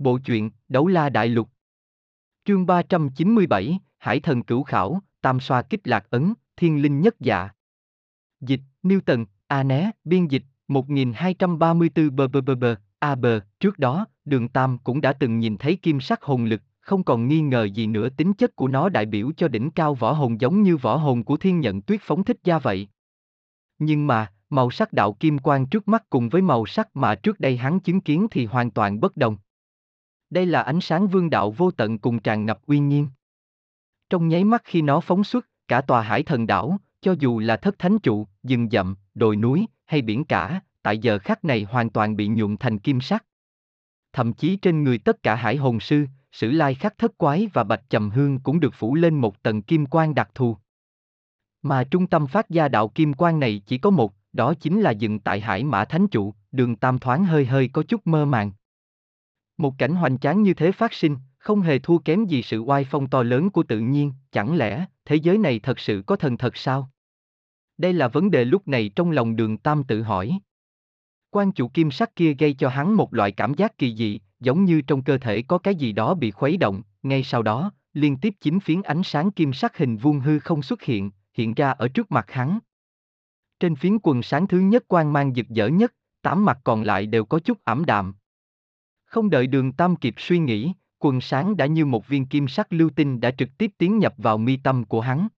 Bộ 0.00 0.18
truyện 0.18 0.50
Đấu 0.68 0.86
La 0.86 1.08
Đại 1.08 1.28
Lục 1.28 1.48
Chương 2.44 2.66
397, 2.66 3.78
Hải 3.98 4.20
thần 4.20 4.42
cửu 4.42 4.62
khảo, 4.62 5.00
Tam 5.20 5.40
xoa 5.40 5.62
kích 5.62 5.88
lạc 5.88 6.06
ấn, 6.10 6.34
Thiên 6.56 6.82
linh 6.82 7.00
nhất 7.00 7.14
dạ. 7.20 7.48
Dịch, 8.40 8.60
Newton, 8.82 9.24
A 9.46 9.62
né, 9.62 9.90
biên 10.04 10.26
dịch, 10.26 10.42
1234 10.68 12.16
bờ 12.16 12.28
bờ 12.28 12.40
bờ 12.40 12.76
A 12.98 13.14
bờ, 13.14 13.40
trước 13.60 13.78
đó, 13.78 14.06
đường 14.24 14.48
Tam 14.48 14.78
cũng 14.78 15.00
đã 15.00 15.12
từng 15.12 15.38
nhìn 15.38 15.56
thấy 15.58 15.76
kim 15.76 16.00
sắc 16.00 16.22
hồn 16.22 16.44
lực, 16.44 16.62
không 16.80 17.04
còn 17.04 17.28
nghi 17.28 17.40
ngờ 17.40 17.64
gì 17.64 17.86
nữa 17.86 18.08
tính 18.08 18.32
chất 18.32 18.56
của 18.56 18.68
nó 18.68 18.88
đại 18.88 19.06
biểu 19.06 19.32
cho 19.36 19.48
đỉnh 19.48 19.70
cao 19.70 19.94
võ 19.94 20.12
hồn 20.12 20.40
giống 20.40 20.62
như 20.62 20.76
võ 20.76 20.96
hồn 20.96 21.24
của 21.24 21.36
thiên 21.36 21.60
nhận 21.60 21.82
tuyết 21.82 22.00
phóng 22.02 22.24
thích 22.24 22.38
ra 22.44 22.58
vậy. 22.58 22.88
Nhưng 23.78 24.06
mà, 24.06 24.32
màu 24.50 24.70
sắc 24.70 24.92
đạo 24.92 25.12
kim 25.12 25.38
quang 25.38 25.66
trước 25.66 25.88
mắt 25.88 26.10
cùng 26.10 26.28
với 26.28 26.42
màu 26.42 26.66
sắc 26.66 26.96
mà 26.96 27.14
trước 27.14 27.40
đây 27.40 27.56
hắn 27.56 27.80
chứng 27.80 28.00
kiến 28.00 28.26
thì 28.30 28.46
hoàn 28.46 28.70
toàn 28.70 29.00
bất 29.00 29.16
đồng. 29.16 29.36
Đây 30.30 30.46
là 30.46 30.62
ánh 30.62 30.80
sáng 30.80 31.08
vương 31.08 31.30
đạo 31.30 31.50
vô 31.50 31.70
tận 31.70 31.98
cùng 31.98 32.18
tràn 32.18 32.46
ngập 32.46 32.66
uy 32.66 32.78
nghiêm. 32.78 33.08
Trong 34.10 34.28
nháy 34.28 34.44
mắt 34.44 34.62
khi 34.64 34.82
nó 34.82 35.00
phóng 35.00 35.24
xuất, 35.24 35.46
cả 35.68 35.80
tòa 35.80 36.02
hải 36.02 36.22
thần 36.22 36.46
đảo, 36.46 36.78
cho 37.00 37.14
dù 37.18 37.38
là 37.38 37.56
thất 37.56 37.78
thánh 37.78 37.98
trụ, 37.98 38.26
rừng 38.42 38.68
dậm, 38.70 38.96
đồi 39.14 39.36
núi, 39.36 39.66
hay 39.86 40.02
biển 40.02 40.24
cả, 40.24 40.60
tại 40.82 40.98
giờ 40.98 41.18
khắc 41.18 41.44
này 41.44 41.66
hoàn 41.70 41.90
toàn 41.90 42.16
bị 42.16 42.28
nhuộm 42.28 42.56
thành 42.56 42.78
kim 42.78 43.00
sắc. 43.00 43.24
Thậm 44.12 44.32
chí 44.32 44.56
trên 44.56 44.84
người 44.84 44.98
tất 44.98 45.22
cả 45.22 45.34
hải 45.34 45.56
hồn 45.56 45.80
sư, 45.80 46.06
sử 46.32 46.50
lai 46.50 46.74
khắc 46.74 46.98
thất 46.98 47.18
quái 47.18 47.48
và 47.52 47.64
bạch 47.64 47.90
trầm 47.90 48.10
hương 48.10 48.40
cũng 48.40 48.60
được 48.60 48.74
phủ 48.74 48.94
lên 48.94 49.14
một 49.14 49.42
tầng 49.42 49.62
kim 49.62 49.86
quang 49.86 50.14
đặc 50.14 50.30
thù. 50.34 50.56
Mà 51.62 51.84
trung 51.84 52.06
tâm 52.06 52.26
phát 52.26 52.48
ra 52.48 52.68
đạo 52.68 52.88
kim 52.88 53.14
quang 53.14 53.40
này 53.40 53.62
chỉ 53.66 53.78
có 53.78 53.90
một, 53.90 54.14
đó 54.32 54.54
chính 54.54 54.80
là 54.80 54.90
dựng 54.90 55.18
tại 55.18 55.40
hải 55.40 55.64
mã 55.64 55.84
thánh 55.84 56.08
trụ, 56.08 56.34
đường 56.52 56.76
tam 56.76 56.98
thoáng 56.98 57.24
hơi 57.24 57.46
hơi 57.46 57.68
có 57.68 57.82
chút 57.82 58.06
mơ 58.06 58.24
màng. 58.24 58.52
Một 59.60 59.78
cảnh 59.78 59.94
hoành 59.94 60.18
tráng 60.18 60.42
như 60.42 60.54
thế 60.54 60.72
phát 60.72 60.92
sinh, 60.92 61.16
không 61.38 61.60
hề 61.60 61.78
thua 61.78 61.98
kém 61.98 62.26
gì 62.26 62.42
sự 62.42 62.58
oai 62.58 62.84
phong 62.84 63.08
to 63.08 63.22
lớn 63.22 63.50
của 63.50 63.62
tự 63.62 63.78
nhiên, 63.78 64.12
chẳng 64.32 64.56
lẽ 64.56 64.86
thế 65.04 65.16
giới 65.16 65.38
này 65.38 65.58
thật 65.58 65.78
sự 65.78 66.02
có 66.06 66.16
thần 66.16 66.36
thật 66.36 66.56
sao? 66.56 66.90
Đây 67.78 67.92
là 67.92 68.08
vấn 68.08 68.30
đề 68.30 68.44
lúc 68.44 68.68
này 68.68 68.90
trong 68.96 69.10
lòng 69.10 69.36
đường 69.36 69.58
Tam 69.58 69.84
tự 69.84 70.02
hỏi. 70.02 70.40
Quan 71.30 71.52
chủ 71.52 71.68
kim 71.68 71.90
sắc 71.90 72.16
kia 72.16 72.34
gây 72.38 72.54
cho 72.54 72.68
hắn 72.68 72.94
một 72.94 73.14
loại 73.14 73.32
cảm 73.32 73.54
giác 73.54 73.78
kỳ 73.78 73.96
dị, 73.96 74.20
giống 74.40 74.64
như 74.64 74.80
trong 74.80 75.02
cơ 75.02 75.18
thể 75.18 75.42
có 75.42 75.58
cái 75.58 75.74
gì 75.74 75.92
đó 75.92 76.14
bị 76.14 76.30
khuấy 76.30 76.56
động, 76.56 76.82
ngay 77.02 77.22
sau 77.22 77.42
đó, 77.42 77.72
liên 77.92 78.16
tiếp 78.16 78.34
chín 78.40 78.60
phiến 78.60 78.82
ánh 78.82 79.02
sáng 79.02 79.30
kim 79.30 79.52
sắc 79.52 79.76
hình 79.76 79.96
vuông 79.96 80.20
hư 80.20 80.38
không 80.38 80.62
xuất 80.62 80.82
hiện, 80.82 81.10
hiện 81.34 81.54
ra 81.54 81.70
ở 81.70 81.88
trước 81.88 82.12
mặt 82.12 82.30
hắn. 82.30 82.58
Trên 83.60 83.76
phiến 83.76 83.98
quần 84.02 84.22
sáng 84.22 84.46
thứ 84.46 84.58
nhất 84.58 84.88
quang 84.88 85.12
mang 85.12 85.34
rực 85.34 85.46
rỡ 85.48 85.68
nhất, 85.68 85.94
tám 86.22 86.44
mặt 86.44 86.58
còn 86.64 86.82
lại 86.82 87.06
đều 87.06 87.24
có 87.24 87.38
chút 87.38 87.58
ảm 87.64 87.84
đạm. 87.84 88.14
Không 89.10 89.30
đợi 89.30 89.46
đường 89.46 89.72
Tam 89.72 89.96
kịp 89.96 90.14
suy 90.18 90.38
nghĩ, 90.38 90.72
quần 90.98 91.20
sáng 91.20 91.56
đã 91.56 91.66
như 91.66 91.86
một 91.86 92.08
viên 92.08 92.26
kim 92.26 92.48
sắc 92.48 92.72
lưu 92.72 92.90
tinh 92.96 93.20
đã 93.20 93.30
trực 93.30 93.48
tiếp 93.58 93.70
tiến 93.78 93.98
nhập 93.98 94.14
vào 94.16 94.38
mi 94.38 94.56
tâm 94.56 94.84
của 94.84 95.00
hắn. 95.00 95.28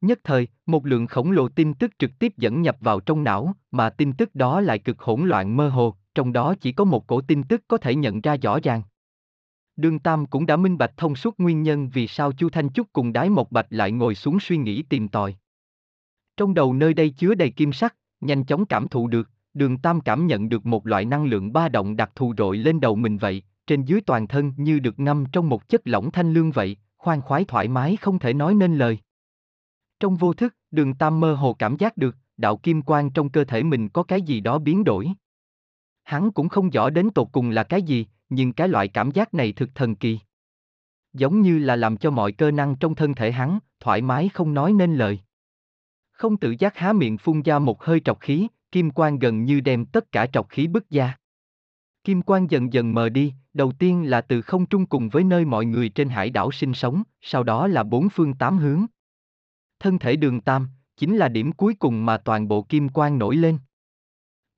Nhất 0.00 0.20
thời, 0.24 0.48
một 0.66 0.86
lượng 0.86 1.06
khổng 1.06 1.30
lồ 1.30 1.48
tin 1.48 1.74
tức 1.74 1.92
trực 1.98 2.10
tiếp 2.18 2.32
dẫn 2.36 2.62
nhập 2.62 2.76
vào 2.80 3.00
trong 3.00 3.24
não, 3.24 3.54
mà 3.70 3.90
tin 3.90 4.12
tức 4.12 4.34
đó 4.34 4.60
lại 4.60 4.78
cực 4.78 5.00
hỗn 5.00 5.28
loạn 5.28 5.56
mơ 5.56 5.68
hồ, 5.68 5.94
trong 6.14 6.32
đó 6.32 6.54
chỉ 6.60 6.72
có 6.72 6.84
một 6.84 7.06
cổ 7.06 7.20
tin 7.20 7.42
tức 7.42 7.62
có 7.68 7.76
thể 7.76 7.94
nhận 7.94 8.20
ra 8.20 8.36
rõ 8.36 8.58
ràng. 8.62 8.82
Đường 9.76 9.98
Tam 9.98 10.26
cũng 10.26 10.46
đã 10.46 10.56
minh 10.56 10.78
bạch 10.78 10.96
thông 10.96 11.16
suốt 11.16 11.40
nguyên 11.40 11.62
nhân 11.62 11.88
vì 11.88 12.06
sao 12.06 12.32
Chu 12.32 12.48
Thanh 12.48 12.72
Trúc 12.72 12.92
cùng 12.92 13.12
Đái 13.12 13.30
Mộc 13.30 13.52
Bạch 13.52 13.66
lại 13.70 13.92
ngồi 13.92 14.14
xuống 14.14 14.40
suy 14.40 14.56
nghĩ 14.56 14.82
tìm 14.82 15.08
tòi. 15.08 15.36
Trong 16.36 16.54
đầu 16.54 16.74
nơi 16.74 16.94
đây 16.94 17.10
chứa 17.10 17.34
đầy 17.34 17.50
kim 17.50 17.72
sắc, 17.72 17.94
nhanh 18.20 18.44
chóng 18.44 18.66
cảm 18.66 18.88
thụ 18.88 19.08
được, 19.08 19.30
đường 19.54 19.78
Tam 19.78 20.00
cảm 20.00 20.26
nhận 20.26 20.48
được 20.48 20.66
một 20.66 20.86
loại 20.86 21.04
năng 21.04 21.24
lượng 21.24 21.52
ba 21.52 21.68
động 21.68 21.96
đặc 21.96 22.10
thù 22.14 22.34
rội 22.38 22.58
lên 22.58 22.80
đầu 22.80 22.96
mình 22.96 23.18
vậy, 23.18 23.42
trên 23.66 23.84
dưới 23.84 24.00
toàn 24.00 24.28
thân 24.28 24.52
như 24.56 24.78
được 24.78 25.00
ngâm 25.00 25.24
trong 25.32 25.48
một 25.48 25.68
chất 25.68 25.80
lỏng 25.84 26.10
thanh 26.10 26.32
lương 26.32 26.50
vậy, 26.50 26.76
khoan 26.96 27.20
khoái 27.20 27.44
thoải 27.44 27.68
mái 27.68 27.96
không 27.96 28.18
thể 28.18 28.34
nói 28.34 28.54
nên 28.54 28.78
lời. 28.78 28.98
Trong 30.00 30.16
vô 30.16 30.32
thức, 30.32 30.56
đường 30.70 30.94
Tam 30.94 31.20
mơ 31.20 31.34
hồ 31.34 31.56
cảm 31.58 31.76
giác 31.76 31.96
được, 31.96 32.16
đạo 32.36 32.56
kim 32.56 32.82
quang 32.82 33.10
trong 33.10 33.28
cơ 33.28 33.44
thể 33.44 33.62
mình 33.62 33.88
có 33.88 34.02
cái 34.02 34.22
gì 34.22 34.40
đó 34.40 34.58
biến 34.58 34.84
đổi. 34.84 35.08
Hắn 36.04 36.32
cũng 36.32 36.48
không 36.48 36.70
rõ 36.70 36.90
đến 36.90 37.10
tột 37.10 37.28
cùng 37.32 37.50
là 37.50 37.62
cái 37.64 37.82
gì, 37.82 38.06
nhưng 38.28 38.52
cái 38.52 38.68
loại 38.68 38.88
cảm 38.88 39.10
giác 39.10 39.34
này 39.34 39.52
thực 39.52 39.74
thần 39.74 39.94
kỳ. 39.94 40.18
Giống 41.12 41.40
như 41.40 41.58
là 41.58 41.76
làm 41.76 41.96
cho 41.96 42.10
mọi 42.10 42.32
cơ 42.32 42.50
năng 42.50 42.76
trong 42.76 42.94
thân 42.94 43.14
thể 43.14 43.32
hắn, 43.32 43.58
thoải 43.80 44.02
mái 44.02 44.28
không 44.34 44.54
nói 44.54 44.72
nên 44.72 44.94
lời. 44.94 45.20
Không 46.12 46.36
tự 46.36 46.54
giác 46.58 46.76
há 46.76 46.92
miệng 46.92 47.18
phun 47.18 47.42
ra 47.42 47.58
một 47.58 47.84
hơi 47.84 48.00
trọc 48.00 48.20
khí, 48.20 48.48
kim 48.72 48.90
quang 48.90 49.18
gần 49.18 49.44
như 49.44 49.60
đem 49.60 49.86
tất 49.86 50.12
cả 50.12 50.26
trọc 50.26 50.48
khí 50.48 50.66
bức 50.66 50.90
ra. 50.90 51.16
Kim 52.04 52.22
quang 52.22 52.50
dần 52.50 52.72
dần 52.72 52.94
mờ 52.94 53.08
đi, 53.08 53.34
đầu 53.54 53.72
tiên 53.72 54.10
là 54.10 54.20
từ 54.20 54.42
không 54.42 54.66
trung 54.66 54.86
cùng 54.86 55.08
với 55.08 55.24
nơi 55.24 55.44
mọi 55.44 55.64
người 55.64 55.88
trên 55.88 56.08
hải 56.08 56.30
đảo 56.30 56.50
sinh 56.50 56.74
sống, 56.74 57.02
sau 57.20 57.42
đó 57.42 57.66
là 57.66 57.82
bốn 57.82 58.08
phương 58.08 58.34
tám 58.34 58.58
hướng. 58.58 58.86
Thân 59.80 59.98
thể 59.98 60.16
đường 60.16 60.40
tam, 60.40 60.68
chính 60.96 61.16
là 61.16 61.28
điểm 61.28 61.52
cuối 61.52 61.74
cùng 61.74 62.06
mà 62.06 62.16
toàn 62.16 62.48
bộ 62.48 62.62
kim 62.62 62.88
quang 62.88 63.18
nổi 63.18 63.36
lên. 63.36 63.58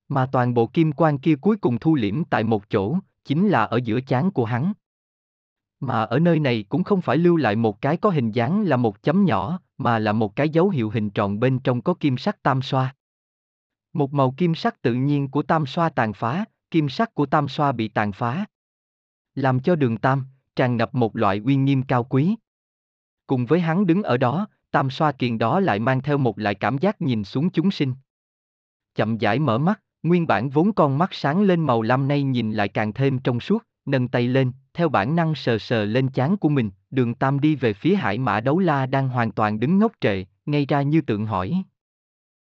Mà 0.09 0.29
toàn 0.31 0.53
bộ 0.53 0.67
kim 0.67 0.91
quang 0.91 1.19
kia 1.19 1.35
cuối 1.41 1.57
cùng 1.57 1.79
thu 1.79 1.95
liễm 1.95 2.23
tại 2.23 2.43
một 2.43 2.69
chỗ, 2.69 2.97
chính 3.25 3.47
là 3.47 3.63
ở 3.63 3.79
giữa 3.83 4.01
chán 4.01 4.31
của 4.31 4.45
hắn. 4.45 4.73
Mà 5.79 6.01
ở 6.01 6.19
nơi 6.19 6.39
này 6.39 6.65
cũng 6.69 6.83
không 6.83 7.01
phải 7.01 7.17
lưu 7.17 7.37
lại 7.37 7.55
một 7.55 7.81
cái 7.81 7.97
có 7.97 8.09
hình 8.09 8.31
dáng 8.31 8.63
là 8.63 8.77
một 8.77 9.03
chấm 9.03 9.25
nhỏ, 9.25 9.59
mà 9.77 9.99
là 9.99 10.13
một 10.13 10.35
cái 10.35 10.49
dấu 10.49 10.69
hiệu 10.69 10.89
hình 10.89 11.09
tròn 11.09 11.39
bên 11.39 11.59
trong 11.59 11.81
có 11.81 11.93
kim 11.93 12.17
sắc 12.17 12.43
tam 12.43 12.61
xoa. 12.61 12.95
Một 13.93 14.13
màu 14.13 14.33
kim 14.37 14.55
sắc 14.55 14.81
tự 14.81 14.93
nhiên 14.93 15.27
của 15.27 15.41
tam 15.41 15.65
xoa 15.65 15.89
tàn 15.89 16.13
phá, 16.13 16.45
kim 16.71 16.89
sắc 16.89 17.13
của 17.13 17.25
tam 17.25 17.47
xoa 17.47 17.71
bị 17.71 17.87
tàn 17.87 18.11
phá. 18.11 18.45
Làm 19.35 19.59
cho 19.59 19.75
đường 19.75 19.97
tam, 19.97 20.25
tràn 20.55 20.77
ngập 20.77 20.95
một 20.95 21.15
loại 21.15 21.41
uy 21.45 21.55
nghiêm 21.55 21.83
cao 21.83 22.03
quý. 22.03 22.35
Cùng 23.27 23.45
với 23.45 23.59
hắn 23.59 23.85
đứng 23.85 24.03
ở 24.03 24.17
đó, 24.17 24.47
tam 24.71 24.89
xoa 24.89 25.11
kiền 25.11 25.37
đó 25.37 25.59
lại 25.59 25.79
mang 25.79 26.01
theo 26.01 26.17
một 26.17 26.39
loại 26.39 26.55
cảm 26.55 26.77
giác 26.77 27.01
nhìn 27.01 27.23
xuống 27.23 27.49
chúng 27.49 27.71
sinh. 27.71 27.93
Chậm 28.95 29.17
rãi 29.17 29.39
mở 29.39 29.57
mắt, 29.57 29.81
nguyên 30.03 30.27
bản 30.27 30.49
vốn 30.49 30.73
con 30.73 30.97
mắt 30.97 31.13
sáng 31.13 31.41
lên 31.41 31.65
màu 31.65 31.81
lam 31.81 32.07
nay 32.07 32.23
nhìn 32.23 32.51
lại 32.51 32.67
càng 32.67 32.93
thêm 32.93 33.19
trong 33.19 33.39
suốt, 33.39 33.63
nâng 33.85 34.07
tay 34.07 34.27
lên, 34.27 34.51
theo 34.73 34.89
bản 34.89 35.15
năng 35.15 35.35
sờ 35.35 35.57
sờ 35.57 35.85
lên 35.85 36.09
chán 36.09 36.37
của 36.37 36.49
mình, 36.49 36.71
đường 36.91 37.15
tam 37.15 37.39
đi 37.39 37.55
về 37.55 37.73
phía 37.73 37.95
hải 37.95 38.17
mã 38.17 38.39
đấu 38.39 38.59
la 38.59 38.85
đang 38.85 39.09
hoàn 39.09 39.31
toàn 39.31 39.59
đứng 39.59 39.79
ngốc 39.79 39.91
trệ, 40.01 40.23
ngay 40.45 40.65
ra 40.65 40.81
như 40.81 41.01
tượng 41.01 41.25
hỏi. 41.25 41.63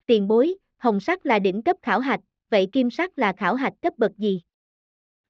Tiền 0.07 0.29
bối, 0.29 0.55
hồng 0.81 1.01
sắc 1.01 1.27
là 1.27 1.39
đỉnh 1.39 1.63
cấp 1.63 1.77
khảo 1.83 2.01
hạch, 2.01 2.21
vậy 2.51 2.69
kim 2.73 2.91
sắc 2.91 3.19
là 3.19 3.33
khảo 3.33 3.55
hạch 3.55 3.73
cấp 3.83 3.93
bậc 3.99 4.17
gì? 4.17 4.41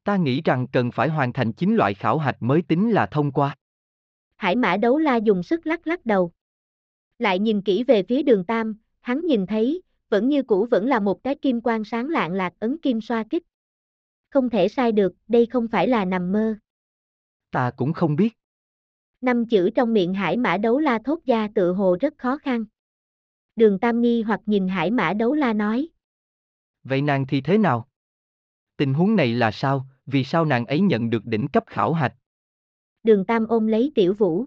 Ta 0.04 0.16
nghĩ 0.16 0.42
rằng 0.44 0.66
cần 0.72 0.90
phải 0.90 1.08
hoàn 1.08 1.32
thành 1.32 1.52
9 1.52 1.74
loại 1.74 1.94
khảo 1.94 2.18
hạch 2.18 2.36
mới 2.40 2.62
tính 2.62 2.90
là 2.90 3.06
thông 3.06 3.32
qua. 3.32 3.56
Hải 4.36 4.56
mã 4.56 4.76
đấu 4.76 4.98
la 4.98 5.16
dùng 5.16 5.42
sức 5.42 5.66
lắc 5.66 5.86
lắc 5.86 6.06
đầu. 6.06 6.32
Lại 7.18 7.38
nhìn 7.38 7.62
kỹ 7.62 7.84
về 7.84 8.02
phía 8.02 8.22
đường 8.22 8.44
Tam, 8.44 8.76
hắn 9.00 9.26
nhìn 9.26 9.46
thấy, 9.46 9.82
vẫn 10.08 10.28
như 10.28 10.42
cũ 10.42 10.66
vẫn 10.70 10.86
là 10.86 11.00
một 11.00 11.22
cái 11.22 11.34
kim 11.34 11.60
quang 11.60 11.84
sáng 11.84 12.08
lạng 12.08 12.32
lạc 12.32 12.52
ấn 12.60 12.78
kim 12.78 13.00
xoa 13.00 13.24
kích. 13.30 13.42
Không 14.30 14.50
thể 14.50 14.68
sai 14.68 14.92
được, 14.92 15.12
đây 15.28 15.46
không 15.46 15.68
phải 15.68 15.88
là 15.88 16.04
nằm 16.04 16.32
mơ. 16.32 16.54
Ta 17.50 17.70
cũng 17.76 17.92
không 17.92 18.16
biết. 18.16 18.36
Năm 19.20 19.46
chữ 19.46 19.70
trong 19.74 19.92
miệng 19.92 20.14
hải 20.14 20.36
mã 20.36 20.56
đấu 20.56 20.78
la 20.78 20.98
thốt 21.04 21.18
ra 21.24 21.48
tự 21.54 21.72
hồ 21.72 21.96
rất 22.00 22.14
khó 22.18 22.38
khăn. 22.38 22.64
Đường 23.60 23.78
Tam 23.78 24.00
nghi 24.00 24.22
hoặc 24.22 24.40
nhìn 24.46 24.68
hải 24.68 24.90
mã 24.90 25.12
đấu 25.12 25.34
la 25.34 25.52
nói. 25.52 25.88
Vậy 26.84 27.02
nàng 27.02 27.26
thì 27.26 27.40
thế 27.40 27.58
nào? 27.58 27.88
Tình 28.76 28.94
huống 28.94 29.16
này 29.16 29.34
là 29.34 29.50
sao, 29.50 29.86
vì 30.06 30.24
sao 30.24 30.44
nàng 30.44 30.66
ấy 30.66 30.80
nhận 30.80 31.10
được 31.10 31.26
đỉnh 31.26 31.48
cấp 31.48 31.64
khảo 31.66 31.92
hạch? 31.92 32.14
Đường 33.02 33.24
Tam 33.24 33.46
ôm 33.46 33.66
lấy 33.66 33.92
tiểu 33.94 34.14
vũ. 34.14 34.44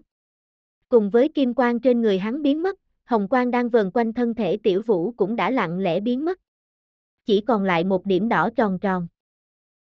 Cùng 0.88 1.10
với 1.10 1.28
kim 1.28 1.54
quang 1.54 1.80
trên 1.80 2.00
người 2.00 2.18
hắn 2.18 2.42
biến 2.42 2.62
mất, 2.62 2.78
hồng 3.04 3.28
quang 3.28 3.50
đang 3.50 3.68
vờn 3.68 3.90
quanh 3.94 4.12
thân 4.12 4.34
thể 4.34 4.56
tiểu 4.62 4.82
vũ 4.86 5.12
cũng 5.12 5.36
đã 5.36 5.50
lặng 5.50 5.78
lẽ 5.78 6.00
biến 6.00 6.24
mất. 6.24 6.40
Chỉ 7.24 7.40
còn 7.40 7.62
lại 7.64 7.84
một 7.84 8.06
điểm 8.06 8.28
đỏ 8.28 8.50
tròn 8.56 8.78
tròn. 8.78 9.06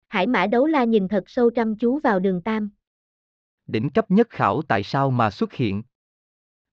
Hải 0.09 0.27
mã 0.27 0.47
đấu 0.47 0.67
la 0.67 0.85
nhìn 0.85 1.09
thật 1.09 1.25
sâu 1.27 1.51
chăm 1.51 1.77
chú 1.79 1.99
vào 1.99 2.21
đường 2.21 2.43
Tam. 2.43 2.71
Đỉnh 3.67 3.91
cấp 3.91 4.11
nhất 4.11 4.31
khảo 4.31 4.63
tại 4.63 4.83
sao 4.83 5.11
mà 5.11 5.31
xuất 5.31 5.53
hiện? 5.53 5.83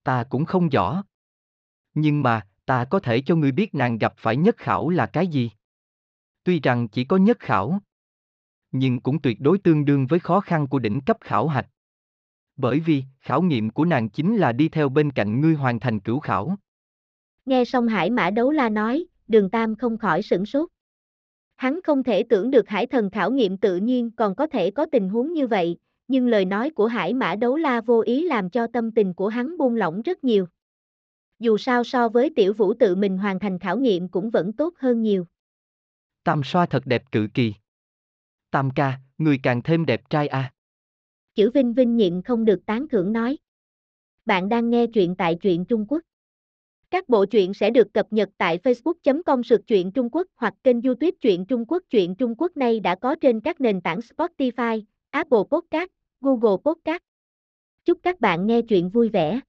Ta 0.03 0.23
cũng 0.29 0.45
không 0.45 0.69
rõ. 0.69 1.03
Nhưng 1.93 2.23
mà, 2.23 2.47
ta 2.65 2.85
có 2.85 2.99
thể 2.99 3.21
cho 3.25 3.35
ngươi 3.35 3.51
biết 3.51 3.75
nàng 3.75 3.97
gặp 3.97 4.13
phải 4.17 4.37
nhất 4.37 4.57
khảo 4.57 4.89
là 4.89 5.05
cái 5.05 5.27
gì? 5.27 5.51
Tuy 6.43 6.59
rằng 6.59 6.87
chỉ 6.87 7.03
có 7.03 7.17
nhất 7.17 7.39
khảo, 7.39 7.79
nhưng 8.73 8.99
cũng 8.99 9.21
tuyệt 9.21 9.41
đối 9.41 9.57
tương 9.57 9.85
đương 9.85 10.07
với 10.07 10.19
khó 10.19 10.39
khăn 10.39 10.67
của 10.67 10.79
đỉnh 10.79 11.01
cấp 11.01 11.17
khảo 11.21 11.47
hạch. 11.47 11.67
Bởi 12.55 12.79
vì, 12.79 13.03
khảo 13.19 13.41
nghiệm 13.41 13.69
của 13.69 13.85
nàng 13.85 14.09
chính 14.09 14.37
là 14.37 14.51
đi 14.51 14.69
theo 14.69 14.89
bên 14.89 15.11
cạnh 15.11 15.41
ngươi 15.41 15.53
hoàn 15.53 15.79
thành 15.79 15.99
cửu 15.99 16.19
khảo. 16.19 16.55
Nghe 17.45 17.65
xong 17.65 17.87
hải 17.87 18.09
mã 18.09 18.29
đấu 18.29 18.51
la 18.51 18.69
nói, 18.69 19.05
đường 19.27 19.49
tam 19.49 19.75
không 19.75 19.97
khỏi 19.97 20.21
sửng 20.21 20.45
sốt. 20.45 20.69
Hắn 21.55 21.79
không 21.83 22.03
thể 22.03 22.23
tưởng 22.23 22.51
được 22.51 22.69
hải 22.69 22.87
thần 22.87 23.09
khảo 23.09 23.31
nghiệm 23.31 23.57
tự 23.57 23.77
nhiên 23.77 24.11
còn 24.11 24.35
có 24.35 24.47
thể 24.47 24.71
có 24.71 24.85
tình 24.91 25.09
huống 25.09 25.33
như 25.33 25.47
vậy, 25.47 25.77
nhưng 26.07 26.27
lời 26.27 26.45
nói 26.45 26.69
của 26.69 26.87
hải 26.87 27.13
mã 27.13 27.35
đấu 27.35 27.55
la 27.55 27.81
vô 27.81 28.01
ý 28.05 28.27
làm 28.27 28.49
cho 28.49 28.67
tâm 28.67 28.91
tình 28.91 29.13
của 29.13 29.27
hắn 29.27 29.57
buông 29.57 29.75
lỏng 29.75 30.01
rất 30.01 30.23
nhiều. 30.23 30.45
Dù 31.43 31.57
sao 31.57 31.83
so 31.83 32.09
với 32.09 32.29
tiểu 32.35 32.53
vũ 32.53 32.73
tự 32.73 32.95
mình 32.95 33.17
hoàn 33.17 33.39
thành 33.39 33.59
khảo 33.59 33.77
nghiệm 33.77 34.09
cũng 34.09 34.29
vẫn 34.29 34.53
tốt 34.53 34.73
hơn 34.77 35.01
nhiều. 35.01 35.25
Tam 36.23 36.41
xoa 36.43 36.65
thật 36.65 36.83
đẹp 36.85 37.03
cự 37.11 37.27
kỳ. 37.33 37.53
Tam 38.51 38.69
ca, 38.75 38.99
người 39.17 39.39
càng 39.43 39.61
thêm 39.63 39.85
đẹp 39.85 40.09
trai 40.09 40.27
à. 40.27 40.53
Chữ 41.35 41.51
Vinh 41.53 41.73
Vinh 41.73 41.95
nhịn 41.95 42.21
không 42.21 42.45
được 42.45 42.65
tán 42.65 42.87
thưởng 42.87 43.13
nói. 43.13 43.37
Bạn 44.25 44.49
đang 44.49 44.69
nghe 44.69 44.87
truyện 44.87 45.15
tại 45.17 45.35
truyện 45.41 45.65
Trung 45.65 45.85
Quốc. 45.87 46.01
Các 46.89 47.09
bộ 47.09 47.25
truyện 47.25 47.53
sẽ 47.53 47.69
được 47.69 47.93
cập 47.93 48.13
nhật 48.13 48.29
tại 48.37 48.57
facebook.com 48.63 49.43
sực 49.43 49.61
truyện 49.67 49.91
Trung 49.91 50.09
Quốc 50.11 50.27
hoặc 50.35 50.53
kênh 50.63 50.81
youtube 50.81 51.17
truyện 51.21 51.45
Trung 51.45 51.65
Quốc. 51.67 51.83
Truyện 51.89 52.15
Trung 52.15 52.35
Quốc 52.37 52.57
này 52.57 52.79
đã 52.79 52.95
có 52.95 53.15
trên 53.21 53.39
các 53.39 53.61
nền 53.61 53.81
tảng 53.81 53.99
Spotify, 53.99 54.83
Apple 55.09 55.43
Podcast, 55.51 55.89
Google 56.21 56.57
Podcast. 56.65 57.03
Chúc 57.85 57.99
các 58.03 58.19
bạn 58.19 58.47
nghe 58.47 58.61
truyện 58.61 58.89
vui 58.89 59.09
vẻ. 59.09 59.39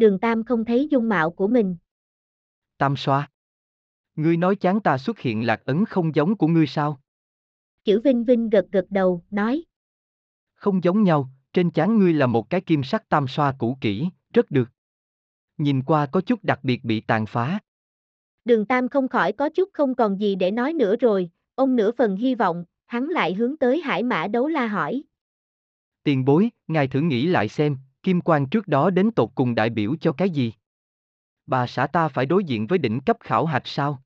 Đường 0.00 0.18
Tam 0.18 0.44
không 0.44 0.64
thấy 0.64 0.88
dung 0.90 1.08
mạo 1.08 1.30
của 1.30 1.48
mình. 1.48 1.76
Tam 2.78 2.96
xoa. 2.96 3.30
Ngươi 4.16 4.36
nói 4.36 4.56
chán 4.56 4.80
ta 4.80 4.98
xuất 4.98 5.18
hiện 5.18 5.46
lạc 5.46 5.62
ấn 5.64 5.84
không 5.84 6.14
giống 6.14 6.36
của 6.36 6.46
ngươi 6.46 6.66
sao? 6.66 7.00
Chữ 7.84 8.00
Vinh 8.04 8.24
Vinh 8.24 8.50
gật 8.50 8.66
gật 8.72 8.86
đầu, 8.90 9.24
nói. 9.30 9.64
Không 10.54 10.84
giống 10.84 11.02
nhau, 11.02 11.30
trên 11.52 11.70
chán 11.70 11.98
ngươi 11.98 12.12
là 12.12 12.26
một 12.26 12.50
cái 12.50 12.60
kim 12.60 12.82
sắc 12.82 13.08
tam 13.08 13.28
xoa 13.28 13.54
cũ 13.58 13.76
kỹ, 13.80 14.08
rất 14.32 14.50
được. 14.50 14.70
Nhìn 15.58 15.82
qua 15.82 16.06
có 16.06 16.20
chút 16.20 16.44
đặc 16.44 16.60
biệt 16.62 16.84
bị 16.84 17.00
tàn 17.00 17.26
phá. 17.26 17.58
Đường 18.44 18.66
Tam 18.66 18.88
không 18.88 19.08
khỏi 19.08 19.32
có 19.32 19.48
chút 19.48 19.70
không 19.72 19.94
còn 19.94 20.20
gì 20.20 20.34
để 20.34 20.50
nói 20.50 20.72
nữa 20.72 20.96
rồi, 20.96 21.30
ông 21.54 21.76
nửa 21.76 21.90
phần 21.92 22.16
hy 22.16 22.34
vọng, 22.34 22.64
hắn 22.86 23.08
lại 23.08 23.34
hướng 23.34 23.56
tới 23.56 23.80
hải 23.80 24.02
mã 24.02 24.26
đấu 24.26 24.48
la 24.48 24.66
hỏi. 24.66 25.02
Tiền 26.02 26.24
bối, 26.24 26.50
ngài 26.68 26.88
thử 26.88 27.00
nghĩ 27.00 27.26
lại 27.26 27.48
xem, 27.48 27.76
kim 28.02 28.20
quan 28.20 28.46
trước 28.46 28.68
đó 28.68 28.90
đến 28.90 29.10
tột 29.10 29.30
cùng 29.34 29.54
đại 29.54 29.70
biểu 29.70 29.96
cho 30.00 30.12
cái 30.12 30.30
gì? 30.30 30.52
Bà 31.46 31.66
xã 31.66 31.86
ta 31.86 32.08
phải 32.08 32.26
đối 32.26 32.44
diện 32.44 32.66
với 32.66 32.78
đỉnh 32.78 33.00
cấp 33.00 33.16
khảo 33.20 33.46
hạch 33.46 33.66
sao? 33.66 34.02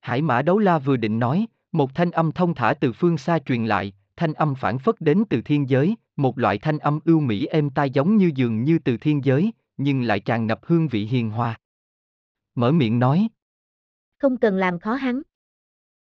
Hải 0.00 0.22
mã 0.22 0.42
đấu 0.42 0.58
la 0.58 0.78
vừa 0.78 0.96
định 0.96 1.18
nói, 1.18 1.46
một 1.72 1.94
thanh 1.94 2.10
âm 2.10 2.32
thông 2.32 2.54
thả 2.54 2.74
từ 2.80 2.92
phương 2.92 3.18
xa 3.18 3.38
truyền 3.38 3.66
lại, 3.66 3.92
thanh 4.16 4.32
âm 4.32 4.54
phản 4.54 4.78
phất 4.78 5.00
đến 5.00 5.24
từ 5.30 5.42
thiên 5.42 5.70
giới, 5.70 5.96
một 6.16 6.38
loại 6.38 6.58
thanh 6.58 6.78
âm 6.78 6.98
ưu 7.04 7.20
mỹ 7.20 7.46
êm 7.46 7.70
tai 7.70 7.90
giống 7.90 8.16
như 8.16 8.30
dường 8.34 8.64
như 8.64 8.78
từ 8.78 8.96
thiên 8.96 9.24
giới, 9.24 9.52
nhưng 9.76 10.02
lại 10.02 10.20
tràn 10.20 10.46
ngập 10.46 10.60
hương 10.62 10.88
vị 10.88 11.04
hiền 11.04 11.30
hòa. 11.30 11.58
Mở 12.54 12.72
miệng 12.72 12.98
nói. 12.98 13.28
Không 14.18 14.36
cần 14.36 14.56
làm 14.56 14.78
khó 14.78 14.94
hắn. 14.94 15.22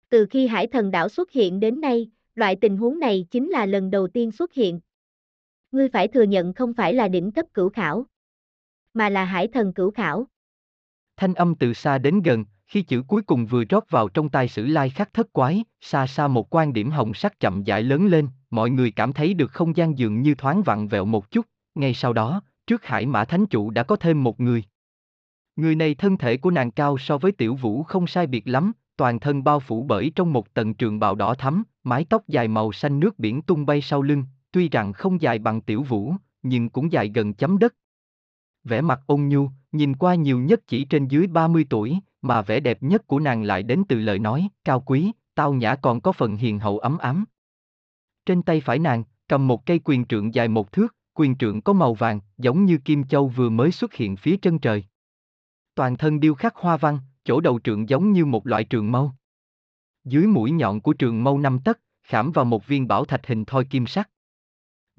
Từ 0.08 0.26
khi 0.30 0.46
hải 0.46 0.66
thần 0.66 0.90
đảo 0.90 1.08
xuất 1.08 1.30
hiện 1.30 1.60
đến 1.60 1.80
nay, 1.80 2.10
loại 2.34 2.56
tình 2.56 2.76
huống 2.76 2.98
này 2.98 3.26
chính 3.30 3.48
là 3.48 3.66
lần 3.66 3.90
đầu 3.90 4.08
tiên 4.08 4.32
xuất 4.32 4.52
hiện. 4.52 4.80
Ngươi 5.72 5.88
phải 5.88 6.08
thừa 6.08 6.22
nhận 6.22 6.52
không 6.52 6.74
phải 6.74 6.94
là 6.94 7.08
đỉnh 7.08 7.32
cấp 7.32 7.46
cửu 7.54 7.68
khảo, 7.68 8.06
mà 8.94 9.08
là 9.08 9.24
hải 9.24 9.48
thần 9.48 9.72
cửu 9.72 9.90
khảo. 9.90 10.26
Thanh 11.16 11.34
âm 11.34 11.54
từ 11.54 11.74
xa 11.74 11.98
đến 11.98 12.22
gần, 12.22 12.44
khi 12.66 12.82
chữ 12.82 13.02
cuối 13.08 13.22
cùng 13.22 13.46
vừa 13.46 13.64
rót 13.64 13.90
vào 13.90 14.08
trong 14.08 14.28
tai 14.28 14.48
sử 14.48 14.66
lai 14.66 14.90
khắc 14.90 15.14
thất 15.14 15.32
quái, 15.32 15.64
xa 15.80 16.06
xa 16.06 16.28
một 16.28 16.54
quan 16.54 16.72
điểm 16.72 16.90
hồng 16.90 17.14
sắc 17.14 17.40
chậm 17.40 17.62
rãi 17.62 17.82
lớn 17.82 18.06
lên, 18.06 18.28
mọi 18.50 18.70
người 18.70 18.90
cảm 18.90 19.12
thấy 19.12 19.34
được 19.34 19.52
không 19.52 19.76
gian 19.76 19.98
dường 19.98 20.22
như 20.22 20.34
thoáng 20.34 20.62
vặn 20.62 20.88
vẹo 20.88 21.04
một 21.04 21.30
chút, 21.30 21.46
ngay 21.74 21.94
sau 21.94 22.12
đó, 22.12 22.42
trước 22.66 22.84
hải 22.84 23.06
mã 23.06 23.24
thánh 23.24 23.46
chủ 23.46 23.70
đã 23.70 23.82
có 23.82 23.96
thêm 23.96 24.24
một 24.24 24.40
người. 24.40 24.64
Người 25.56 25.74
này 25.74 25.94
thân 25.94 26.18
thể 26.18 26.36
của 26.36 26.50
nàng 26.50 26.70
cao 26.70 26.98
so 26.98 27.18
với 27.18 27.32
tiểu 27.32 27.54
vũ 27.54 27.82
không 27.82 28.06
sai 28.06 28.26
biệt 28.26 28.42
lắm, 28.48 28.72
toàn 28.96 29.20
thân 29.20 29.44
bao 29.44 29.60
phủ 29.60 29.82
bởi 29.82 30.12
trong 30.14 30.32
một 30.32 30.54
tầng 30.54 30.74
trường 30.74 31.00
bào 31.00 31.14
đỏ 31.14 31.34
thắm, 31.34 31.62
mái 31.84 32.04
tóc 32.04 32.28
dài 32.28 32.48
màu 32.48 32.72
xanh 32.72 33.00
nước 33.00 33.18
biển 33.18 33.42
tung 33.42 33.66
bay 33.66 33.80
sau 33.80 34.02
lưng, 34.02 34.24
tuy 34.52 34.68
rằng 34.68 34.92
không 34.92 35.20
dài 35.20 35.38
bằng 35.38 35.60
tiểu 35.60 35.82
vũ, 35.82 36.14
nhưng 36.42 36.68
cũng 36.68 36.92
dài 36.92 37.10
gần 37.14 37.34
chấm 37.34 37.58
đất. 37.58 37.74
Vẻ 38.64 38.80
mặt 38.80 39.00
ôn 39.06 39.28
nhu, 39.28 39.50
nhìn 39.72 39.96
qua 39.96 40.14
nhiều 40.14 40.38
nhất 40.38 40.60
chỉ 40.66 40.84
trên 40.84 41.08
dưới 41.08 41.26
30 41.26 41.66
tuổi, 41.70 41.98
mà 42.22 42.42
vẻ 42.42 42.60
đẹp 42.60 42.82
nhất 42.82 43.06
của 43.06 43.18
nàng 43.18 43.42
lại 43.42 43.62
đến 43.62 43.82
từ 43.88 43.98
lời 43.98 44.18
nói, 44.18 44.48
cao 44.64 44.80
quý, 44.80 45.12
tao 45.34 45.52
nhã 45.52 45.74
còn 45.74 46.00
có 46.00 46.12
phần 46.12 46.36
hiền 46.36 46.58
hậu 46.58 46.78
ấm 46.78 46.98
ấm. 46.98 47.24
Trên 48.26 48.42
tay 48.42 48.60
phải 48.60 48.78
nàng, 48.78 49.04
cầm 49.28 49.48
một 49.48 49.66
cây 49.66 49.80
quyền 49.84 50.04
trượng 50.04 50.34
dài 50.34 50.48
một 50.48 50.72
thước, 50.72 50.96
quyền 51.14 51.36
trượng 51.36 51.62
có 51.62 51.72
màu 51.72 51.94
vàng, 51.94 52.20
giống 52.38 52.64
như 52.64 52.78
kim 52.78 53.04
châu 53.04 53.28
vừa 53.28 53.50
mới 53.50 53.72
xuất 53.72 53.94
hiện 53.94 54.16
phía 54.16 54.36
chân 54.36 54.58
trời. 54.58 54.84
Toàn 55.74 55.96
thân 55.96 56.20
điêu 56.20 56.34
khắc 56.34 56.56
hoa 56.56 56.76
văn, 56.76 56.98
chỗ 57.24 57.40
đầu 57.40 57.60
trượng 57.64 57.88
giống 57.88 58.12
như 58.12 58.24
một 58.24 58.46
loại 58.46 58.64
trường 58.64 58.92
mâu. 58.92 59.12
Dưới 60.04 60.26
mũi 60.26 60.50
nhọn 60.50 60.80
của 60.80 60.92
trường 60.92 61.24
mâu 61.24 61.38
năm 61.38 61.58
tấc, 61.64 61.80
khảm 62.02 62.32
vào 62.32 62.44
một 62.44 62.66
viên 62.66 62.88
bảo 62.88 63.04
thạch 63.04 63.26
hình 63.26 63.44
thoi 63.44 63.64
kim 63.64 63.86
sắc. 63.86 64.10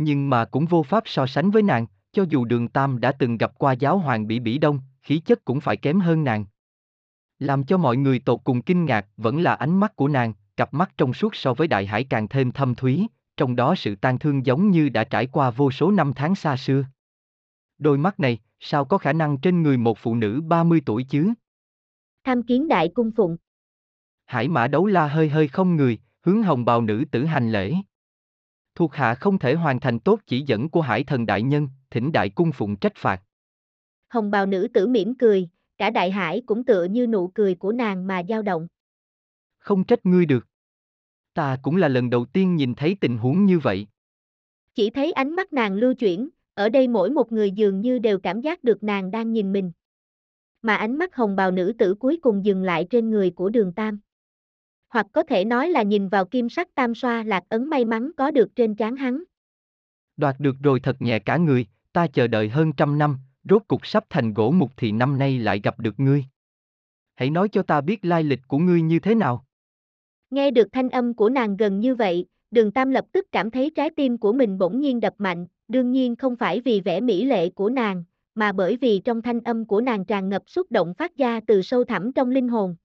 Nhưng 0.04 0.30
mà 0.30 0.46
cũng 0.46 0.66
vô 0.66 0.84
pháp 0.84 1.04
so 1.06 1.28
sánh 1.28 1.52
với 1.52 1.62
nàng, 1.64 1.86
cho 2.12 2.26
dù 2.30 2.46
đường 2.46 2.68
Tam 2.68 3.00
đã 3.00 3.12
từng 3.12 3.38
gặp 3.38 3.60
qua 3.60 3.74
giáo 3.74 3.98
hoàng 3.98 4.28
Bỉ 4.28 4.40
Bỉ 4.40 4.58
Đông, 4.58 4.80
khí 5.02 5.20
chất 5.20 5.46
cũng 5.46 5.60
phải 5.60 5.78
kém 5.78 6.00
hơn 6.00 6.24
nàng. 6.24 6.46
Làm 7.40 7.64
cho 7.64 7.78
mọi 7.78 7.98
người 7.98 8.20
tột 8.20 8.40
cùng 8.44 8.62
kinh 8.62 8.86
ngạc 8.86 9.08
vẫn 9.18 9.42
là 9.42 9.54
ánh 9.54 9.80
mắt 9.80 9.96
của 9.96 10.08
nàng, 10.08 10.34
cặp 10.58 10.74
mắt 10.74 10.92
trong 10.98 11.14
suốt 11.14 11.36
so 11.36 11.54
với 11.54 11.68
đại 11.68 11.86
hải 11.86 12.04
càng 12.04 12.28
thêm 12.28 12.52
thâm 12.52 12.76
thúy, 12.76 13.08
trong 13.38 13.56
đó 13.56 13.76
sự 13.76 13.96
tan 13.96 14.20
thương 14.20 14.46
giống 14.46 14.72
như 14.72 14.90
đã 14.90 15.04
trải 15.04 15.28
qua 15.28 15.50
vô 15.50 15.72
số 15.72 15.92
năm 15.92 16.14
tháng 16.16 16.36
xa 16.36 16.58
xưa. 16.58 16.86
Đôi 17.78 17.98
mắt 17.98 18.20
này, 18.20 18.40
sao 18.60 18.86
có 18.86 18.98
khả 18.98 19.14
năng 19.14 19.38
trên 19.38 19.62
người 19.62 19.78
một 19.78 19.98
phụ 19.98 20.16
nữ 20.16 20.42
30 20.42 20.82
tuổi 20.86 21.04
chứ? 21.04 21.34
Tham 22.24 22.44
kiến 22.44 22.68
đại 22.68 22.90
cung 22.90 23.12
phụng. 23.12 23.38
Hải 24.26 24.48
mã 24.48 24.68
đấu 24.68 24.86
la 24.86 25.08
hơi 25.08 25.30
hơi 25.30 25.48
không 25.48 25.76
người, 25.76 25.98
hướng 26.22 26.44
hồng 26.44 26.66
bào 26.66 26.82
nữ 26.82 27.04
tử 27.12 27.26
hành 27.26 27.52
lễ. 27.52 27.74
Thuộc 28.76 28.94
hạ 28.94 29.16
không 29.16 29.40
thể 29.40 29.54
hoàn 29.54 29.80
thành 29.80 30.00
tốt 30.00 30.20
chỉ 30.28 30.42
dẫn 30.42 30.70
của 30.70 30.82
hải 30.82 31.04
thần 31.04 31.26
đại 31.26 31.42
nhân, 31.42 31.70
thỉnh 31.90 32.12
đại 32.12 32.30
cung 32.30 32.52
phụng 32.52 32.76
trách 32.76 32.96
phạt. 32.96 33.22
Hồng 34.10 34.32
bào 34.32 34.46
nữ 34.46 34.68
tử 34.74 34.88
mỉm 34.88 35.16
cười, 35.16 35.50
cả 35.78 35.90
đại 35.90 36.12
hải 36.12 36.42
cũng 36.46 36.66
tựa 36.66 36.84
như 36.84 37.08
nụ 37.08 37.28
cười 37.28 37.56
của 37.56 37.72
nàng 37.72 38.08
mà 38.08 38.22
dao 38.30 38.42
động. 38.42 38.68
Không 39.58 39.84
trách 39.84 40.06
ngươi 40.06 40.26
được. 40.26 40.48
Ta 41.34 41.58
cũng 41.62 41.76
là 41.76 41.88
lần 41.88 42.10
đầu 42.10 42.26
tiên 42.26 42.56
nhìn 42.56 42.76
thấy 42.76 42.98
tình 43.02 43.18
huống 43.18 43.46
như 43.46 43.60
vậy. 43.60 43.88
Chỉ 44.76 44.90
thấy 44.90 45.12
ánh 45.12 45.36
mắt 45.36 45.54
nàng 45.54 45.74
lưu 45.74 45.94
chuyển, 45.94 46.30
ở 46.54 46.70
đây 46.70 46.88
mỗi 46.88 47.10
một 47.10 47.32
người 47.32 47.52
dường 47.52 47.82
như 47.82 48.00
đều 48.00 48.20
cảm 48.20 48.42
giác 48.42 48.64
được 48.64 48.84
nàng 48.84 49.12
đang 49.12 49.32
nhìn 49.32 49.54
mình. 49.54 49.72
Mà 50.62 50.76
ánh 50.76 50.98
mắt 50.98 51.16
hồng 51.16 51.36
bào 51.36 51.52
nữ 51.52 51.74
tử 51.78 51.96
cuối 51.96 52.20
cùng 52.22 52.46
dừng 52.46 52.64
lại 52.64 52.88
trên 52.90 53.10
người 53.10 53.32
của 53.32 53.50
đường 53.50 53.74
Tam. 53.74 54.00
Hoặc 54.92 55.08
có 55.12 55.24
thể 55.24 55.46
nói 55.46 55.70
là 55.70 55.84
nhìn 55.84 56.10
vào 56.10 56.26
kim 56.26 56.50
sắc 56.50 56.76
tam 56.76 56.96
xoa 56.96 57.24
lạc 57.24 57.44
ấn 57.50 57.70
may 57.70 57.86
mắn 57.86 58.12
có 58.18 58.32
được 58.32 58.56
trên 58.56 58.76
trán 58.76 58.96
hắn. 58.96 59.24
Đoạt 60.18 60.36
được 60.40 60.56
rồi 60.64 60.80
thật 60.80 61.02
nhẹ 61.02 61.20
cả 61.20 61.38
người, 61.38 61.66
ta 61.94 62.08
chờ 62.08 62.28
đợi 62.28 62.50
hơn 62.50 62.74
trăm 62.78 62.98
năm, 62.98 63.18
rốt 63.50 63.62
cục 63.68 63.86
sắp 63.86 64.06
thành 64.10 64.34
gỗ 64.34 64.52
mục 64.52 64.72
thì 64.78 64.92
năm 64.92 65.20
nay 65.20 65.40
lại 65.40 65.62
gặp 65.64 65.80
được 65.80 66.00
ngươi. 66.00 66.26
Hãy 67.16 67.30
nói 67.30 67.50
cho 67.50 67.64
ta 67.64 67.82
biết 67.82 68.06
lai 68.06 68.24
lịch 68.24 68.40
của 68.48 68.58
ngươi 68.58 68.82
như 68.82 69.00
thế 69.00 69.16
nào. 69.16 69.46
Nghe 70.30 70.52
được 70.52 70.68
thanh 70.72 70.90
âm 70.90 71.14
của 71.14 71.30
nàng 71.30 71.58
gần 71.58 71.80
như 71.80 71.96
vậy, 71.96 72.26
đường 72.52 72.72
Tam 72.72 72.92
lập 72.92 73.06
tức 73.12 73.28
cảm 73.32 73.52
thấy 73.52 73.72
trái 73.76 73.90
tim 73.90 74.18
của 74.18 74.34
mình 74.34 74.58
bỗng 74.58 74.80
nhiên 74.80 75.00
đập 75.00 75.14
mạnh, 75.18 75.48
đương 75.68 75.92
nhiên 75.92 76.16
không 76.16 76.36
phải 76.36 76.62
vì 76.62 76.82
vẻ 76.82 77.02
mỹ 77.02 77.26
lệ 77.26 77.50
của 77.50 77.70
nàng, 77.70 78.04
mà 78.36 78.52
bởi 78.52 78.78
vì 78.78 79.00
trong 79.00 79.22
thanh 79.22 79.40
âm 79.40 79.66
của 79.66 79.82
nàng 79.82 80.06
tràn 80.06 80.30
ngập 80.30 80.44
xúc 80.48 80.72
động 80.72 80.94
phát 80.94 81.18
ra 81.18 81.40
từ 81.48 81.62
sâu 81.62 81.84
thẳm 81.84 82.14
trong 82.14 82.30
linh 82.30 82.48
hồn. 82.48 82.76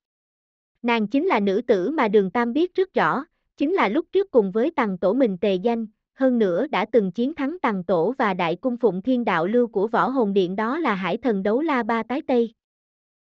Nàng 0.83 1.07
chính 1.07 1.27
là 1.27 1.41
nữ 1.41 1.61
tử 1.67 1.91
mà 1.91 2.09
đường 2.09 2.31
Tam 2.31 2.53
biết 2.53 2.75
rất 2.75 2.95
rõ, 2.95 3.25
chính 3.57 3.73
là 3.73 3.89
lúc 3.89 4.07
trước 4.13 4.31
cùng 4.31 4.51
với 4.51 4.71
tầng 4.71 4.99
tổ 4.99 5.13
mình 5.13 5.39
tề 5.39 5.55
danh, 5.55 5.87
hơn 6.15 6.39
nữa 6.39 6.67
đã 6.67 6.87
từng 6.93 7.13
chiến 7.13 7.35
thắng 7.35 7.57
tầng 7.63 7.85
tổ 7.85 8.15
và 8.19 8.35
đại 8.35 8.57
cung 8.57 8.77
phụng 8.77 9.03
thiên 9.03 9.25
đạo 9.25 9.47
lưu 9.47 9.67
của 9.67 9.89
võ 9.89 10.09
hồn 10.09 10.33
điện 10.33 10.57
đó 10.57 10.79
là 10.79 10.95
hải 10.95 11.17
thần 11.17 11.43
đấu 11.43 11.61
la 11.61 11.83
ba 11.83 12.03
tái 12.03 12.23
Tây. 12.27 12.55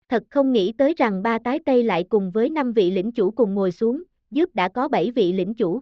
Thật 0.09 0.23
không 0.31 0.53
nghĩ 0.53 0.73
tới 0.79 0.95
rằng 0.97 1.23
ba 1.23 1.39
tái 1.39 1.59
Tây 1.65 1.83
lại 1.83 2.05
cùng 2.09 2.31
với 2.31 2.51
năm 2.51 2.73
vị 2.73 2.91
lĩnh 2.91 3.13
chủ 3.13 3.31
cùng 3.31 3.55
ngồi 3.55 3.73
xuống, 3.73 4.03
giúp 4.31 4.55
đã 4.55 4.69
có 4.69 4.89
bảy 4.89 5.11
vị 5.11 5.33
lĩnh 5.33 5.55
chủ. 5.55 5.81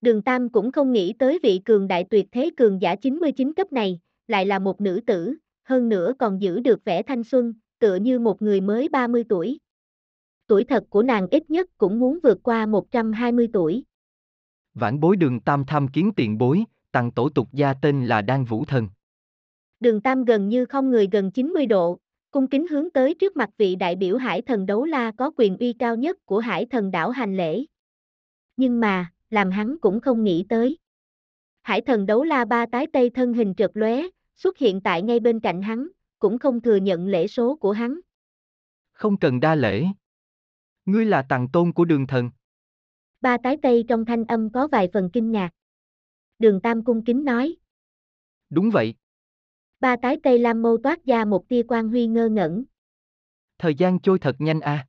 Đường 0.00 0.22
Tam 0.22 0.48
cũng 0.48 0.72
không 0.72 0.92
nghĩ 0.92 1.12
tới 1.18 1.38
vị 1.42 1.60
cường 1.64 1.88
đại 1.88 2.04
tuyệt 2.10 2.26
thế 2.32 2.50
cường 2.56 2.82
giả 2.82 2.96
99 2.96 3.52
cấp 3.54 3.72
này, 3.72 4.00
lại 4.28 4.46
là 4.46 4.58
một 4.58 4.80
nữ 4.80 5.00
tử, 5.06 5.34
hơn 5.62 5.88
nữa 5.88 6.12
còn 6.18 6.40
giữ 6.40 6.60
được 6.60 6.84
vẻ 6.84 7.02
thanh 7.02 7.24
xuân, 7.24 7.54
tựa 7.78 7.94
như 7.94 8.18
một 8.18 8.42
người 8.42 8.60
mới 8.60 8.88
30 8.88 9.24
tuổi. 9.28 9.58
Tuổi 10.46 10.64
thật 10.64 10.84
của 10.90 11.02
nàng 11.02 11.26
ít 11.30 11.50
nhất 11.50 11.70
cũng 11.78 11.98
muốn 11.98 12.18
vượt 12.22 12.38
qua 12.42 12.66
120 12.66 13.48
tuổi. 13.52 13.84
Vãn 14.74 15.00
bối 15.00 15.16
đường 15.16 15.40
Tam 15.40 15.64
tham 15.66 15.88
kiến 15.88 16.12
tiền 16.16 16.38
bối, 16.38 16.64
tăng 16.92 17.10
tổ 17.10 17.28
tục 17.28 17.48
gia 17.52 17.74
tên 17.74 18.06
là 18.06 18.22
Đan 18.22 18.44
Vũ 18.44 18.64
Thần. 18.64 18.88
Đường 19.80 20.00
Tam 20.00 20.24
gần 20.24 20.48
như 20.48 20.64
không 20.64 20.90
người 20.90 21.08
gần 21.12 21.30
90 21.30 21.66
độ, 21.66 21.98
cung 22.30 22.46
kính 22.46 22.66
hướng 22.68 22.90
tới 22.90 23.14
trước 23.14 23.36
mặt 23.36 23.50
vị 23.58 23.76
đại 23.76 23.96
biểu 23.96 24.16
hải 24.16 24.42
thần 24.42 24.66
đấu 24.66 24.84
la 24.84 25.12
có 25.18 25.30
quyền 25.36 25.56
uy 25.56 25.72
cao 25.72 25.96
nhất 25.96 26.16
của 26.24 26.38
hải 26.38 26.66
thần 26.66 26.90
đảo 26.90 27.10
hành 27.10 27.36
lễ. 27.36 27.64
Nhưng 28.56 28.80
mà, 28.80 29.12
làm 29.30 29.50
hắn 29.50 29.78
cũng 29.78 30.00
không 30.00 30.24
nghĩ 30.24 30.44
tới. 30.48 30.78
Hải 31.62 31.80
thần 31.80 32.06
đấu 32.06 32.24
la 32.24 32.44
ba 32.44 32.66
tái 32.66 32.86
tây 32.92 33.10
thân 33.10 33.32
hình 33.32 33.54
trượt 33.56 33.70
lóe, 33.74 34.02
xuất 34.36 34.58
hiện 34.58 34.80
tại 34.80 35.02
ngay 35.02 35.20
bên 35.20 35.40
cạnh 35.40 35.62
hắn, 35.62 35.88
cũng 36.18 36.38
không 36.38 36.60
thừa 36.60 36.76
nhận 36.76 37.06
lễ 37.06 37.26
số 37.26 37.56
của 37.56 37.72
hắn. 37.72 38.00
Không 38.92 39.16
cần 39.16 39.40
đa 39.40 39.54
lễ. 39.54 39.84
Ngươi 40.86 41.04
là 41.04 41.22
tàng 41.28 41.48
tôn 41.48 41.72
của 41.72 41.84
đường 41.84 42.06
thần. 42.06 42.30
Ba 43.20 43.36
tái 43.42 43.56
tây 43.62 43.84
trong 43.88 44.04
thanh 44.04 44.24
âm 44.24 44.50
có 44.50 44.66
vài 44.66 44.88
phần 44.92 45.10
kinh 45.12 45.32
ngạc. 45.32 45.50
Đường 46.38 46.60
Tam 46.60 46.84
cung 46.84 47.04
kính 47.04 47.24
nói. 47.24 47.56
Đúng 48.50 48.70
vậy. 48.70 48.94
Ba 49.80 49.96
tái 49.96 50.18
tây 50.22 50.38
lam 50.38 50.62
mâu 50.62 50.78
toát 50.82 51.04
ra 51.04 51.24
một 51.24 51.48
tia 51.48 51.62
quan 51.68 51.88
huy 51.88 52.06
ngơ 52.06 52.28
ngẩn. 52.28 52.64
Thời 53.58 53.74
gian 53.74 53.98
trôi 53.98 54.18
thật 54.18 54.36
nhanh 54.38 54.60
a. 54.60 54.72
À. 54.72 54.86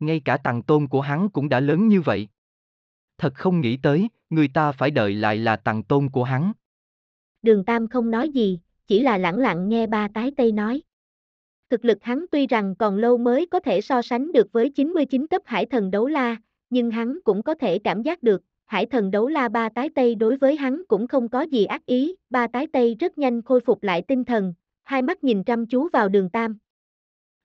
Ngay 0.00 0.20
cả 0.24 0.36
tàng 0.44 0.62
tôn 0.62 0.88
của 0.88 1.00
hắn 1.00 1.28
cũng 1.30 1.48
đã 1.48 1.60
lớn 1.60 1.88
như 1.88 2.00
vậy. 2.00 2.28
Thật 3.18 3.34
không 3.34 3.60
nghĩ 3.60 3.78
tới, 3.82 4.08
người 4.30 4.48
ta 4.48 4.72
phải 4.72 4.90
đợi 4.90 5.14
lại 5.14 5.36
là 5.36 5.56
tặng 5.56 5.82
tôn 5.82 6.10
của 6.10 6.24
hắn. 6.24 6.52
Đường 7.42 7.64
Tam 7.64 7.88
không 7.88 8.10
nói 8.10 8.28
gì, 8.28 8.60
chỉ 8.86 9.02
là 9.02 9.18
lặng 9.18 9.38
lặng 9.38 9.68
nghe 9.68 9.86
ba 9.86 10.08
tái 10.14 10.32
tây 10.36 10.52
nói. 10.52 10.82
Thực 11.70 11.84
lực 11.84 11.98
hắn 12.02 12.24
tuy 12.30 12.46
rằng 12.46 12.74
còn 12.78 12.96
lâu 12.96 13.18
mới 13.18 13.46
có 13.46 13.60
thể 13.60 13.80
so 13.80 14.02
sánh 14.02 14.32
được 14.32 14.52
với 14.52 14.70
99 14.70 15.26
cấp 15.26 15.42
hải 15.44 15.66
thần 15.66 15.90
đấu 15.90 16.06
la, 16.06 16.36
nhưng 16.70 16.90
hắn 16.90 17.18
cũng 17.24 17.42
có 17.42 17.54
thể 17.54 17.78
cảm 17.78 18.02
giác 18.02 18.22
được, 18.22 18.42
hải 18.66 18.86
thần 18.86 19.10
đấu 19.10 19.28
la 19.28 19.48
ba 19.48 19.68
tái 19.68 19.88
tây 19.94 20.14
đối 20.14 20.36
với 20.36 20.56
hắn 20.56 20.82
cũng 20.88 21.06
không 21.06 21.28
có 21.28 21.42
gì 21.42 21.64
ác 21.64 21.86
ý, 21.86 22.14
ba 22.30 22.46
tái 22.46 22.66
tây 22.72 22.96
rất 23.00 23.18
nhanh 23.18 23.42
khôi 23.42 23.60
phục 23.60 23.82
lại 23.82 24.02
tinh 24.08 24.24
thần, 24.24 24.54
hai 24.82 25.02
mắt 25.02 25.24
nhìn 25.24 25.44
chăm 25.44 25.66
chú 25.66 25.88
vào 25.88 26.08
đường 26.08 26.30
Tam. 26.30 26.58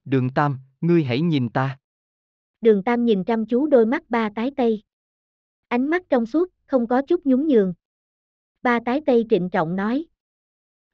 Đường 0.06 0.30
Tam, 0.36 0.60
ngươi 0.82 1.04
hãy 1.04 1.22
nhìn 1.22 1.50
ta. 1.50 1.78
Đường 2.62 2.84
Tam 2.84 3.06
nhìn 3.06 3.24
chăm 3.24 3.46
chú 3.46 3.68
đôi 3.68 3.86
mắt 3.86 4.10
ba 4.10 4.30
tái 4.36 4.52
tây. 4.58 4.84
Ánh 5.68 5.88
mắt 5.88 6.04
trong 6.10 6.26
suốt, 6.26 6.54
không 6.66 6.88
có 6.88 7.02
chút 7.02 7.26
nhún 7.26 7.48
nhường. 7.48 7.74
Ba 8.62 8.80
tái 8.86 9.02
tây 9.06 9.26
trịnh 9.30 9.50
trọng 9.50 9.76
nói. 9.76 10.06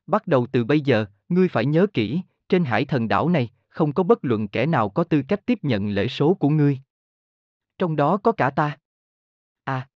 Bắt 0.07 0.27
đầu 0.27 0.47
từ 0.51 0.63
bây 0.63 0.81
giờ, 0.81 1.05
ngươi 1.29 1.47
phải 1.47 1.65
nhớ 1.65 1.87
kỹ, 1.93 2.21
trên 2.51 2.63
hải 2.63 2.85
thần 2.85 3.07
đảo 3.07 3.29
này, 3.29 3.49
không 3.69 3.93
có 3.93 4.03
bất 4.03 4.19
luận 4.25 4.47
kẻ 4.47 4.65
nào 4.65 4.89
có 4.89 5.03
tư 5.03 5.21
cách 5.27 5.45
tiếp 5.45 5.59
nhận 5.61 5.89
lễ 5.89 6.07
số 6.07 6.33
của 6.33 6.49
ngươi. 6.49 6.79
Trong 7.77 7.95
đó 7.95 8.17
có 8.17 8.31
cả 8.31 8.49
ta. 8.49 8.77
À. 9.63 9.87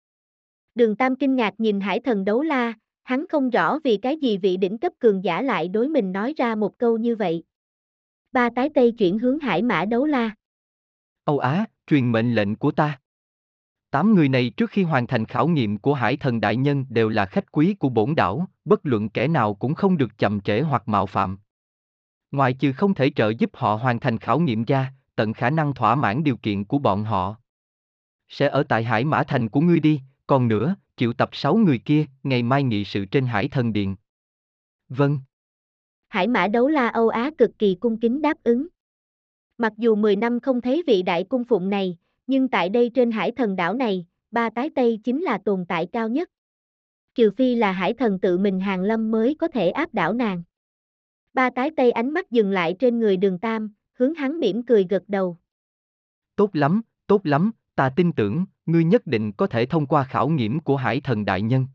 Đường 0.75 0.95
Tam 0.95 1.15
kinh 1.15 1.35
ngạc 1.35 1.53
nhìn 1.57 1.79
hải 1.79 1.99
thần 1.99 2.25
đấu 2.25 2.41
la, 2.41 2.73
hắn 3.03 3.27
không 3.27 3.49
rõ 3.49 3.79
vì 3.83 3.97
cái 3.97 4.17
gì 4.17 4.37
vị 4.37 4.57
đỉnh 4.57 4.77
cấp 4.77 4.93
cường 4.99 5.23
giả 5.23 5.41
lại 5.41 5.67
đối 5.67 5.87
mình 5.87 6.11
nói 6.11 6.33
ra 6.37 6.55
một 6.55 6.77
câu 6.77 6.97
như 6.97 7.15
vậy. 7.15 7.43
Ba 8.31 8.49
tái 8.55 8.69
tây 8.75 8.91
chuyển 8.91 9.19
hướng 9.19 9.39
hải 9.39 9.61
mã 9.61 9.85
đấu 9.85 10.05
la. 10.05 10.35
Âu 11.23 11.39
Á, 11.39 11.65
truyền 11.87 12.11
mệnh 12.11 12.35
lệnh 12.35 12.55
của 12.55 12.71
ta. 12.71 12.99
Tám 13.91 14.15
người 14.15 14.29
này 14.29 14.49
trước 14.49 14.69
khi 14.69 14.83
hoàn 14.83 15.07
thành 15.07 15.25
khảo 15.25 15.47
nghiệm 15.47 15.77
của 15.77 15.93
hải 15.93 16.17
thần 16.17 16.41
đại 16.41 16.55
nhân 16.55 16.85
đều 16.89 17.09
là 17.09 17.25
khách 17.25 17.51
quý 17.51 17.75
của 17.79 17.89
bổn 17.89 18.15
đảo, 18.15 18.47
bất 18.65 18.79
luận 18.83 19.09
kẻ 19.09 19.27
nào 19.27 19.53
cũng 19.53 19.75
không 19.75 19.97
được 19.97 20.17
chậm 20.17 20.41
trễ 20.41 20.61
hoặc 20.61 20.87
mạo 20.87 21.05
phạm. 21.05 21.37
Ngoài 22.31 22.53
trừ 22.53 22.71
không 22.71 22.93
thể 22.93 23.11
trợ 23.15 23.29
giúp 23.37 23.49
họ 23.53 23.75
hoàn 23.75 23.99
thành 23.99 24.17
khảo 24.17 24.39
nghiệm 24.39 24.63
ra, 24.63 24.93
tận 25.15 25.33
khả 25.33 25.49
năng 25.49 25.73
thỏa 25.73 25.95
mãn 25.95 26.23
điều 26.23 26.37
kiện 26.37 26.65
của 26.65 26.79
bọn 26.79 27.03
họ. 27.03 27.35
Sẽ 28.27 28.47
ở 28.47 28.63
tại 28.69 28.83
hải 28.83 29.05
mã 29.05 29.23
thành 29.27 29.49
của 29.49 29.61
ngươi 29.61 29.79
đi, 29.79 30.01
còn 30.27 30.47
nữa, 30.47 30.75
triệu 30.97 31.13
tập 31.13 31.29
sáu 31.31 31.55
người 31.55 31.79
kia, 31.85 32.05
ngày 32.23 32.43
mai 32.43 32.63
nghị 32.63 32.85
sự 32.85 33.05
trên 33.05 33.25
hải 33.25 33.47
thần 33.47 33.73
điện. 33.73 33.95
Vâng. 34.89 35.19
Hải 36.07 36.27
mã 36.27 36.47
đấu 36.47 36.67
la 36.67 36.87
Âu 36.87 37.09
Á 37.09 37.31
cực 37.37 37.51
kỳ 37.59 37.75
cung 37.79 37.99
kính 37.99 38.21
đáp 38.21 38.37
ứng. 38.43 38.67
Mặc 39.57 39.73
dù 39.77 39.95
10 39.95 40.15
năm 40.15 40.39
không 40.39 40.61
thấy 40.61 40.83
vị 40.87 41.01
đại 41.01 41.23
cung 41.23 41.43
phụng 41.43 41.69
này, 41.69 41.97
nhưng 42.27 42.47
tại 42.47 42.69
đây 42.69 42.91
trên 42.93 43.11
hải 43.11 43.31
thần 43.31 43.55
đảo 43.55 43.73
này, 43.73 44.05
ba 44.31 44.49
tái 44.49 44.69
Tây 44.75 44.99
chính 45.03 45.21
là 45.21 45.37
tồn 45.45 45.65
tại 45.67 45.87
cao 45.91 46.09
nhất. 46.09 46.29
Trừ 47.15 47.31
phi 47.31 47.55
là 47.55 47.71
hải 47.71 47.93
thần 47.93 48.19
tự 48.19 48.37
mình 48.37 48.59
hàng 48.59 48.81
lâm 48.81 49.11
mới 49.11 49.35
có 49.39 49.47
thể 49.47 49.69
áp 49.69 49.93
đảo 49.93 50.13
nàng. 50.13 50.43
Ba 51.35 51.49
tái 51.49 51.71
Tây 51.77 51.91
ánh 51.91 52.13
mắt 52.13 52.31
dừng 52.31 52.51
lại 52.51 52.75
trên 52.79 52.99
người 52.99 53.17
đường 53.17 53.39
Tam, 53.39 53.73
hướng 53.93 54.13
hắn 54.13 54.39
mỉm 54.39 54.65
cười 54.65 54.83
gật 54.89 55.03
đầu. 55.07 55.37
Tốt 56.35 56.49
lắm, 56.53 56.81
tốt 57.07 57.21
lắm, 57.23 57.51
ta 57.75 57.89
tin 57.89 58.11
tưởng, 58.11 58.45
ngươi 58.65 58.83
nhất 58.83 59.07
định 59.07 59.31
có 59.31 59.47
thể 59.47 59.65
thông 59.65 59.85
qua 59.85 60.03
khảo 60.03 60.29
nghiệm 60.29 60.59
của 60.59 60.75
hải 60.77 61.01
thần 61.01 61.25
đại 61.25 61.41
nhân. 61.41 61.67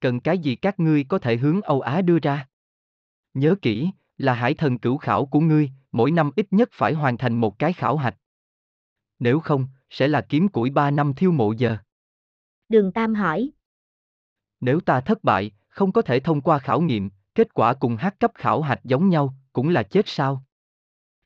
Cần 0.00 0.20
cái 0.20 0.38
gì 0.38 0.56
các 0.56 0.80
ngươi 0.80 1.04
có 1.04 1.18
thể 1.18 1.36
hướng 1.36 1.62
Âu 1.62 1.80
Á 1.80 2.02
đưa 2.02 2.18
ra? 2.18 2.48
Nhớ 3.34 3.54
kỹ, 3.62 3.90
là 4.18 4.34
hải 4.34 4.54
thần 4.54 4.78
cửu 4.78 4.96
khảo 4.96 5.26
của 5.26 5.40
ngươi, 5.40 5.70
mỗi 5.92 6.10
năm 6.10 6.30
ít 6.36 6.46
nhất 6.50 6.68
phải 6.72 6.92
hoàn 6.92 7.16
thành 7.16 7.34
một 7.34 7.58
cái 7.58 7.72
khảo 7.72 7.96
hạch. 7.96 8.16
Nếu 9.18 9.40
không, 9.40 9.66
sẽ 9.90 10.08
là 10.08 10.26
kiếm 10.28 10.48
củi 10.48 10.70
ba 10.70 10.90
năm 10.90 11.14
thiêu 11.14 11.32
mộ 11.32 11.52
giờ. 11.52 11.76
Đường 12.68 12.92
Tam 12.92 13.14
hỏi. 13.14 13.50
Nếu 14.60 14.80
ta 14.80 15.00
thất 15.00 15.24
bại, 15.24 15.50
không 15.68 15.92
có 15.92 16.02
thể 16.02 16.20
thông 16.20 16.40
qua 16.40 16.58
khảo 16.58 16.80
nghiệm, 16.80 17.10
kết 17.34 17.54
quả 17.54 17.74
cùng 17.74 17.96
hát 17.96 18.14
cấp 18.20 18.30
khảo 18.34 18.62
hạch 18.62 18.84
giống 18.84 19.08
nhau, 19.08 19.34
cũng 19.52 19.68
là 19.68 19.82
chết 19.82 20.02
sao? 20.06 20.44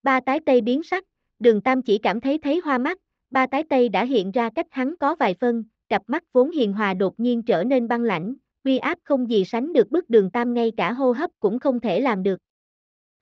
Ba 0.02 0.20
tái 0.20 0.40
tây 0.46 0.60
biến 0.60 0.82
sắc, 0.82 1.04
đường 1.38 1.60
Tam 1.60 1.82
chỉ 1.82 1.98
cảm 1.98 2.20
thấy 2.20 2.38
thấy 2.38 2.60
hoa 2.64 2.78
mắt, 2.78 2.98
ba 3.30 3.46
tái 3.46 3.64
tây 3.70 3.88
đã 3.88 4.04
hiện 4.04 4.30
ra 4.30 4.50
cách 4.50 4.66
hắn 4.70 4.94
có 5.00 5.14
vài 5.14 5.34
phân, 5.40 5.64
cặp 5.88 6.02
mắt 6.06 6.24
vốn 6.32 6.50
hiền 6.50 6.72
hòa 6.72 6.94
đột 6.94 7.20
nhiên 7.20 7.42
trở 7.42 7.64
nên 7.64 7.88
băng 7.88 8.02
lãnh, 8.02 8.34
uy 8.64 8.78
áp 8.78 8.98
không 9.04 9.30
gì 9.30 9.44
sánh 9.44 9.72
được 9.72 9.90
bức 9.90 10.10
đường 10.10 10.30
Tam 10.30 10.54
ngay 10.54 10.72
cả 10.76 10.92
hô 10.92 11.12
hấp 11.12 11.30
cũng 11.40 11.58
không 11.58 11.80
thể 11.80 12.00
làm 12.00 12.22
được. 12.22 12.40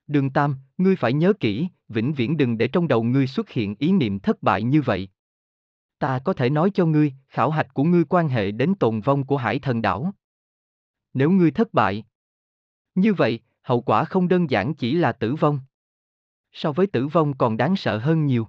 Đường 0.06 0.30
Tam, 0.30 0.56
ngươi 0.78 0.96
phải 0.96 1.12
nhớ 1.12 1.32
kỹ, 1.40 1.68
vĩnh 1.88 2.12
viễn 2.12 2.36
đừng 2.36 2.58
để 2.58 2.68
trong 2.68 2.88
đầu 2.88 3.02
ngươi 3.02 3.26
xuất 3.26 3.50
hiện 3.50 3.74
ý 3.78 3.92
niệm 3.92 4.18
thất 4.18 4.42
bại 4.42 4.62
như 4.62 4.82
vậy. 4.82 5.08
Ta 5.98 6.20
có 6.24 6.32
thể 6.32 6.50
nói 6.50 6.70
cho 6.74 6.86
ngươi, 6.86 7.12
khảo 7.28 7.50
hạch 7.50 7.74
của 7.74 7.84
ngươi 7.84 8.04
quan 8.08 8.28
hệ 8.28 8.50
đến 8.50 8.74
tồn 8.74 9.00
vong 9.00 9.26
của 9.26 9.36
hải 9.36 9.58
thần 9.58 9.82
đảo. 9.82 10.12
Nếu 11.14 11.30
ngươi 11.30 11.50
thất 11.50 11.74
bại, 11.74 12.04
như 12.96 13.14
vậy, 13.14 13.40
hậu 13.62 13.80
quả 13.80 14.04
không 14.04 14.28
đơn 14.28 14.50
giản 14.50 14.74
chỉ 14.74 14.94
là 14.94 15.12
tử 15.12 15.34
vong. 15.34 15.60
So 16.52 16.72
với 16.72 16.86
tử 16.86 17.06
vong 17.06 17.32
còn 17.38 17.56
đáng 17.56 17.76
sợ 17.76 17.98
hơn 17.98 18.26
nhiều. 18.26 18.46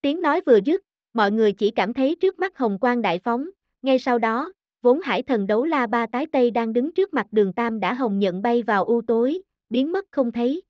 Tiếng 0.00 0.20
nói 0.20 0.40
vừa 0.46 0.58
dứt, 0.64 0.82
mọi 1.12 1.32
người 1.32 1.52
chỉ 1.52 1.70
cảm 1.70 1.94
thấy 1.94 2.16
trước 2.20 2.38
mắt 2.38 2.58
hồng 2.58 2.78
quang 2.78 3.02
đại 3.02 3.18
phóng, 3.18 3.48
ngay 3.82 3.98
sau 3.98 4.18
đó, 4.18 4.52
vốn 4.82 5.00
hải 5.00 5.22
thần 5.22 5.46
đấu 5.46 5.64
la 5.64 5.86
ba 5.86 6.06
tái 6.06 6.26
tây 6.32 6.50
đang 6.50 6.72
đứng 6.72 6.94
trước 6.94 7.14
mặt 7.14 7.26
đường 7.30 7.52
Tam 7.52 7.80
đã 7.80 7.94
hồng 7.94 8.18
nhận 8.18 8.42
bay 8.42 8.62
vào 8.62 8.84
u 8.84 9.02
tối, 9.06 9.42
biến 9.70 9.92
mất 9.92 10.04
không 10.10 10.32
thấy. 10.32 10.62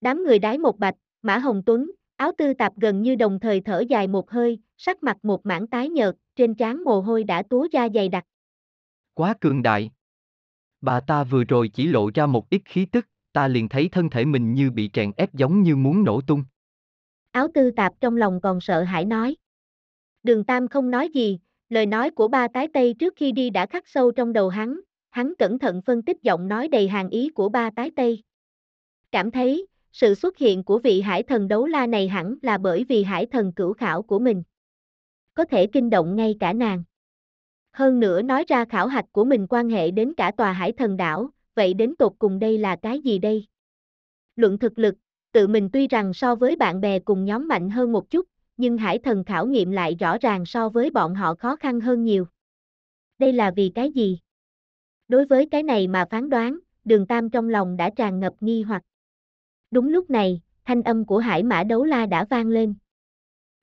Đám 0.00 0.24
người 0.24 0.38
đái 0.38 0.58
một 0.58 0.78
bạch, 0.78 0.94
Mã 1.22 1.38
Hồng 1.38 1.62
Tuấn, 1.66 1.90
áo 2.16 2.32
tư 2.38 2.54
tạp 2.54 2.72
gần 2.76 3.02
như 3.02 3.14
đồng 3.14 3.40
thời 3.40 3.60
thở 3.60 3.84
dài 3.88 4.08
một 4.08 4.30
hơi, 4.30 4.58
sắc 4.76 5.02
mặt 5.02 5.16
một 5.22 5.46
mảng 5.46 5.66
tái 5.66 5.88
nhợt, 5.88 6.16
trên 6.36 6.54
trán 6.54 6.84
mồ 6.84 7.00
hôi 7.00 7.24
đã 7.24 7.42
túa 7.42 7.68
ra 7.72 7.88
dày 7.94 8.08
đặc. 8.08 8.24
Quá 9.14 9.34
cường 9.40 9.62
đại. 9.62 9.90
Bà 10.82 11.00
ta 11.00 11.24
vừa 11.24 11.44
rồi 11.44 11.68
chỉ 11.68 11.86
lộ 11.86 12.10
ra 12.14 12.26
một 12.26 12.50
ít 12.50 12.62
khí 12.64 12.86
tức, 12.86 13.06
ta 13.32 13.48
liền 13.48 13.68
thấy 13.68 13.88
thân 13.88 14.10
thể 14.10 14.24
mình 14.24 14.54
như 14.54 14.70
bị 14.70 14.88
tràn 14.88 15.12
ép 15.16 15.34
giống 15.34 15.62
như 15.62 15.76
muốn 15.76 16.04
nổ 16.04 16.20
tung. 16.20 16.44
Áo 17.30 17.48
tư 17.54 17.70
tạp 17.70 17.92
trong 18.00 18.16
lòng 18.16 18.40
còn 18.40 18.60
sợ 18.60 18.82
hãi 18.82 19.04
nói. 19.04 19.36
Đường 20.22 20.44
Tam 20.44 20.68
không 20.68 20.90
nói 20.90 21.08
gì, 21.08 21.38
lời 21.68 21.86
nói 21.86 22.10
của 22.10 22.28
ba 22.28 22.48
tái 22.48 22.68
tây 22.74 22.94
trước 22.98 23.14
khi 23.16 23.32
đi 23.32 23.50
đã 23.50 23.66
khắc 23.66 23.88
sâu 23.88 24.10
trong 24.10 24.32
đầu 24.32 24.48
hắn, 24.48 24.80
hắn 25.10 25.34
cẩn 25.38 25.58
thận 25.58 25.82
phân 25.82 26.02
tích 26.02 26.22
giọng 26.22 26.48
nói 26.48 26.68
đầy 26.68 26.88
hàng 26.88 27.08
ý 27.08 27.30
của 27.30 27.48
ba 27.48 27.70
tái 27.76 27.90
tây. 27.96 28.22
Cảm 29.12 29.30
thấy, 29.30 29.66
sự 29.92 30.14
xuất 30.14 30.38
hiện 30.38 30.64
của 30.64 30.78
vị 30.78 31.00
hải 31.00 31.22
thần 31.22 31.48
đấu 31.48 31.66
la 31.66 31.86
này 31.86 32.08
hẳn 32.08 32.34
là 32.42 32.58
bởi 32.58 32.84
vì 32.88 33.02
hải 33.02 33.26
thần 33.26 33.52
cửu 33.52 33.72
khảo 33.72 34.02
của 34.02 34.18
mình. 34.18 34.42
Có 35.34 35.44
thể 35.44 35.66
kinh 35.66 35.90
động 35.90 36.16
ngay 36.16 36.36
cả 36.40 36.52
nàng. 36.52 36.84
Hơn 37.72 38.00
nữa 38.00 38.22
nói 38.22 38.44
ra 38.48 38.64
khảo 38.64 38.86
hạch 38.86 39.12
của 39.12 39.24
mình 39.24 39.46
quan 39.48 39.68
hệ 39.68 39.90
đến 39.90 40.12
cả 40.16 40.32
tòa 40.36 40.52
hải 40.52 40.72
thần 40.72 40.96
đảo, 40.96 41.30
vậy 41.54 41.74
đến 41.74 41.96
tột 41.96 42.12
cùng 42.18 42.38
đây 42.38 42.58
là 42.58 42.76
cái 42.76 43.00
gì 43.00 43.18
đây? 43.18 43.46
Luận 44.36 44.58
thực 44.58 44.78
lực, 44.78 44.94
tự 45.32 45.48
mình 45.48 45.70
tuy 45.72 45.88
rằng 45.88 46.14
so 46.14 46.34
với 46.34 46.56
bạn 46.56 46.80
bè 46.80 46.98
cùng 46.98 47.24
nhóm 47.24 47.48
mạnh 47.48 47.70
hơn 47.70 47.92
một 47.92 48.10
chút, 48.10 48.26
nhưng 48.56 48.78
hải 48.78 48.98
thần 48.98 49.24
khảo 49.24 49.46
nghiệm 49.46 49.70
lại 49.70 49.94
rõ 49.94 50.18
ràng 50.18 50.46
so 50.46 50.68
với 50.68 50.90
bọn 50.90 51.14
họ 51.14 51.34
khó 51.34 51.56
khăn 51.56 51.80
hơn 51.80 52.04
nhiều. 52.04 52.26
Đây 53.18 53.32
là 53.32 53.50
vì 53.50 53.72
cái 53.74 53.92
gì? 53.92 54.18
Đối 55.08 55.26
với 55.26 55.48
cái 55.50 55.62
này 55.62 55.88
mà 55.88 56.04
phán 56.10 56.30
đoán, 56.30 56.58
đường 56.84 57.06
Tam 57.06 57.30
trong 57.30 57.48
lòng 57.48 57.76
đã 57.76 57.90
tràn 57.96 58.20
ngập 58.20 58.34
nghi 58.40 58.62
hoặc. 58.62 58.82
Đúng 59.70 59.88
lúc 59.88 60.10
này, 60.10 60.40
thanh 60.64 60.82
âm 60.82 61.04
của 61.04 61.18
hải 61.18 61.42
mã 61.42 61.64
đấu 61.64 61.84
la 61.84 62.06
đã 62.06 62.24
vang 62.30 62.48
lên. 62.48 62.74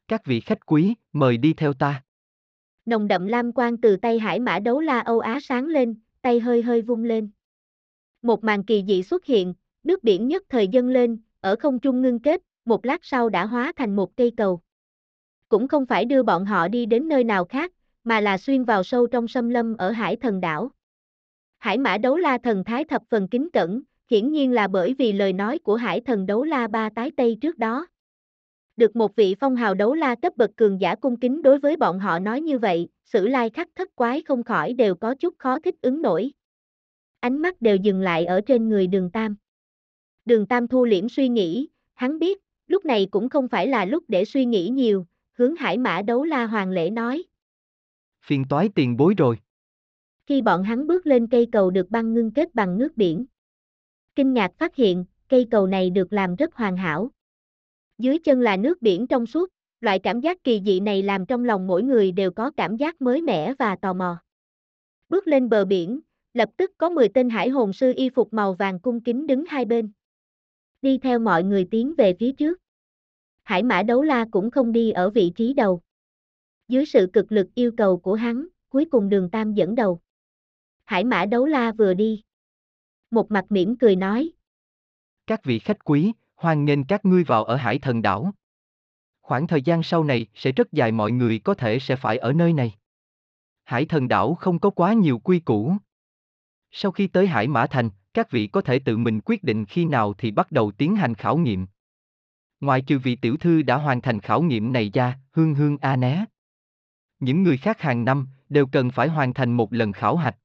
Các 0.08 0.25
vị 0.25 0.39
khách 0.39 0.66
quý, 0.66 0.94
mời 1.13 1.38
đi 1.38 1.54
theo 1.54 1.74
ta. 1.74 2.04
Nồng 2.89 3.08
đậm 3.08 3.27
lam 3.27 3.51
quang 3.51 3.77
từ 3.77 3.98
tay 3.98 4.19
hải 4.19 4.39
mã 4.39 4.60
đấu 4.60 4.79
la 4.79 5.00
Âu 5.00 5.19
Á 5.19 5.39
sáng 5.41 5.65
lên, 5.65 5.96
tay 6.22 6.39
hơi 6.39 6.62
hơi 6.62 6.81
vung 6.81 7.03
lên. 7.03 7.29
Một 8.22 8.43
màn 8.43 8.63
kỳ 8.63 8.84
dị 8.88 9.03
xuất 9.03 9.25
hiện, 9.25 9.53
nước 9.84 10.03
biển 10.03 10.27
nhất 10.27 10.43
thời 10.50 10.67
dâng 10.67 10.89
lên, 10.89 11.22
ở 11.41 11.55
không 11.60 11.79
trung 11.79 12.01
ngưng 12.01 12.19
kết, 12.19 12.41
một 12.65 12.86
lát 12.86 13.05
sau 13.05 13.29
đã 13.29 13.46
hóa 13.46 13.72
thành 13.75 13.96
một 13.96 14.15
cây 14.15 14.31
cầu. 14.38 14.62
Cũng 15.50 15.67
không 15.67 15.86
phải 15.86 16.05
đưa 16.05 16.24
bọn 16.24 16.46
họ 16.46 16.67
đi 16.67 16.86
đến 16.86 17.08
nơi 17.08 17.24
nào 17.24 17.46
khác, 17.46 17.72
mà 18.03 18.22
là 18.22 18.38
xuyên 18.38 18.63
vào 18.63 18.84
sâu 18.84 19.08
trong 19.08 19.27
sâm 19.27 19.50
lâm 19.50 19.77
ở 19.77 19.91
hải 19.91 20.15
thần 20.15 20.41
đảo. 20.41 20.72
Hải 21.58 21.77
mã 21.77 21.98
đấu 21.98 22.17
la 22.17 22.38
thần 22.38 22.63
thái 22.63 22.84
thập 22.84 23.01
phần 23.10 23.27
kính 23.27 23.50
cẩn, 23.53 23.81
hiển 24.12 24.31
nhiên 24.31 24.51
là 24.51 24.67
bởi 24.67 24.93
vì 24.93 25.13
lời 25.13 25.34
nói 25.34 25.60
của 25.60 25.75
hải 25.75 26.01
thần 26.01 26.25
đấu 26.25 26.43
la 26.43 26.67
ba 26.67 26.89
tái 26.96 27.12
tây 27.17 27.38
trước 27.41 27.58
đó. 27.58 27.88
Được 28.79 28.95
một 28.95 29.15
vị 29.15 29.36
phong 29.39 29.55
hào 29.55 29.74
đấu 29.74 29.93
la 29.93 30.15
cấp 30.15 30.33
bậc 30.38 30.51
cường 30.55 30.81
giả 30.81 30.95
cung 30.95 31.19
kính 31.19 31.41
đối 31.41 31.59
với 31.59 31.77
bọn 31.77 32.00
họ 32.00 32.19
nói 32.19 32.41
như 32.41 32.59
vậy, 32.59 32.88
sử 33.05 33.27
lai 33.27 33.50
khắc 33.50 33.67
thất 33.75 33.95
quái 33.95 34.21
không 34.21 34.43
khỏi 34.43 34.74
đều 34.74 34.95
có 34.95 35.15
chút 35.15 35.36
khó 35.38 35.59
thích 35.59 35.75
ứng 35.81 36.01
nổi. 36.01 36.31
Ánh 37.19 37.38
mắt 37.38 37.62
đều 37.62 37.75
dừng 37.75 38.01
lại 38.01 38.25
ở 38.25 38.41
trên 38.41 38.69
người 38.69 38.88
đường 38.88 39.12
Tam. 39.12 39.36
Đường 40.25 40.48
Tam 40.48 40.67
thu 40.67 40.86
liễm 40.86 41.09
suy 41.09 41.29
nghĩ, 41.29 41.67
hắn 41.93 42.19
biết, 42.19 42.41
lúc 42.67 42.86
này 42.86 43.07
cũng 43.12 43.29
không 43.29 43.48
phải 43.48 43.67
là 43.67 43.86
lúc 43.86 44.03
để 44.07 44.25
suy 44.25 44.45
nghĩ 44.45 44.69
nhiều, 44.69 45.05
hướng 45.33 45.55
hải 45.55 45.77
mã 45.77 46.01
đấu 46.01 46.24
la 46.24 46.45
hoàng 46.45 46.69
lễ 46.69 46.89
nói. 46.89 47.24
Phiền 48.25 48.45
toái 48.50 48.69
tiền 48.75 48.98
bối 48.98 49.13
rồi. 49.17 49.38
Khi 50.25 50.41
bọn 50.41 50.63
hắn 50.63 50.88
bước 50.88 51.07
lên 51.07 51.27
cây 51.27 51.48
cầu 51.51 51.71
được 51.71 51.89
băng 51.89 52.13
ngưng 52.13 52.31
kết 52.31 52.55
bằng 52.55 52.77
nước 52.77 52.98
biển. 52.98 53.25
Kinh 54.15 54.33
ngạc 54.33 54.51
phát 54.57 54.75
hiện, 54.75 55.05
cây 55.29 55.48
cầu 55.51 55.67
này 55.67 55.89
được 55.89 56.13
làm 56.13 56.36
rất 56.36 56.53
hoàn 56.55 56.77
hảo. 56.77 57.12
Dưới 58.00 58.20
chân 58.20 58.41
là 58.41 58.58
nước 58.58 58.82
biển 58.82 59.08
trong 59.08 59.25
suốt, 59.25 59.50
loại 59.82 60.00
cảm 60.00 60.22
giác 60.22 60.44
kỳ 60.44 60.62
dị 60.65 60.79
này 60.79 61.03
làm 61.03 61.25
trong 61.25 61.46
lòng 61.46 61.68
mỗi 61.68 61.84
người 61.84 62.12
đều 62.12 62.32
có 62.32 62.51
cảm 62.58 62.77
giác 62.77 63.01
mới 63.01 63.22
mẻ 63.22 63.53
và 63.60 63.75
tò 63.75 63.94
mò. 63.94 64.18
Bước 65.10 65.27
lên 65.27 65.50
bờ 65.50 65.65
biển, 65.65 66.00
lập 66.34 66.50
tức 66.58 66.72
có 66.77 66.89
10 66.89 67.10
tên 67.10 67.29
hải 67.29 67.50
hồn 67.50 67.74
sư 67.74 67.94
y 67.96 68.10
phục 68.10 68.34
màu 68.34 68.53
vàng 68.53 68.79
cung 68.79 69.01
kính 69.01 69.27
đứng 69.27 69.46
hai 69.46 69.65
bên. 69.65 69.91
Đi 70.82 70.98
theo 70.98 71.20
mọi 71.20 71.44
người 71.44 71.68
tiến 71.72 71.94
về 71.98 72.15
phía 72.20 72.32
trước. 72.32 72.60
Hải 73.44 73.63
mã 73.63 73.84
đấu 73.84 74.01
la 74.01 74.25
cũng 74.32 74.51
không 74.51 74.72
đi 74.72 74.91
ở 74.91 75.10
vị 75.10 75.32
trí 75.36 75.53
đầu. 75.53 75.82
Dưới 76.68 76.86
sự 76.86 77.08
cực 77.13 77.32
lực 77.32 77.48
yêu 77.56 77.72
cầu 77.77 77.98
của 77.98 78.13
hắn, 78.13 78.48
cuối 78.70 78.86
cùng 78.86 79.10
đường 79.10 79.29
Tam 79.29 79.53
dẫn 79.53 79.75
đầu. 79.75 80.00
Hải 80.86 81.03
mã 81.03 81.25
đấu 81.25 81.46
la 81.46 81.72
vừa 81.72 81.94
đi. 81.94 82.24
Một 83.12 83.32
mặt 83.32 83.46
mỉm 83.50 83.77
cười 83.77 83.96
nói. 83.96 84.32
Các 85.27 85.44
vị 85.44 85.60
khách 85.60 85.86
quý, 85.86 86.13
hoan 86.39 86.65
nghênh 86.65 86.84
các 86.84 87.05
ngươi 87.05 87.24
vào 87.24 87.43
ở 87.43 87.55
hải 87.55 87.79
thần 87.79 88.01
đảo. 88.01 88.31
Khoảng 89.22 89.48
thời 89.48 89.62
gian 89.62 89.84
sau 89.84 90.03
này 90.03 90.27
sẽ 90.36 90.51
rất 90.51 90.72
dài 90.72 90.91
mọi 90.91 91.12
người 91.12 91.39
có 91.39 91.53
thể 91.53 91.79
sẽ 91.79 91.96
phải 91.96 92.17
ở 92.17 92.34
nơi 92.34 92.53
này. 92.53 92.74
Hải 93.63 93.86
thần 93.86 94.08
đảo 94.08 94.36
không 94.36 94.60
có 94.60 94.69
quá 94.69 94.93
nhiều 94.93 95.19
quy 95.19 95.39
củ. 95.39 95.75
Sau 96.72 96.91
khi 96.91 97.08
tới 97.08 97.27
Hải 97.27 97.48
Mã 97.48 97.67
Thành, 97.67 97.89
các 98.13 98.31
vị 98.31 98.48
có 98.48 98.62
thể 98.62 98.79
tự 98.79 98.98
mình 98.98 99.22
quyết 99.25 99.43
định 99.43 99.65
khi 99.65 99.86
nào 99.86 100.13
thì 100.13 100.31
bắt 100.31 100.51
đầu 100.51 100.72
tiến 100.72 100.96
hành 100.96 101.15
khảo 101.15 101.38
nghiệm. 101.38 101.67
Ngoài 102.60 102.81
trừ 102.81 103.00
vị 103.00 103.15
tiểu 103.15 103.38
thư 103.38 103.62
đã 103.62 103.75
hoàn 103.75 104.01
thành 104.01 104.19
khảo 104.19 104.41
nghiệm 104.41 104.74
này 104.74 104.91
ra, 104.93 105.19
hương 105.31 105.55
hương 105.55 105.77
a 105.77 105.96
né. 105.96 106.25
Những 107.19 107.43
người 107.43 107.58
khác 107.58 107.81
hàng 107.81 108.05
năm, 108.05 108.27
đều 108.50 108.67
cần 108.67 108.91
phải 108.91 109.08
hoàn 109.08 109.34
thành 109.34 109.51
một 109.51 109.74
lần 109.74 109.91
khảo 109.91 110.15
hạch. 110.15 110.38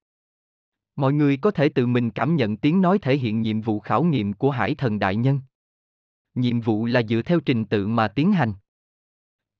Mọi 0.96 1.12
người 1.12 1.36
có 1.36 1.50
thể 1.50 1.68
tự 1.68 1.86
mình 1.86 2.10
cảm 2.10 2.36
nhận 2.36 2.56
tiếng 2.56 2.82
nói 2.82 2.98
thể 2.98 3.16
hiện 3.16 3.40
nhiệm 3.40 3.60
vụ 3.60 3.80
khảo 3.80 4.04
nghiệm 4.04 4.32
của 4.32 4.50
Hải 4.50 4.74
Thần 4.74 4.98
Đại 4.98 5.16
Nhân. 5.16 5.40
Nhiệm 6.34 6.60
vụ 6.60 6.86
là 6.86 7.02
dựa 7.02 7.22
theo 7.22 7.40
trình 7.40 7.64
tự 7.64 7.86
mà 7.86 8.08
tiến 8.08 8.32
hành. 8.32 8.52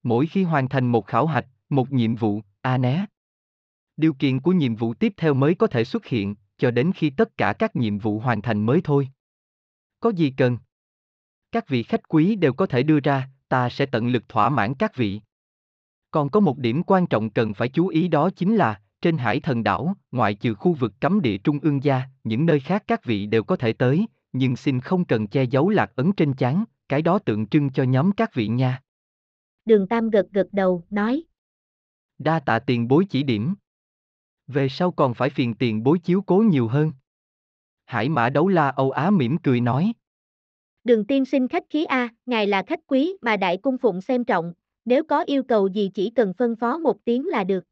Mỗi 0.03 0.27
khi 0.27 0.43
hoàn 0.43 0.69
thành 0.69 0.87
một 0.87 1.07
khảo 1.07 1.27
hạch, 1.27 1.47
một 1.69 1.93
nhiệm 1.93 2.15
vụ, 2.15 2.43
a 2.61 2.79
né. 2.79 3.07
Điều 3.97 4.15
kiện 4.15 4.41
của 4.41 4.53
nhiệm 4.53 4.75
vụ 4.75 4.95
tiếp 4.95 5.13
theo 5.17 5.35
mới 5.35 5.55
có 5.55 5.67
thể 5.67 5.85
xuất 5.85 6.07
hiện, 6.07 6.35
cho 6.59 6.71
đến 6.71 6.93
khi 6.95 7.11
tất 7.11 7.37
cả 7.37 7.53
các 7.53 7.77
nhiệm 7.77 7.99
vụ 7.99 8.19
hoàn 8.19 8.43
thành 8.43 8.67
mới 8.67 8.81
thôi. 8.85 9.09
Có 10.01 10.11
gì 10.11 10.35
cần? 10.37 10.59
Các 11.53 11.69
vị 11.69 11.83
khách 11.83 12.09
quý 12.09 12.35
đều 12.37 12.53
có 12.53 12.67
thể 12.67 12.83
đưa 12.83 13.01
ra, 13.01 13.29
ta 13.49 13.69
sẽ 13.69 13.87
tận 13.87 14.09
lực 14.09 14.29
thỏa 14.29 14.49
mãn 14.49 14.75
các 14.75 14.97
vị. 14.97 15.21
Còn 16.11 16.31
có 16.31 16.41
một 16.41 16.59
điểm 16.59 16.83
quan 16.83 17.07
trọng 17.07 17.31
cần 17.31 17.55
phải 17.55 17.69
chú 17.69 17.89
ý 17.89 18.09
đó 18.09 18.31
chính 18.37 18.57
là, 18.57 18.81
trên 19.01 19.19
hải 19.19 19.41
thần 19.41 19.63
đảo, 19.63 19.95
ngoại 20.13 20.35
trừ 20.35 20.55
khu 20.55 20.73
vực 20.73 20.93
cấm 21.01 21.21
địa 21.21 21.39
trung 21.39 21.59
ương 21.63 21.85
gia, 21.85 22.03
những 22.25 22.47
nơi 22.47 22.61
khác 22.61 22.85
các 22.87 23.05
vị 23.05 23.27
đều 23.27 23.45
có 23.45 23.57
thể 23.57 23.73
tới, 23.73 24.07
nhưng 24.35 24.57
xin 24.57 24.81
không 24.81 25.05
cần 25.05 25.27
che 25.27 25.45
giấu 25.45 25.69
lạc 25.69 25.93
ấn 25.97 26.13
trên 26.13 26.35
chán, 26.35 26.65
cái 26.89 27.03
đó 27.03 27.19
tượng 27.19 27.47
trưng 27.47 27.71
cho 27.71 27.83
nhóm 27.83 28.13
các 28.13 28.35
vị 28.35 28.49
nha. 28.49 28.83
Đường 29.65 29.89
Tam 29.89 30.11
gật 30.11 30.27
gật 30.33 30.49
đầu, 30.53 30.85
nói. 30.91 31.23
Đa 32.19 32.41
tạ 32.41 32.59
tiền 32.59 32.89
bối 32.89 33.07
chỉ 33.11 33.23
điểm. 33.23 33.55
Về 34.47 34.69
sau 34.69 34.91
còn 34.91 35.15
phải 35.15 35.31
phiền 35.31 35.55
tiền 35.55 35.83
bối 35.83 35.99
chiếu 35.99 36.23
cố 36.23 36.39
nhiều 36.39 36.69
hơn. 36.69 36.93
Hải 37.85 38.09
mã 38.09 38.31
đấu 38.31 38.49
la 38.49 38.69
Âu 38.69 38.91
Á 38.91 39.11
mỉm 39.11 39.39
cười 39.39 39.61
nói. 39.61 39.93
Đường 40.85 41.07
tiên 41.07 41.25
sinh 41.25 41.49
khách 41.49 41.65
khí 41.71 41.85
A, 41.85 42.09
ngài 42.27 42.47
là 42.47 42.63
khách 42.67 42.81
quý 42.87 43.17
mà 43.23 43.37
đại 43.37 43.57
cung 43.57 43.79
phụng 43.79 44.01
xem 44.01 44.25
trọng, 44.25 44.53
nếu 44.85 45.05
có 45.05 45.23
yêu 45.23 45.43
cầu 45.43 45.69
gì 45.69 45.91
chỉ 45.95 46.11
cần 46.11 46.35
phân 46.39 46.57
phó 46.57 46.79
một 46.79 47.05
tiếng 47.05 47.27
là 47.27 47.45
được. 47.45 47.65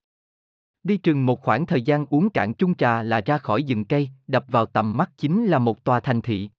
Đi 0.85 0.97
chừng 0.97 1.27
một 1.27 1.43
khoảng 1.43 1.67
thời 1.67 1.83
gian 1.83 2.07
uống 2.07 2.31
cạn 2.31 2.55
chung 2.55 2.75
trà 2.75 3.03
là 3.03 3.21
ra 3.21 3.39
khỏi 3.39 3.63
rừng 3.63 3.85
cây, 3.85 4.11
đập 4.27 4.45
vào 4.49 4.67
tầm 4.67 4.97
mắt 4.97 5.11
chính 5.19 5.47
là 5.47 5.59
một 5.59 5.85
tòa 5.85 6.01
thành 6.01 6.23
thị. 6.23 6.51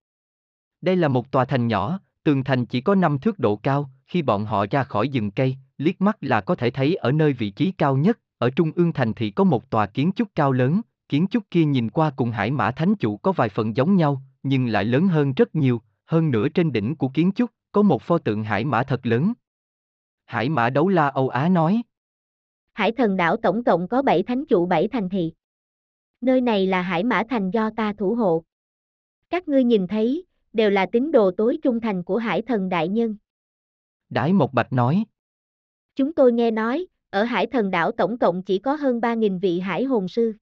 Đây 0.82 0.96
là 0.96 1.08
một 1.08 1.32
tòa 1.32 1.46
thành 1.46 1.68
nhỏ, 1.68 2.00
tường 2.24 2.44
thành 2.44 2.66
chỉ 2.66 2.82
có 2.82 2.96
5 2.96 3.20
thước 3.20 3.40
độ 3.40 3.56
cao, 3.56 3.90
khi 4.08 4.22
bọn 4.22 4.46
họ 4.46 4.66
ra 4.72 4.84
khỏi 4.84 5.08
rừng 5.14 5.32
cây, 5.32 5.58
liếc 5.78 6.02
mắt 6.02 6.18
là 6.22 6.42
có 6.42 6.56
thể 6.56 6.70
thấy 6.70 6.96
ở 6.96 7.12
nơi 7.12 7.34
vị 7.34 7.50
trí 7.50 7.72
cao 7.72 7.98
nhất, 7.98 8.20
ở 8.38 8.50
trung 8.50 8.72
ương 8.76 8.94
thành 8.94 9.14
thị 9.14 9.32
có 9.32 9.44
một 9.44 9.70
tòa 9.70 9.86
kiến 9.86 10.12
trúc 10.16 10.28
cao 10.36 10.52
lớn, 10.52 10.82
kiến 11.10 11.28
trúc 11.32 11.44
kia 11.52 11.66
nhìn 11.66 11.90
qua 11.90 12.12
cùng 12.16 12.32
hải 12.32 12.52
mã 12.52 12.72
thánh 12.72 12.96
chủ 12.96 13.18
có 13.18 13.32
vài 13.32 13.50
phần 13.50 13.76
giống 13.76 13.96
nhau, 13.96 14.22
nhưng 14.44 14.68
lại 14.68 14.86
lớn 14.86 15.08
hơn 15.08 15.34
rất 15.34 15.56
nhiều, 15.56 15.82
hơn 16.06 16.32
nữa 16.32 16.50
trên 16.50 16.72
đỉnh 16.72 16.96
của 16.96 17.10
kiến 17.10 17.32
trúc, 17.36 17.52
có 17.72 17.82
một 17.82 18.02
pho 18.02 18.18
tượng 18.18 18.44
hải 18.44 18.66
mã 18.66 18.84
thật 18.84 19.06
lớn. 19.06 19.34
Hải 20.26 20.50
mã 20.50 20.70
đấu 20.70 20.90
la 20.90 21.08
Âu 21.08 21.30
Á 21.30 21.50
nói. 21.50 21.82
Hải 22.74 22.92
thần 22.92 23.18
đảo 23.18 23.38
tổng 23.38 23.64
cộng 23.64 23.88
có 23.88 24.02
7 24.02 24.24
thánh 24.24 24.46
chủ 24.46 24.66
7 24.66 24.88
thành 24.88 25.10
thị. 25.10 25.34
Nơi 26.22 26.42
này 26.42 26.68
là 26.68 26.82
hải 26.82 27.04
mã 27.04 27.24
thành 27.30 27.52
do 27.52 27.70
ta 27.78 27.94
thủ 27.98 28.16
hộ. 28.16 28.44
Các 29.30 29.48
ngươi 29.48 29.64
nhìn 29.64 29.88
thấy, 29.88 30.26
đều 30.54 30.70
là 30.70 30.86
tín 30.92 31.12
đồ 31.12 31.32
tối 31.38 31.58
trung 31.64 31.80
thành 31.80 32.04
của 32.04 32.18
hải 32.18 32.42
thần 32.42 32.70
đại 32.70 32.88
nhân. 32.88 33.16
Đái 34.10 34.34
Mộc 34.34 34.54
Bạch 34.54 34.74
nói. 34.74 35.04
Chúng 35.96 36.14
tôi 36.14 36.34
nghe 36.34 36.52
nói, 36.52 36.88
ở 37.10 37.24
hải 37.24 37.48
thần 37.48 37.72
đảo 37.72 37.92
tổng 37.92 38.18
cộng 38.18 38.44
chỉ 38.44 38.58
có 38.58 38.76
hơn 38.76 39.00
3.000 39.00 39.40
vị 39.40 39.60
hải 39.60 39.84
hồn 39.84 40.08
sư. 40.08 40.34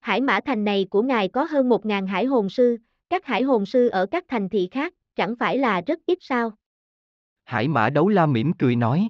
Hải 0.00 0.20
mã 0.20 0.40
thành 0.44 0.64
này 0.64 0.86
của 0.90 1.02
ngài 1.02 1.28
có 1.28 1.44
hơn 1.44 1.68
1.000 1.68 2.06
hải 2.06 2.24
hồn 2.24 2.50
sư, 2.50 2.76
các 3.10 3.26
hải 3.26 3.42
hồn 3.42 3.66
sư 3.66 3.88
ở 3.88 4.06
các 4.06 4.24
thành 4.28 4.48
thị 4.48 4.68
khác, 4.70 4.94
chẳng 5.14 5.34
phải 5.36 5.58
là 5.58 5.80
rất 5.86 5.98
ít 6.06 6.18
sao? 6.20 6.52
Hải 7.44 7.68
mã 7.68 7.90
đấu 7.90 8.08
la 8.08 8.26
mỉm 8.26 8.52
cười 8.58 8.76
nói. 8.76 9.08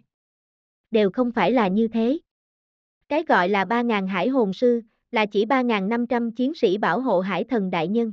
Đều 0.91 1.11
không 1.11 1.33
phải 1.33 1.53
là 1.53 1.69
như 1.69 1.89
thế. 1.89 2.19
Cái 3.09 3.25
gọi 3.29 3.49
là 3.49 3.65
3.000 3.65 4.07
hải 4.07 4.29
hồn 4.29 4.53
sư, 4.53 4.81
là 5.11 5.27
chỉ 5.27 5.45
3.500 5.45 6.31
chiến 6.31 6.55
sĩ 6.55 6.79
bảo 6.79 7.01
hộ 7.01 7.21
hải 7.21 7.45
thần 7.45 7.71
đại 7.71 7.89
nhân. 7.89 8.13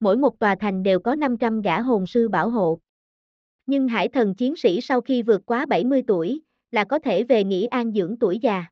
Mỗi 0.00 0.16
một 0.16 0.38
tòa 0.38 0.54
thành 0.54 0.82
đều 0.82 1.00
có 1.00 1.14
500 1.14 1.60
gã 1.60 1.80
hồn 1.80 2.06
sư 2.06 2.28
bảo 2.28 2.50
hộ. 2.50 2.78
Nhưng 3.66 3.88
hải 3.88 4.08
thần 4.08 4.34
chiến 4.34 4.56
sĩ 4.56 4.80
sau 4.80 5.00
khi 5.00 5.22
vượt 5.22 5.42
quá 5.46 5.66
70 5.66 6.02
tuổi, 6.06 6.40
là 6.70 6.84
có 6.84 6.98
thể 6.98 7.24
về 7.24 7.44
nghỉ 7.44 7.64
an 7.66 7.92
dưỡng 7.92 8.16
tuổi 8.20 8.38
già. 8.38 8.64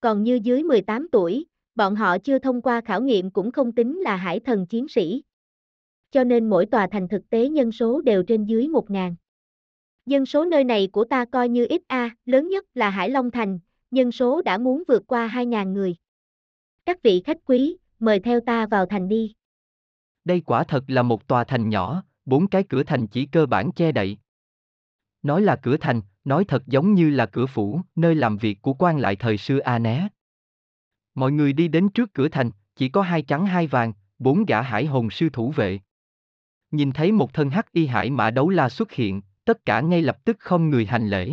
Còn 0.00 0.22
như 0.22 0.40
dưới 0.42 0.62
18 0.62 1.08
tuổi, 1.12 1.46
bọn 1.74 1.96
họ 1.96 2.18
chưa 2.18 2.38
thông 2.38 2.62
qua 2.62 2.80
khảo 2.80 3.02
nghiệm 3.02 3.30
cũng 3.30 3.50
không 3.50 3.72
tính 3.72 4.00
là 4.00 4.16
hải 4.16 4.40
thần 4.40 4.66
chiến 4.66 4.88
sĩ. 4.88 5.22
Cho 6.10 6.24
nên 6.24 6.50
mỗi 6.50 6.66
tòa 6.66 6.88
thành 6.92 7.08
thực 7.08 7.30
tế 7.30 7.48
nhân 7.48 7.72
số 7.72 8.00
đều 8.00 8.22
trên 8.22 8.44
dưới 8.44 8.66
1.000. 8.66 9.14
Dân 10.06 10.26
số 10.26 10.44
nơi 10.44 10.64
này 10.64 10.88
của 10.92 11.04
ta 11.04 11.24
coi 11.24 11.48
như 11.48 11.66
ít 11.68 11.82
A, 11.86 12.10
lớn 12.24 12.48
nhất 12.48 12.64
là 12.74 12.90
Hải 12.90 13.10
Long 13.10 13.30
Thành, 13.30 13.58
nhân 13.94 14.12
số 14.12 14.42
đã 14.42 14.58
muốn 14.58 14.82
vượt 14.88 15.02
qua 15.06 15.28
2.000 15.28 15.72
người. 15.72 15.96
Các 16.86 17.02
vị 17.02 17.22
khách 17.24 17.38
quý, 17.44 17.76
mời 17.98 18.20
theo 18.20 18.40
ta 18.40 18.66
vào 18.66 18.86
thành 18.86 19.08
đi. 19.08 19.34
Đây 20.24 20.40
quả 20.40 20.64
thật 20.64 20.84
là 20.88 21.02
một 21.02 21.26
tòa 21.26 21.44
thành 21.44 21.68
nhỏ, 21.68 22.02
bốn 22.24 22.46
cái 22.46 22.64
cửa 22.68 22.82
thành 22.82 23.06
chỉ 23.06 23.26
cơ 23.26 23.46
bản 23.46 23.72
che 23.72 23.92
đậy. 23.92 24.18
Nói 25.22 25.42
là 25.42 25.56
cửa 25.56 25.76
thành, 25.76 26.00
nói 26.24 26.44
thật 26.44 26.66
giống 26.66 26.94
như 26.94 27.10
là 27.10 27.26
cửa 27.26 27.46
phủ, 27.46 27.80
nơi 27.96 28.14
làm 28.14 28.36
việc 28.36 28.62
của 28.62 28.74
quan 28.74 28.98
lại 28.98 29.16
thời 29.16 29.38
xưa 29.38 29.58
A 29.58 29.78
Né. 29.78 30.08
Mọi 31.14 31.32
người 31.32 31.52
đi 31.52 31.68
đến 31.68 31.88
trước 31.88 32.14
cửa 32.14 32.28
thành, 32.28 32.50
chỉ 32.76 32.88
có 32.88 33.02
hai 33.02 33.22
trắng 33.22 33.46
hai 33.46 33.66
vàng, 33.66 33.92
bốn 34.18 34.44
gã 34.44 34.62
hải 34.62 34.86
hồn 34.86 35.10
sư 35.10 35.28
thủ 35.32 35.50
vệ. 35.50 35.80
Nhìn 36.70 36.92
thấy 36.92 37.12
một 37.12 37.32
thân 37.32 37.50
hắc 37.50 37.72
y 37.72 37.86
hải 37.86 38.10
mã 38.10 38.30
đấu 38.30 38.48
la 38.50 38.68
xuất 38.68 38.92
hiện, 38.92 39.22
tất 39.44 39.64
cả 39.64 39.80
ngay 39.80 40.02
lập 40.02 40.24
tức 40.24 40.36
không 40.40 40.70
người 40.70 40.86
hành 40.86 41.08
lễ. 41.08 41.32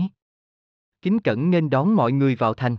Kính 1.01 1.19
cẩn 1.19 1.51
nên 1.51 1.69
đón 1.69 1.95
mọi 1.95 2.11
người 2.11 2.35
vào 2.35 2.53
thành. 2.53 2.77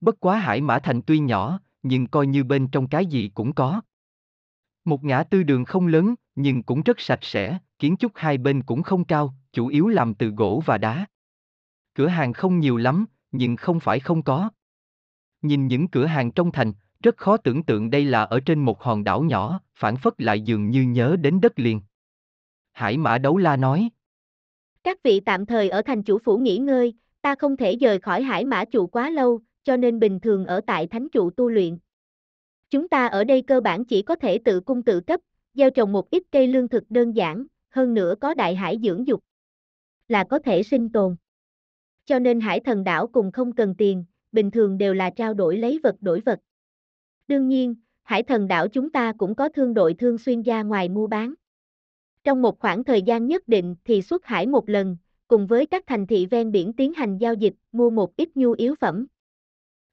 Bất 0.00 0.20
quá 0.20 0.38
hải 0.38 0.60
mã 0.60 0.78
thành 0.78 1.02
tuy 1.02 1.18
nhỏ, 1.18 1.60
nhưng 1.82 2.06
coi 2.06 2.26
như 2.26 2.44
bên 2.44 2.68
trong 2.68 2.88
cái 2.88 3.06
gì 3.06 3.30
cũng 3.34 3.54
có. 3.54 3.80
Một 4.84 5.04
ngã 5.04 5.22
tư 5.22 5.42
đường 5.42 5.64
không 5.64 5.86
lớn, 5.86 6.14
nhưng 6.34 6.62
cũng 6.62 6.82
rất 6.82 7.00
sạch 7.00 7.18
sẽ, 7.22 7.58
kiến 7.78 7.96
trúc 7.96 8.12
hai 8.14 8.38
bên 8.38 8.62
cũng 8.62 8.82
không 8.82 9.04
cao, 9.04 9.34
chủ 9.52 9.66
yếu 9.66 9.88
làm 9.88 10.14
từ 10.14 10.28
gỗ 10.28 10.62
và 10.66 10.78
đá. 10.78 11.06
Cửa 11.94 12.06
hàng 12.06 12.32
không 12.32 12.58
nhiều 12.58 12.76
lắm, 12.76 13.06
nhưng 13.32 13.56
không 13.56 13.80
phải 13.80 14.00
không 14.00 14.22
có. 14.22 14.50
Nhìn 15.42 15.66
những 15.66 15.88
cửa 15.88 16.06
hàng 16.06 16.30
trong 16.30 16.52
thành, 16.52 16.72
rất 17.02 17.16
khó 17.16 17.36
tưởng 17.36 17.62
tượng 17.62 17.90
đây 17.90 18.04
là 18.04 18.22
ở 18.22 18.40
trên 18.40 18.58
một 18.58 18.82
hòn 18.82 19.04
đảo 19.04 19.22
nhỏ, 19.22 19.60
phản 19.74 19.96
phất 19.96 20.20
lại 20.20 20.40
dường 20.40 20.70
như 20.70 20.82
nhớ 20.82 21.16
đến 21.20 21.40
đất 21.40 21.58
liền. 21.58 21.80
Hải 22.72 22.96
mã 22.96 23.18
đấu 23.18 23.36
la 23.36 23.56
nói. 23.56 23.90
Các 24.82 25.02
vị 25.02 25.20
tạm 25.20 25.46
thời 25.46 25.68
ở 25.68 25.82
thành 25.82 26.02
chủ 26.02 26.18
phủ 26.18 26.38
nghỉ 26.38 26.58
ngơi, 26.58 26.94
ta 27.22 27.34
không 27.34 27.56
thể 27.56 27.76
rời 27.76 27.98
khỏi 27.98 28.22
hải 28.22 28.44
mã 28.44 28.64
trụ 28.64 28.86
quá 28.86 29.10
lâu, 29.10 29.40
cho 29.62 29.76
nên 29.76 29.98
bình 29.98 30.20
thường 30.20 30.46
ở 30.46 30.60
tại 30.66 30.86
thánh 30.86 31.08
trụ 31.08 31.30
tu 31.30 31.50
luyện. 31.50 31.78
Chúng 32.70 32.88
ta 32.88 33.06
ở 33.06 33.24
đây 33.24 33.42
cơ 33.42 33.60
bản 33.60 33.84
chỉ 33.84 34.02
có 34.02 34.14
thể 34.14 34.38
tự 34.44 34.60
cung 34.60 34.82
tự 34.82 35.00
cấp, 35.00 35.20
gieo 35.54 35.70
trồng 35.70 35.92
một 35.92 36.10
ít 36.10 36.22
cây 36.32 36.46
lương 36.46 36.68
thực 36.68 36.84
đơn 36.90 37.12
giản, 37.16 37.46
hơn 37.70 37.94
nữa 37.94 38.14
có 38.20 38.34
đại 38.34 38.54
hải 38.54 38.78
dưỡng 38.82 39.06
dục, 39.06 39.20
là 40.08 40.24
có 40.24 40.38
thể 40.38 40.62
sinh 40.62 40.92
tồn. 40.92 41.16
Cho 42.04 42.18
nên 42.18 42.40
hải 42.40 42.60
thần 42.60 42.84
đảo 42.84 43.06
cùng 43.06 43.32
không 43.32 43.52
cần 43.52 43.74
tiền, 43.74 44.04
bình 44.32 44.50
thường 44.50 44.78
đều 44.78 44.94
là 44.94 45.10
trao 45.10 45.34
đổi 45.34 45.58
lấy 45.58 45.80
vật 45.82 45.96
đổi 46.00 46.20
vật. 46.20 46.38
Đương 47.28 47.48
nhiên, 47.48 47.74
hải 48.02 48.22
thần 48.22 48.48
đảo 48.48 48.68
chúng 48.68 48.90
ta 48.90 49.12
cũng 49.18 49.34
có 49.34 49.48
thương 49.48 49.74
đội 49.74 49.94
thương 49.94 50.18
xuyên 50.18 50.42
ra 50.42 50.62
ngoài 50.62 50.88
mua 50.88 51.06
bán. 51.06 51.34
Trong 52.24 52.42
một 52.42 52.58
khoảng 52.58 52.84
thời 52.84 53.02
gian 53.02 53.26
nhất 53.26 53.48
định 53.48 53.76
thì 53.84 54.02
xuất 54.02 54.24
hải 54.24 54.46
một 54.46 54.68
lần, 54.68 54.96
cùng 55.30 55.46
với 55.46 55.66
các 55.66 55.84
thành 55.86 56.06
thị 56.06 56.26
ven 56.26 56.52
biển 56.52 56.72
tiến 56.72 56.92
hành 56.92 57.18
giao 57.18 57.34
dịch, 57.34 57.54
mua 57.72 57.90
một 57.90 58.16
ít 58.16 58.28
nhu 58.34 58.52
yếu 58.52 58.74
phẩm. 58.74 59.06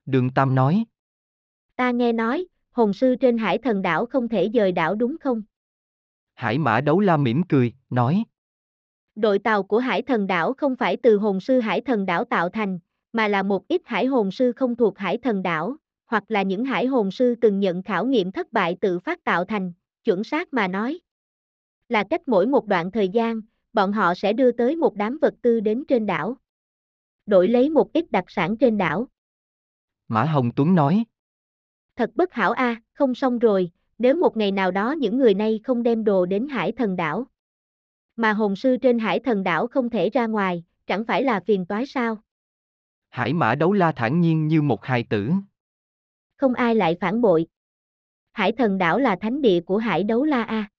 Đường 0.05 0.29
Tam 0.29 0.55
nói. 0.55 0.85
Ta 1.75 1.91
nghe 1.91 2.13
nói, 2.13 2.47
hồn 2.71 2.93
sư 2.93 3.15
trên 3.15 3.37
hải 3.37 3.57
thần 3.57 3.81
đảo 3.81 4.05
không 4.05 4.27
thể 4.27 4.49
dời 4.53 4.71
đảo 4.71 4.95
đúng 4.95 5.15
không? 5.21 5.41
Hải 6.33 6.57
mã 6.57 6.81
đấu 6.81 6.99
la 6.99 7.17
mỉm 7.17 7.43
cười, 7.43 7.73
nói. 7.89 8.23
Đội 9.15 9.39
tàu 9.39 9.63
của 9.63 9.79
hải 9.79 10.01
thần 10.01 10.27
đảo 10.27 10.53
không 10.53 10.75
phải 10.75 10.97
từ 10.97 11.17
hồn 11.17 11.39
sư 11.39 11.59
hải 11.59 11.81
thần 11.81 12.05
đảo 12.05 12.25
tạo 12.25 12.49
thành, 12.49 12.79
mà 13.13 13.27
là 13.27 13.43
một 13.43 13.67
ít 13.67 13.81
hải 13.85 14.05
hồn 14.05 14.31
sư 14.31 14.51
không 14.51 14.75
thuộc 14.75 14.97
hải 14.97 15.17
thần 15.17 15.43
đảo, 15.43 15.75
hoặc 16.05 16.23
là 16.27 16.41
những 16.41 16.65
hải 16.65 16.85
hồn 16.85 17.11
sư 17.11 17.35
từng 17.41 17.59
nhận 17.59 17.83
khảo 17.83 18.05
nghiệm 18.05 18.31
thất 18.31 18.53
bại 18.53 18.77
tự 18.81 18.99
phát 18.99 19.23
tạo 19.23 19.45
thành, 19.45 19.73
chuẩn 20.03 20.23
xác 20.23 20.53
mà 20.53 20.67
nói. 20.67 20.99
Là 21.89 22.03
cách 22.09 22.27
mỗi 22.27 22.47
một 22.47 22.65
đoạn 22.65 22.91
thời 22.91 23.09
gian, 23.09 23.41
bọn 23.77 23.91
họ 23.91 24.13
sẽ 24.15 24.33
đưa 24.33 24.51
tới 24.51 24.75
một 24.75 24.95
đám 24.95 25.17
vật 25.21 25.33
tư 25.41 25.59
đến 25.59 25.83
trên 25.87 26.05
đảo. 26.05 26.37
Đổi 27.25 27.47
lấy 27.47 27.69
một 27.69 27.93
ít 27.93 28.11
đặc 28.11 28.25
sản 28.27 28.57
trên 28.57 28.77
đảo. 28.77 29.07
Mã 30.07 30.23
Hồng 30.23 30.51
Tuấn 30.55 30.75
nói. 30.75 31.03
Thật 31.95 32.11
bất 32.15 32.33
hảo 32.33 32.51
a, 32.51 32.81
không 32.93 33.15
xong 33.15 33.39
rồi, 33.39 33.71
nếu 33.97 34.15
một 34.15 34.37
ngày 34.37 34.51
nào 34.51 34.71
đó 34.71 34.91
những 34.91 35.17
người 35.17 35.33
này 35.33 35.59
không 35.63 35.83
đem 35.83 36.03
đồ 36.03 36.25
đến 36.25 36.47
hải 36.47 36.71
thần 36.71 36.95
đảo. 36.95 37.25
Mà 38.15 38.33
hồn 38.33 38.55
sư 38.55 38.77
trên 38.81 38.99
hải 38.99 39.19
thần 39.19 39.43
đảo 39.43 39.67
không 39.67 39.89
thể 39.89 40.09
ra 40.09 40.27
ngoài, 40.27 40.63
chẳng 40.87 41.05
phải 41.05 41.23
là 41.23 41.39
phiền 41.39 41.65
toái 41.65 41.85
sao? 41.85 42.17
Hải 43.09 43.33
mã 43.33 43.55
đấu 43.55 43.73
la 43.73 43.91
thản 43.91 44.21
nhiên 44.21 44.47
như 44.47 44.61
một 44.61 44.85
hài 44.85 45.03
tử. 45.03 45.31
Không 46.37 46.53
ai 46.53 46.75
lại 46.75 46.97
phản 47.01 47.21
bội. 47.21 47.47
Hải 48.31 48.51
thần 48.51 48.77
đảo 48.77 48.99
là 48.99 49.15
thánh 49.21 49.41
địa 49.41 49.61
của 49.61 49.77
hải 49.77 50.03
đấu 50.03 50.23
la 50.23 50.43
A. 50.43 50.69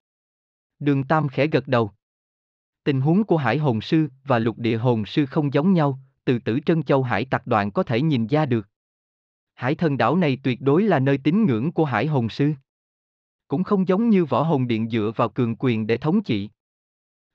Đường 0.79 1.05
Tam 1.09 1.29
khẽ 1.29 1.47
gật 1.47 1.69
đầu. 1.69 1.91
Tình 2.89 3.01
huống 3.01 3.25
của 3.25 3.37
hải 3.37 3.59
hồn 3.59 3.81
sư 3.81 4.09
và 4.25 4.39
lục 4.39 4.59
địa 4.59 4.77
hồn 4.77 5.07
sư 5.07 5.27
không 5.27 5.53
giống 5.53 5.73
nhau, 5.73 5.99
từ 6.25 6.39
tử 6.39 6.61
Trân 6.67 6.83
Châu 6.83 7.03
hải 7.03 7.25
tặc 7.25 7.47
đoạn 7.47 7.71
có 7.71 7.83
thể 7.83 8.03
nhìn 8.03 8.27
ra 8.27 8.47
được. 8.47 8.69
Hải 9.55 9.75
thần 9.75 9.97
đảo 9.97 10.17
này 10.17 10.39
tuyệt 10.43 10.61
đối 10.61 10.83
là 10.83 10.99
nơi 10.99 11.19
tín 11.19 11.45
ngưỡng 11.47 11.73
của 11.73 11.85
hải 11.85 12.07
hồn 12.07 12.29
sư. 12.29 12.53
Cũng 13.49 13.65
không 13.65 13.89
giống 13.89 14.11
như 14.11 14.25
võ 14.25 14.43
hồn 14.43 14.69
điện 14.69 14.91
dựa 14.91 15.13
vào 15.17 15.29
cường 15.29 15.57
quyền 15.59 15.87
để 15.87 15.97
thống 15.97 16.23
trị. 16.23 16.51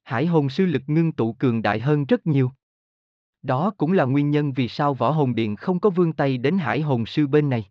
Hải 0.04 0.26
hồn 0.26 0.50
sư 0.50 0.66
lực 0.66 0.82
ngưng 0.88 1.12
tụ 1.12 1.34
cường 1.34 1.62
đại 1.62 1.80
hơn 1.80 2.06
rất 2.06 2.28
nhiều. 2.28 2.52
Đó 3.42 3.72
cũng 3.78 3.92
là 3.92 4.04
nguyên 4.06 4.32
nhân 4.32 4.54
vì 4.54 4.68
sao 4.68 4.94
võ 4.94 5.12
hồn 5.12 5.36
điện 5.36 5.56
không 5.56 5.80
có 5.80 5.90
vương 5.90 6.14
tay 6.14 6.38
đến 6.38 6.58
hải 6.58 6.82
hồn 6.82 7.06
sư 7.06 7.28
bên 7.28 7.50
này. 7.50 7.66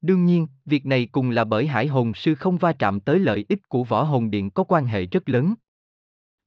Đương 0.00 0.24
nhiên, 0.24 0.46
việc 0.64 0.86
này 0.86 1.08
cùng 1.12 1.30
là 1.30 1.44
bởi 1.44 1.66
hải 1.66 1.86
hồn 1.86 2.14
sư 2.14 2.34
không 2.34 2.56
va 2.56 2.72
chạm 2.72 3.00
tới 3.00 3.18
lợi 3.18 3.44
ích 3.48 3.68
của 3.68 3.84
võ 3.84 4.02
hồn 4.02 4.30
điện 4.30 4.50
có 4.50 4.64
quan 4.64 4.86
hệ 4.86 5.06
rất 5.06 5.28
lớn. 5.28 5.54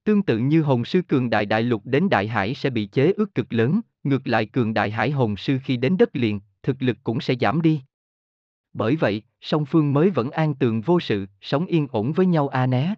Tương 0.03 0.23
tự 0.23 0.37
như 0.37 0.61
hồn 0.61 0.85
sư 0.85 1.01
cường 1.07 1.29
đại 1.29 1.45
đại 1.45 1.63
lục 1.63 1.81
đến 1.85 2.09
đại 2.09 2.27
hải 2.27 2.55
sẽ 2.55 2.69
bị 2.69 2.85
chế 2.85 3.11
ước 3.11 3.35
cực 3.35 3.53
lớn, 3.53 3.81
ngược 4.03 4.27
lại 4.27 4.45
cường 4.45 4.73
đại 4.73 4.91
hải 4.91 5.11
hồn 5.11 5.37
sư 5.37 5.59
khi 5.63 5.77
đến 5.77 5.97
đất 5.97 6.15
liền, 6.15 6.39
thực 6.63 6.81
lực 6.81 6.97
cũng 7.03 7.21
sẽ 7.21 7.35
giảm 7.41 7.61
đi. 7.61 7.81
Bởi 8.73 8.95
vậy, 8.95 9.23
song 9.41 9.65
phương 9.65 9.93
mới 9.93 10.09
vẫn 10.09 10.31
an 10.31 10.55
tường 10.55 10.81
vô 10.81 10.99
sự, 10.99 11.25
sống 11.41 11.65
yên 11.65 11.87
ổn 11.91 12.13
với 12.13 12.25
nhau 12.25 12.47
a 12.47 12.65
né. 12.65 12.95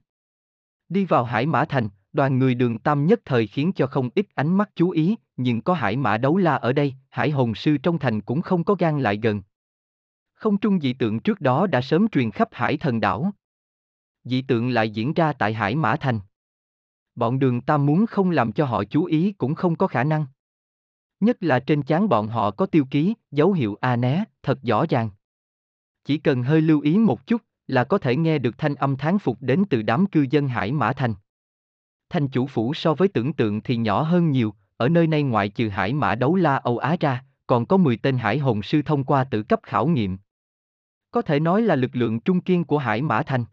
Đi 0.90 1.06
vào 1.06 1.24
hải 1.24 1.46
mã 1.46 1.66
thành, 1.66 1.90
đoàn 2.14 2.40
người 2.40 2.56
đường 2.56 2.80
tam 2.80 3.06
nhất 3.06 3.22
thời 3.26 3.48
khiến 3.48 3.72
cho 3.76 3.88
không 3.88 4.10
ít 4.16 4.26
ánh 4.36 4.58
mắt 4.58 4.70
chú 4.76 4.90
ý, 4.90 5.16
nhưng 5.38 5.62
có 5.62 5.74
hải 5.74 5.98
mã 5.98 6.18
đấu 6.18 6.38
la 6.38 6.56
ở 6.56 6.74
đây, 6.74 6.94
hải 7.10 7.30
hồn 7.30 7.56
sư 7.56 7.78
trong 7.78 8.00
thành 8.00 8.22
cũng 8.22 8.42
không 8.42 8.64
có 8.64 8.76
gan 8.80 9.00
lại 9.00 9.20
gần. 9.24 9.42
Không 10.34 10.58
trung 10.58 10.80
dị 10.82 10.94
tượng 10.94 11.20
trước 11.20 11.42
đó 11.42 11.68
đã 11.68 11.82
sớm 11.82 12.08
truyền 12.10 12.32
khắp 12.32 12.48
hải 12.52 12.78
thần 12.78 13.00
đảo. 13.00 13.32
Dị 14.24 14.42
tượng 14.42 14.70
lại 14.70 14.90
diễn 14.90 15.14
ra 15.14 15.34
tại 15.34 15.54
hải 15.54 15.76
mã 15.76 15.96
thành. 15.96 16.20
Bọn 17.16 17.40
đường 17.40 17.62
tam 17.62 17.86
muốn 17.86 18.06
không 18.06 18.32
làm 18.32 18.52
cho 18.52 18.66
họ 18.66 18.84
chú 18.84 19.06
ý 19.06 19.32
cũng 19.32 19.56
không 19.56 19.76
có 19.76 19.88
khả 19.88 20.04
năng. 20.04 20.26
Nhất 21.20 21.44
là 21.44 21.60
trên 21.60 21.84
chán 21.84 22.10
bọn 22.10 22.28
họ 22.28 22.52
có 22.52 22.66
tiêu 22.66 22.86
ký, 22.92 23.14
dấu 23.32 23.54
hiệu 23.54 23.78
A 23.82 23.96
né, 23.96 24.24
thật 24.44 24.60
rõ 24.64 24.86
ràng. 24.90 25.10
Chỉ 26.06 26.18
cần 26.18 26.44
hơi 26.44 26.62
lưu 26.62 26.82
ý 26.82 26.98
một 26.98 27.28
chút 27.28 27.42
là 27.68 27.84
có 27.84 27.98
thể 27.98 28.16
nghe 28.16 28.38
được 28.38 28.58
thanh 28.58 28.76
âm 28.76 28.98
tháng 28.98 29.20
phục 29.20 29.38
đến 29.42 29.64
từ 29.70 29.82
đám 29.82 30.06
cư 30.06 30.26
dân 30.30 30.48
Hải 30.48 30.72
Mã 30.72 30.94
Thành. 30.94 31.14
Thanh 32.10 32.28
chủ 32.28 32.48
phủ 32.48 32.74
so 32.74 32.94
với 32.94 33.08
tưởng 33.08 33.34
tượng 33.34 33.62
thì 33.62 33.78
nhỏ 33.78 34.02
hơn 34.02 34.32
nhiều, 34.32 34.54
ở 34.78 34.90
nơi 34.90 35.08
này 35.08 35.24
ngoại 35.24 35.50
trừ 35.50 35.70
Hải 35.70 35.94
Mã 35.94 36.16
đấu 36.16 36.36
la 36.36 36.56
Âu 36.56 36.78
Á 36.78 36.96
ra, 37.00 37.24
còn 37.48 37.66
có 37.66 37.78
10 37.78 37.98
tên 37.98 38.18
Hải 38.18 38.38
Hồn 38.38 38.64
Sư 38.64 38.82
thông 38.82 39.04
qua 39.04 39.24
tử 39.24 39.44
cấp 39.44 39.60
khảo 39.64 39.88
nghiệm. 39.88 40.18
Có 41.12 41.22
thể 41.22 41.40
nói 41.40 41.62
là 41.62 41.76
lực 41.76 41.96
lượng 41.96 42.20
trung 42.20 42.42
kiên 42.42 42.64
của 42.64 42.78
Hải 42.78 43.02
Mã 43.02 43.24
Thành. 43.24 43.46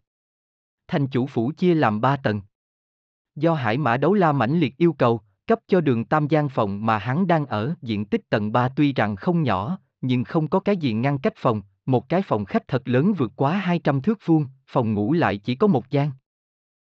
Thành 0.87 1.07
chủ 1.07 1.27
phủ 1.27 1.51
chia 1.57 1.75
làm 1.75 2.01
3 2.01 2.17
tầng. 2.17 2.41
Do 3.39 3.53
Hải 3.53 3.77
Mã 3.77 3.97
đấu 3.97 4.13
la 4.13 4.31
mãnh 4.31 4.59
liệt 4.59 4.77
yêu 4.77 4.93
cầu, 4.93 5.21
cấp 5.47 5.59
cho 5.67 5.81
đường 5.81 6.05
tam 6.05 6.27
gian 6.27 6.49
phòng 6.49 6.85
mà 6.85 6.97
hắn 6.97 7.27
đang 7.27 7.45
ở 7.45 7.73
diện 7.81 8.05
tích 8.05 8.29
tầng 8.29 8.51
3 8.51 8.69
tuy 8.69 8.93
rằng 8.93 9.15
không 9.15 9.43
nhỏ, 9.43 9.79
nhưng 10.01 10.23
không 10.23 10.47
có 10.47 10.59
cái 10.59 10.77
gì 10.77 10.93
ngăn 10.93 11.19
cách 11.19 11.33
phòng, 11.37 11.61
một 11.85 12.09
cái 12.09 12.21
phòng 12.21 12.45
khách 12.45 12.67
thật 12.67 12.87
lớn 12.87 13.13
vượt 13.13 13.31
quá 13.35 13.57
200 13.57 14.01
thước 14.01 14.19
vuông, 14.25 14.45
phòng 14.67 14.93
ngủ 14.93 15.13
lại 15.13 15.37
chỉ 15.37 15.55
có 15.55 15.67
một 15.67 15.89
gian. 15.89 16.11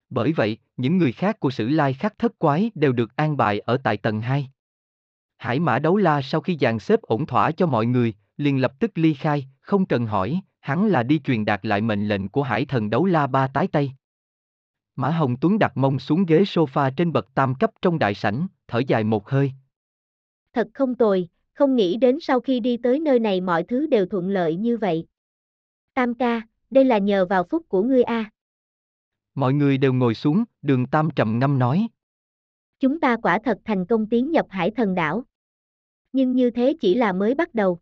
Bởi 0.09 0.31
vậy, 0.31 0.57
những 0.77 0.97
người 0.97 1.11
khác 1.11 1.39
của 1.39 1.49
sử 1.49 1.69
lai 1.69 1.93
khắc 1.93 2.19
thất 2.19 2.39
quái 2.39 2.71
đều 2.75 2.91
được 2.91 3.15
an 3.15 3.37
bài 3.37 3.59
ở 3.59 3.77
tại 3.77 3.97
tầng 3.97 4.21
2. 4.21 4.49
Hải 5.37 5.59
mã 5.59 5.79
đấu 5.79 5.97
la 5.97 6.21
sau 6.21 6.41
khi 6.41 6.57
dàn 6.61 6.79
xếp 6.79 7.01
ổn 7.01 7.25
thỏa 7.25 7.51
cho 7.51 7.65
mọi 7.65 7.85
người, 7.85 8.13
liền 8.37 8.61
lập 8.61 8.79
tức 8.79 8.91
ly 8.95 9.13
khai, 9.13 9.47
không 9.61 9.85
cần 9.85 10.05
hỏi, 10.05 10.41
hắn 10.59 10.87
là 10.87 11.03
đi 11.03 11.19
truyền 11.19 11.45
đạt 11.45 11.65
lại 11.65 11.81
mệnh 11.81 12.07
lệnh 12.07 12.29
của 12.29 12.43
hải 12.43 12.65
thần 12.65 12.89
đấu 12.89 13.05
la 13.05 13.27
ba 13.27 13.47
tái 13.47 13.67
tây. 13.67 13.91
Mã 14.95 15.09
Hồng 15.09 15.35
Tuấn 15.41 15.59
đặt 15.59 15.77
mông 15.77 15.99
xuống 15.99 16.25
ghế 16.25 16.41
sofa 16.41 16.91
trên 16.97 17.11
bậc 17.11 17.33
tam 17.33 17.55
cấp 17.55 17.71
trong 17.81 17.99
đại 17.99 18.13
sảnh, 18.13 18.47
thở 18.67 18.81
dài 18.87 19.03
một 19.03 19.29
hơi. 19.29 19.51
Thật 20.53 20.67
không 20.73 20.95
tồi, 20.95 21.29
không 21.53 21.75
nghĩ 21.75 21.97
đến 21.97 22.17
sau 22.21 22.39
khi 22.39 22.59
đi 22.59 22.77
tới 22.77 22.99
nơi 22.99 23.19
này 23.19 23.41
mọi 23.41 23.63
thứ 23.63 23.87
đều 23.87 24.05
thuận 24.05 24.29
lợi 24.29 24.55
như 24.55 24.77
vậy. 24.77 25.05
Tam 25.93 26.13
ca, 26.13 26.41
đây 26.69 26.85
là 26.85 26.97
nhờ 26.97 27.25
vào 27.25 27.43
phúc 27.43 27.65
của 27.67 27.83
ngươi 27.83 28.03
a. 28.03 28.31
Mọi 29.35 29.53
người 29.53 29.77
đều 29.77 29.93
ngồi 29.93 30.13
xuống, 30.13 30.43
đường 30.61 30.85
Tam 30.85 31.09
trầm 31.15 31.39
ngâm 31.39 31.59
nói. 31.59 31.87
Chúng 32.79 32.99
ta 32.99 33.17
quả 33.17 33.39
thật 33.43 33.59
thành 33.65 33.85
công 33.85 34.09
tiến 34.09 34.31
nhập 34.31 34.45
hải 34.49 34.71
thần 34.71 34.95
đảo. 34.95 35.23
Nhưng 36.11 36.31
như 36.31 36.49
thế 36.49 36.75
chỉ 36.81 36.95
là 36.95 37.13
mới 37.13 37.35
bắt 37.35 37.55
đầu. 37.55 37.79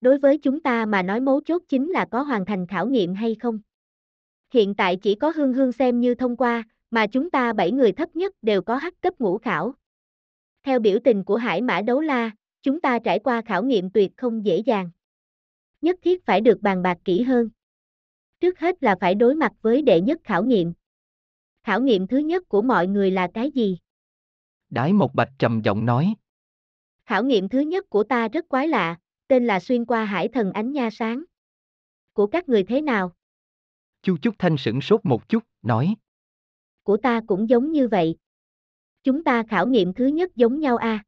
Đối 0.00 0.18
với 0.18 0.38
chúng 0.38 0.60
ta 0.60 0.86
mà 0.86 1.02
nói 1.02 1.20
mấu 1.20 1.40
chốt 1.40 1.62
chính 1.68 1.90
là 1.90 2.04
có 2.04 2.22
hoàn 2.22 2.44
thành 2.44 2.66
khảo 2.66 2.86
nghiệm 2.86 3.14
hay 3.14 3.34
không. 3.34 3.60
Hiện 4.50 4.74
tại 4.74 4.96
chỉ 4.96 5.14
có 5.14 5.30
hương 5.30 5.52
hương 5.52 5.72
xem 5.72 6.00
như 6.00 6.14
thông 6.14 6.36
qua, 6.36 6.64
mà 6.90 7.06
chúng 7.06 7.30
ta 7.30 7.52
bảy 7.52 7.72
người 7.72 7.92
thấp 7.92 8.16
nhất 8.16 8.34
đều 8.42 8.62
có 8.62 8.76
hắc 8.76 9.00
cấp 9.00 9.14
ngũ 9.18 9.38
khảo. 9.38 9.74
Theo 10.62 10.80
biểu 10.80 10.98
tình 11.04 11.24
của 11.24 11.36
Hải 11.36 11.62
Mã 11.62 11.80
Đấu 11.80 12.00
La, 12.00 12.30
chúng 12.62 12.80
ta 12.80 12.98
trải 12.98 13.18
qua 13.18 13.42
khảo 13.42 13.64
nghiệm 13.64 13.90
tuyệt 13.90 14.12
không 14.16 14.44
dễ 14.44 14.58
dàng. 14.58 14.90
Nhất 15.80 15.96
thiết 16.02 16.24
phải 16.24 16.40
được 16.40 16.60
bàn 16.60 16.82
bạc 16.82 16.98
kỹ 17.04 17.22
hơn. 17.22 17.50
Trước 18.40 18.58
hết 18.58 18.82
là 18.82 18.96
phải 19.00 19.14
đối 19.14 19.34
mặt 19.34 19.52
với 19.62 19.82
đệ 19.82 20.00
nhất 20.00 20.20
khảo 20.24 20.44
nghiệm. 20.44 20.72
Khảo 21.62 21.80
nghiệm 21.80 22.06
thứ 22.06 22.18
nhất 22.18 22.48
của 22.48 22.62
mọi 22.62 22.86
người 22.86 23.10
là 23.10 23.28
cái 23.34 23.50
gì? 23.50 23.78
Đái 24.70 24.92
một 24.92 25.14
bạch 25.14 25.30
trầm 25.38 25.60
giọng 25.64 25.86
nói. 25.86 26.14
Khảo 27.06 27.24
nghiệm 27.24 27.48
thứ 27.48 27.60
nhất 27.60 27.90
của 27.90 28.04
ta 28.04 28.28
rất 28.28 28.48
quái 28.48 28.68
lạ, 28.68 28.96
tên 29.28 29.46
là 29.46 29.60
xuyên 29.60 29.84
qua 29.84 30.04
hải 30.04 30.28
thần 30.28 30.52
ánh 30.52 30.72
nha 30.72 30.90
sáng. 30.92 31.22
Của 32.12 32.26
các 32.26 32.48
người 32.48 32.64
thế 32.64 32.80
nào? 32.80 33.12
Chu 34.08 34.16
Trúc 34.16 34.34
Thanh 34.38 34.56
sửng 34.56 34.80
sốt 34.80 35.00
một 35.04 35.28
chút, 35.28 35.44
nói. 35.62 35.94
Của 36.82 36.96
ta 36.96 37.20
cũng 37.26 37.48
giống 37.48 37.72
như 37.72 37.88
vậy. 37.88 38.16
Chúng 39.04 39.24
ta 39.24 39.42
khảo 39.42 39.66
nghiệm 39.66 39.92
thứ 39.92 40.06
nhất 40.06 40.36
giống 40.36 40.60
nhau 40.60 40.76
a. 40.76 40.90
À? 40.90 41.04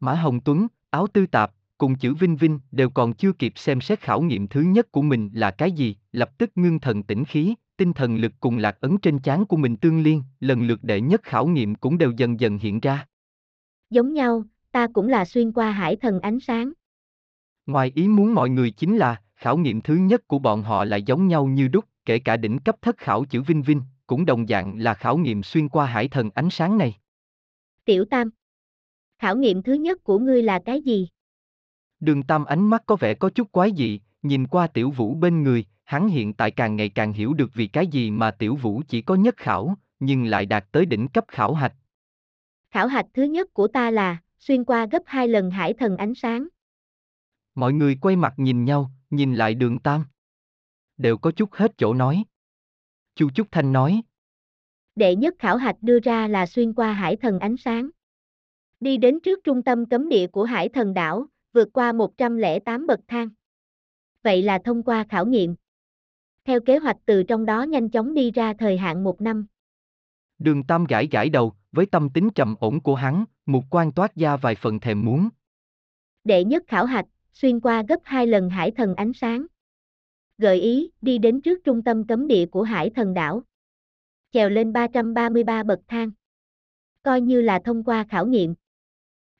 Mã 0.00 0.14
Hồng 0.14 0.40
Tuấn, 0.40 0.66
áo 0.90 1.06
tư 1.06 1.26
tạp, 1.26 1.52
cùng 1.78 1.94
chữ 1.98 2.14
Vinh 2.14 2.36
Vinh 2.36 2.60
đều 2.70 2.90
còn 2.90 3.12
chưa 3.12 3.32
kịp 3.32 3.52
xem 3.56 3.80
xét 3.80 4.00
khảo 4.00 4.20
nghiệm 4.20 4.48
thứ 4.48 4.60
nhất 4.60 4.92
của 4.92 5.02
mình 5.02 5.30
là 5.34 5.50
cái 5.50 5.72
gì, 5.72 5.96
lập 6.12 6.38
tức 6.38 6.50
ngưng 6.54 6.78
thần 6.78 7.02
tĩnh 7.02 7.24
khí, 7.24 7.54
tinh 7.76 7.92
thần 7.92 8.16
lực 8.16 8.32
cùng 8.40 8.58
lạc 8.58 8.80
ấn 8.80 8.98
trên 8.98 9.18
chán 9.18 9.46
của 9.46 9.56
mình 9.56 9.76
tương 9.76 10.02
liên, 10.02 10.22
lần 10.40 10.62
lượt 10.62 10.84
đệ 10.84 11.00
nhất 11.00 11.22
khảo 11.22 11.46
nghiệm 11.46 11.74
cũng 11.74 11.98
đều 11.98 12.10
dần 12.10 12.40
dần 12.40 12.58
hiện 12.58 12.80
ra. 12.80 13.06
Giống 13.90 14.12
nhau, 14.12 14.44
ta 14.72 14.86
cũng 14.92 15.08
là 15.08 15.24
xuyên 15.24 15.52
qua 15.52 15.70
hải 15.70 15.96
thần 15.96 16.20
ánh 16.20 16.40
sáng. 16.40 16.72
Ngoài 17.66 17.92
ý 17.94 18.08
muốn 18.08 18.34
mọi 18.34 18.50
người 18.50 18.70
chính 18.70 18.96
là, 18.96 19.22
khảo 19.36 19.58
nghiệm 19.58 19.80
thứ 19.80 19.94
nhất 19.94 20.28
của 20.28 20.38
bọn 20.38 20.62
họ 20.62 20.84
lại 20.84 21.02
giống 21.02 21.28
nhau 21.28 21.46
như 21.46 21.68
đúc, 21.68 21.84
kể 22.04 22.18
cả 22.18 22.36
đỉnh 22.36 22.58
cấp 22.58 22.76
thất 22.82 22.98
khảo 22.98 23.24
chữ 23.24 23.42
Vinh 23.42 23.62
Vinh, 23.62 23.82
cũng 24.06 24.26
đồng 24.26 24.46
dạng 24.46 24.78
là 24.78 24.94
khảo 24.94 25.18
nghiệm 25.18 25.42
xuyên 25.42 25.68
qua 25.68 25.86
hải 25.86 26.08
thần 26.08 26.30
ánh 26.34 26.50
sáng 26.50 26.78
này. 26.78 26.98
Tiểu 27.84 28.04
Tam 28.04 28.30
Khảo 29.18 29.36
nghiệm 29.36 29.62
thứ 29.62 29.72
nhất 29.72 30.04
của 30.04 30.18
ngươi 30.18 30.42
là 30.42 30.60
cái 30.64 30.80
gì? 30.80 31.08
Đường 32.00 32.22
Tam 32.22 32.44
ánh 32.44 32.70
mắt 32.70 32.82
có 32.86 32.96
vẻ 32.96 33.14
có 33.14 33.30
chút 33.30 33.52
quái 33.52 33.72
dị, 33.76 34.00
nhìn 34.22 34.46
qua 34.46 34.66
Tiểu 34.66 34.90
Vũ 34.90 35.14
bên 35.14 35.42
người, 35.42 35.64
hắn 35.84 36.08
hiện 36.08 36.34
tại 36.34 36.50
càng 36.50 36.76
ngày 36.76 36.88
càng 36.88 37.12
hiểu 37.12 37.34
được 37.34 37.54
vì 37.54 37.66
cái 37.66 37.86
gì 37.86 38.10
mà 38.10 38.30
Tiểu 38.30 38.56
Vũ 38.56 38.82
chỉ 38.88 39.02
có 39.02 39.14
nhất 39.14 39.36
khảo, 39.36 39.74
nhưng 40.00 40.24
lại 40.24 40.46
đạt 40.46 40.64
tới 40.72 40.86
đỉnh 40.86 41.08
cấp 41.08 41.24
khảo 41.28 41.54
hạch. 41.54 41.74
Khảo 42.70 42.86
hạch 42.86 43.06
thứ 43.14 43.22
nhất 43.22 43.54
của 43.54 43.68
ta 43.68 43.90
là, 43.90 44.16
xuyên 44.38 44.64
qua 44.64 44.86
gấp 44.86 45.02
hai 45.06 45.28
lần 45.28 45.50
hải 45.50 45.72
thần 45.72 45.96
ánh 45.96 46.14
sáng. 46.14 46.48
Mọi 47.54 47.72
người 47.72 47.98
quay 48.00 48.16
mặt 48.16 48.34
nhìn 48.36 48.64
nhau, 48.64 48.90
nhìn 49.10 49.34
lại 49.34 49.54
đường 49.54 49.78
Tam. 49.78 50.04
Đều 51.02 51.18
có 51.18 51.30
chút 51.30 51.52
hết 51.52 51.72
chỗ 51.78 51.94
nói. 51.94 52.24
Chu 53.14 53.30
Trúc 53.30 53.46
Thanh 53.50 53.72
nói. 53.72 54.02
Đệ 54.96 55.16
nhất 55.16 55.34
khảo 55.38 55.56
hạch 55.56 55.76
đưa 55.80 56.00
ra 56.00 56.28
là 56.28 56.46
xuyên 56.46 56.74
qua 56.74 56.92
hải 56.92 57.16
thần 57.16 57.38
ánh 57.38 57.56
sáng. 57.56 57.90
Đi 58.80 58.96
đến 58.96 59.20
trước 59.20 59.44
trung 59.44 59.62
tâm 59.62 59.86
cấm 59.86 60.08
địa 60.08 60.26
của 60.26 60.44
hải 60.44 60.68
thần 60.68 60.94
đảo, 60.94 61.26
vượt 61.52 61.68
qua 61.72 61.92
108 61.92 62.86
bậc 62.86 63.00
thang. 63.08 63.28
Vậy 64.22 64.42
là 64.42 64.58
thông 64.64 64.82
qua 64.82 65.04
khảo 65.08 65.26
nghiệm. 65.26 65.54
Theo 66.44 66.60
kế 66.60 66.78
hoạch 66.78 66.96
từ 67.06 67.22
trong 67.22 67.46
đó 67.46 67.62
nhanh 67.62 67.90
chóng 67.90 68.14
đi 68.14 68.30
ra 68.30 68.54
thời 68.58 68.78
hạn 68.78 69.04
một 69.04 69.20
năm. 69.20 69.46
Đường 70.38 70.64
Tam 70.64 70.84
gãi 70.84 71.08
gãi 71.10 71.28
đầu, 71.28 71.52
với 71.72 71.86
tâm 71.86 72.10
tính 72.10 72.30
trầm 72.34 72.54
ổn 72.60 72.80
của 72.80 72.94
hắn, 72.94 73.24
một 73.46 73.64
quan 73.70 73.92
toát 73.92 74.16
ra 74.16 74.36
vài 74.36 74.54
phần 74.54 74.80
thèm 74.80 75.04
muốn. 75.04 75.28
Đệ 76.24 76.44
nhất 76.44 76.62
khảo 76.66 76.84
hạch, 76.84 77.06
xuyên 77.32 77.60
qua 77.60 77.82
gấp 77.88 78.00
hai 78.04 78.26
lần 78.26 78.50
hải 78.50 78.70
thần 78.70 78.94
ánh 78.94 79.12
sáng. 79.12 79.46
Gợi 80.38 80.60
ý, 80.60 80.90
đi 81.00 81.18
đến 81.18 81.40
trước 81.40 81.64
trung 81.64 81.82
tâm 81.84 82.06
cấm 82.06 82.26
địa 82.26 82.46
của 82.46 82.62
hải 82.62 82.90
thần 82.90 83.14
đảo. 83.14 83.42
Chèo 84.30 84.50
lên 84.50 84.72
333 84.72 85.62
bậc 85.62 85.80
thang. 85.88 86.10
Coi 87.02 87.20
như 87.20 87.40
là 87.40 87.60
thông 87.64 87.84
qua 87.84 88.04
khảo 88.08 88.26
nghiệm. 88.26 88.54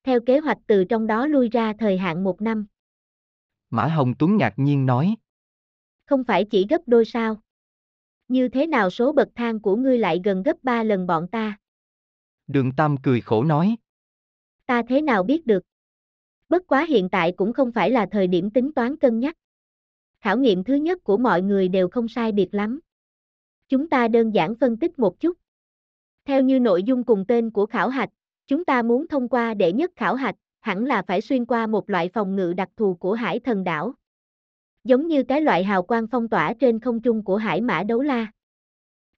Theo 0.02 0.20
kế 0.20 0.38
hoạch 0.38 0.58
từ 0.66 0.84
trong 0.84 1.06
đó 1.06 1.26
lui 1.26 1.48
ra 1.48 1.72
thời 1.78 1.98
hạn 1.98 2.24
một 2.24 2.42
năm. 2.42 2.66
Mã 3.70 3.86
Hồng 3.86 4.14
Tuấn 4.18 4.36
ngạc 4.36 4.54
nhiên 4.56 4.86
nói. 4.86 5.16
Không 6.06 6.24
phải 6.24 6.44
chỉ 6.44 6.66
gấp 6.70 6.80
đôi 6.86 7.04
sao? 7.04 7.36
Như 8.28 8.48
thế 8.48 8.66
nào 8.66 8.90
số 8.90 9.12
bậc 9.12 9.28
thang 9.34 9.60
của 9.60 9.76
ngươi 9.76 9.98
lại 9.98 10.20
gần 10.24 10.42
gấp 10.42 10.56
ba 10.62 10.82
lần 10.82 11.06
bọn 11.06 11.28
ta? 11.28 11.58
Đường 12.46 12.72
Tam 12.76 12.96
cười 13.02 13.20
khổ 13.20 13.44
nói. 13.44 13.76
Ta 14.66 14.82
thế 14.88 15.02
nào 15.02 15.22
biết 15.22 15.46
được? 15.46 15.62
Bất 16.48 16.62
quá 16.66 16.86
hiện 16.88 17.08
tại 17.08 17.32
cũng 17.36 17.52
không 17.52 17.72
phải 17.72 17.90
là 17.90 18.06
thời 18.10 18.26
điểm 18.26 18.50
tính 18.50 18.72
toán 18.74 18.96
cân 18.96 19.20
nhắc. 19.20 19.36
Khảo 20.22 20.38
nghiệm 20.38 20.64
thứ 20.64 20.74
nhất 20.74 21.04
của 21.04 21.16
mọi 21.16 21.42
người 21.42 21.68
đều 21.68 21.88
không 21.88 22.08
sai 22.08 22.32
biệt 22.32 22.54
lắm. 22.54 22.80
Chúng 23.68 23.88
ta 23.88 24.08
đơn 24.08 24.34
giản 24.34 24.54
phân 24.54 24.76
tích 24.76 24.98
một 24.98 25.20
chút. 25.20 25.38
Theo 26.24 26.42
như 26.42 26.60
nội 26.60 26.82
dung 26.82 27.04
cùng 27.04 27.24
tên 27.28 27.50
của 27.50 27.66
khảo 27.66 27.88
hạch, 27.88 28.10
chúng 28.46 28.64
ta 28.64 28.82
muốn 28.82 29.08
thông 29.08 29.28
qua 29.28 29.54
đệ 29.54 29.72
nhất 29.72 29.90
khảo 29.96 30.14
hạch, 30.14 30.34
hẳn 30.60 30.84
là 30.84 31.02
phải 31.02 31.20
xuyên 31.20 31.44
qua 31.44 31.66
một 31.66 31.90
loại 31.90 32.08
phòng 32.08 32.36
ngự 32.36 32.52
đặc 32.52 32.68
thù 32.76 32.94
của 32.94 33.14
hải 33.14 33.40
thần 33.40 33.64
đảo. 33.64 33.94
Giống 34.84 35.06
như 35.06 35.22
cái 35.22 35.40
loại 35.40 35.64
hào 35.64 35.82
quang 35.82 36.06
phong 36.06 36.28
tỏa 36.28 36.54
trên 36.54 36.80
không 36.80 37.00
trung 37.00 37.24
của 37.24 37.36
hải 37.36 37.60
mã 37.60 37.82
đấu 37.82 38.02
la. 38.02 38.26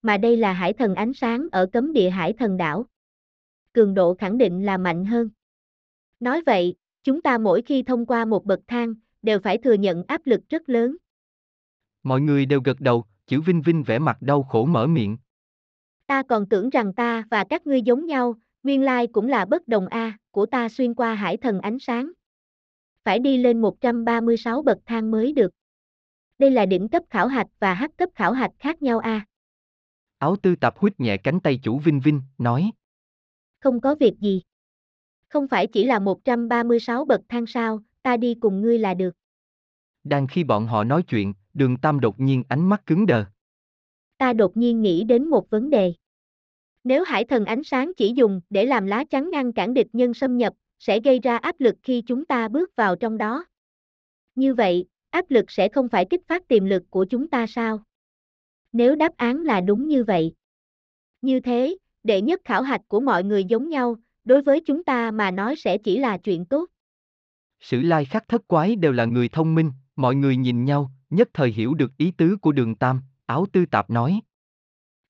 Mà 0.02 0.16
đây 0.16 0.36
là 0.36 0.52
hải 0.52 0.72
thần 0.72 0.94
ánh 0.94 1.12
sáng 1.12 1.48
ở 1.52 1.66
cấm 1.72 1.92
địa 1.92 2.10
hải 2.10 2.32
thần 2.32 2.56
đảo. 2.56 2.86
Cường 3.72 3.94
độ 3.94 4.14
khẳng 4.14 4.38
định 4.38 4.64
là 4.64 4.78
mạnh 4.78 5.04
hơn. 5.04 5.30
Nói 6.20 6.42
vậy, 6.46 6.74
chúng 7.02 7.22
ta 7.22 7.38
mỗi 7.38 7.62
khi 7.62 7.82
thông 7.82 8.06
qua 8.06 8.24
một 8.24 8.44
bậc 8.44 8.60
thang, 8.66 8.94
đều 9.24 9.38
phải 9.40 9.58
thừa 9.58 9.72
nhận 9.72 10.04
áp 10.08 10.20
lực 10.24 10.40
rất 10.48 10.68
lớn. 10.68 10.96
Mọi 12.02 12.20
người 12.20 12.46
đều 12.46 12.60
gật 12.60 12.80
đầu, 12.80 13.04
chữ 13.26 13.40
Vinh 13.40 13.62
Vinh 13.62 13.82
vẻ 13.82 13.98
mặt 13.98 14.16
đau 14.20 14.42
khổ 14.42 14.64
mở 14.64 14.87
miệng. 14.87 15.16
Ta 16.06 16.22
còn 16.28 16.48
tưởng 16.48 16.70
rằng 16.70 16.94
ta 16.94 17.24
và 17.30 17.44
các 17.44 17.66
ngươi 17.66 17.82
giống 17.82 18.06
nhau, 18.06 18.34
nguyên 18.62 18.82
lai 18.82 19.06
cũng 19.06 19.28
là 19.28 19.44
bất 19.44 19.68
đồng 19.68 19.87
A, 19.87 20.18
của 20.30 20.46
ta 20.46 20.68
xuyên 20.68 20.94
qua 20.94 21.14
hải 21.14 21.37
thần 21.37 21.60
ánh 21.60 21.78
sáng. 21.78 22.12
Phải 23.04 23.18
đi 23.18 23.37
lên 23.37 23.60
136 23.60 24.62
bậc 24.62 24.78
thang 24.87 25.10
mới 25.10 25.32
được. 25.32 25.50
Đây 26.38 26.50
là 26.50 26.66
đỉnh 26.66 26.88
cấp 26.88 27.02
khảo 27.10 27.26
hạch 27.26 27.46
và 27.60 27.74
hắc 27.74 27.96
cấp 27.96 28.08
khảo 28.14 28.32
hạch 28.32 28.52
khác 28.58 28.82
nhau 28.82 28.98
A. 28.98 29.26
Áo 30.18 30.37
tư 30.42 30.56
tạp 30.56 30.78
huyết 30.78 31.00
nhẹ 31.00 31.16
cánh 31.16 31.40
tay 31.40 31.60
chủ 31.62 31.78
Vinh 31.78 32.00
Vinh, 32.00 32.22
nói. 32.38 32.70
Không 33.60 33.80
có 33.80 33.94
việc 33.94 34.14
gì. 34.20 34.42
Không 35.28 35.48
phải 35.48 35.66
chỉ 35.66 35.84
là 35.84 35.98
136 35.98 37.04
bậc 37.04 37.20
thang 37.28 37.46
sao, 37.46 37.80
ta 38.04 38.16
đi 38.16 38.34
cùng 38.34 38.60
ngươi 38.60 38.78
là 38.78 38.94
được. 38.94 39.14
Đang 40.04 40.26
khi 40.26 40.44
bọn 40.44 40.66
họ 40.66 40.84
nói 40.84 41.02
chuyện, 41.02 41.34
đường 41.54 41.76
Tam 41.76 42.00
đột 42.00 42.20
nhiên 42.20 42.42
ánh 42.48 42.68
mắt 42.68 42.86
cứng 42.86 43.06
đờ. 43.06 43.24
Ta 44.18 44.32
đột 44.32 44.56
nhiên 44.56 44.82
nghĩ 44.82 45.04
đến 45.04 45.28
một 45.28 45.50
vấn 45.50 45.70
đề. 45.70 45.92
Nếu 46.84 47.04
hải 47.04 47.24
thần 47.24 47.44
ánh 47.44 47.64
sáng 47.64 47.92
chỉ 47.96 48.12
dùng 48.16 48.40
để 48.50 48.66
làm 48.66 48.86
lá 48.86 49.04
chắn 49.04 49.30
ngăn 49.30 49.52
cản 49.52 49.74
địch 49.74 49.86
nhân 49.92 50.14
xâm 50.14 50.36
nhập, 50.36 50.54
sẽ 50.78 51.00
gây 51.00 51.18
ra 51.18 51.36
áp 51.36 51.60
lực 51.60 51.74
khi 51.82 52.02
chúng 52.06 52.24
ta 52.24 52.48
bước 52.48 52.76
vào 52.76 52.96
trong 52.96 53.18
đó. 53.18 53.44
Như 54.34 54.54
vậy, 54.54 54.86
áp 55.10 55.30
lực 55.30 55.50
sẽ 55.50 55.68
không 55.68 55.88
phải 55.88 56.06
kích 56.10 56.28
phát 56.28 56.48
tiềm 56.48 56.64
lực 56.64 56.82
của 56.90 57.04
chúng 57.10 57.28
ta 57.28 57.46
sao? 57.46 57.82
Nếu 58.72 58.96
đáp 58.96 59.16
án 59.16 59.42
là 59.42 59.60
đúng 59.60 59.88
như 59.88 60.04
vậy. 60.04 60.32
Như 61.22 61.40
thế, 61.40 61.76
đệ 62.02 62.20
nhất 62.20 62.40
khảo 62.44 62.62
hạch 62.62 62.80
của 62.88 63.00
mọi 63.00 63.24
người 63.24 63.44
giống 63.44 63.68
nhau, 63.68 63.96
đối 64.24 64.42
với 64.42 64.60
chúng 64.60 64.84
ta 64.84 65.10
mà 65.10 65.30
nói 65.30 65.56
sẽ 65.56 65.78
chỉ 65.78 65.98
là 65.98 66.18
chuyện 66.18 66.44
tốt. 66.46 66.70
Sử 67.64 67.81
lai 67.81 68.05
khắc 68.05 68.29
thất 68.29 68.48
quái 68.48 68.77
đều 68.77 68.92
là 68.92 69.05
người 69.05 69.29
thông 69.29 69.55
minh, 69.55 69.72
mọi 69.96 70.14
người 70.14 70.37
nhìn 70.37 70.64
nhau, 70.64 70.90
nhất 71.11 71.29
thời 71.35 71.50
hiểu 71.50 71.74
được 71.74 71.96
ý 71.96 72.11
tứ 72.11 72.37
của 72.40 72.53
đường 72.53 72.74
Tam, 72.74 73.03
áo 73.27 73.46
tư 73.53 73.66
tạp 73.66 73.90
nói. 73.90 74.20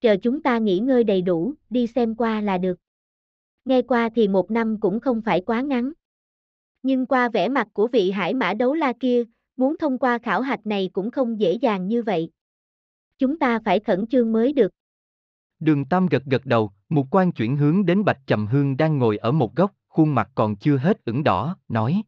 Chờ 0.01 0.17
chúng 0.23 0.43
ta 0.43 0.59
nghỉ 0.59 0.79
ngơi 0.79 1.05
đầy 1.05 1.23
đủ, 1.23 1.55
đi 1.71 1.87
xem 1.87 2.15
qua 2.15 2.41
là 2.41 2.59
được. 2.59 2.79
Nghe 3.65 3.83
qua 3.83 4.09
thì 4.15 4.29
một 4.29 4.51
năm 4.51 4.81
cũng 4.81 5.01
không 5.01 5.23
phải 5.23 5.41
quá 5.41 5.61
ngắn. 5.61 5.93
Nhưng 6.83 7.07
qua 7.07 7.29
vẻ 7.29 7.49
mặt 7.49 7.69
của 7.73 7.87
vị 7.87 8.11
hải 8.11 8.35
mã 8.35 8.55
đấu 8.55 8.75
la 8.75 8.93
kia, 9.01 9.25
muốn 9.57 9.77
thông 9.79 9.99
qua 9.99 10.19
khảo 10.19 10.41
hạch 10.41 10.67
này 10.67 10.91
cũng 10.93 11.11
không 11.11 11.41
dễ 11.41 11.53
dàng 11.53 11.89
như 11.89 12.03
vậy. 12.03 12.31
Chúng 13.19 13.39
ta 13.39 13.59
phải 13.65 13.81
khẩn 13.81 14.07
trương 14.07 14.33
mới 14.33 14.53
được. 14.53 14.73
Đường 15.61 15.85
Tam 15.85 16.07
gật 16.07 16.25
gật 16.25 16.47
đầu, 16.47 16.73
một 16.89 17.07
quan 17.11 17.33
chuyển 17.33 17.57
hướng 17.57 17.87
đến 17.87 18.05
Bạch 18.05 18.21
Trầm 18.27 18.47
Hương 18.47 18.77
đang 18.77 18.99
ngồi 18.99 19.17
ở 19.17 19.33
một 19.33 19.57
góc, 19.57 19.75
khuôn 19.89 20.15
mặt 20.15 20.31
còn 20.35 20.57
chưa 20.57 20.77
hết 20.77 21.05
ửng 21.05 21.25
đỏ, 21.25 21.57
nói. 21.69 22.03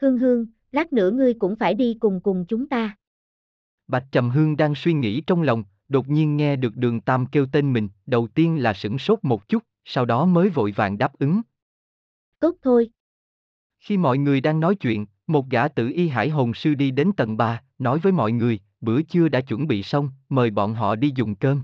Hương 0.00 0.18
Hương, 0.18 0.46
lát 0.72 0.92
nữa 0.92 1.10
ngươi 1.10 1.34
cũng 1.34 1.56
phải 1.56 1.74
đi 1.74 1.96
cùng 2.00 2.20
cùng 2.20 2.44
chúng 2.48 2.68
ta. 2.68 2.96
Bạch 3.88 4.06
Trầm 4.12 4.30
Hương 4.30 4.56
đang 4.56 4.74
suy 4.74 4.92
nghĩ 4.92 5.20
trong 5.20 5.42
lòng, 5.42 5.64
đột 5.88 6.08
nhiên 6.08 6.36
nghe 6.36 6.56
được 6.56 6.76
đường 6.76 7.00
Tam 7.00 7.26
kêu 7.26 7.46
tên 7.52 7.72
mình, 7.72 7.88
đầu 8.06 8.28
tiên 8.34 8.62
là 8.62 8.74
sửng 8.74 8.98
sốt 8.98 9.18
một 9.22 9.48
chút, 9.48 9.62
sau 9.84 10.04
đó 10.04 10.24
mới 10.24 10.48
vội 10.48 10.72
vàng 10.76 10.98
đáp 10.98 11.18
ứng. 11.18 11.40
Tốt 12.40 12.56
thôi. 12.62 12.90
Khi 13.80 13.96
mọi 13.96 14.18
người 14.18 14.40
đang 14.40 14.60
nói 14.60 14.74
chuyện, 14.74 15.06
một 15.26 15.48
gã 15.50 15.68
tử 15.68 15.88
y 15.94 16.08
hải 16.08 16.28
hồn 16.28 16.54
sư 16.54 16.74
đi 16.74 16.90
đến 16.90 17.12
tầng 17.16 17.36
3, 17.36 17.62
nói 17.78 17.98
với 17.98 18.12
mọi 18.12 18.32
người, 18.32 18.58
bữa 18.80 19.02
trưa 19.02 19.28
đã 19.28 19.40
chuẩn 19.40 19.66
bị 19.66 19.82
xong, 19.82 20.10
mời 20.28 20.50
bọn 20.50 20.74
họ 20.74 20.96
đi 20.96 21.12
dùng 21.14 21.34
cơm. 21.34 21.62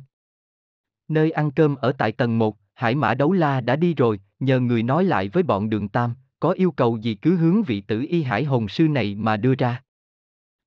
Nơi 1.08 1.30
ăn 1.30 1.50
cơm 1.50 1.76
ở 1.76 1.92
tại 1.92 2.12
tầng 2.12 2.38
1, 2.38 2.56
Hải 2.74 2.94
Mã 2.94 3.14
Đấu 3.14 3.32
La 3.32 3.60
đã 3.60 3.76
đi 3.76 3.94
rồi, 3.94 4.20
nhờ 4.40 4.60
người 4.60 4.82
nói 4.82 5.04
lại 5.04 5.28
với 5.28 5.42
bọn 5.42 5.70
đường 5.70 5.88
Tam, 5.88 6.14
có 6.40 6.50
yêu 6.50 6.70
cầu 6.70 6.96
gì 6.96 7.14
cứ 7.14 7.36
hướng 7.36 7.62
vị 7.62 7.80
tử 7.80 8.06
y 8.08 8.22
hải 8.22 8.44
hồn 8.44 8.68
sư 8.68 8.88
này 8.88 9.14
mà 9.14 9.36
đưa 9.36 9.54
ra. 9.54 9.82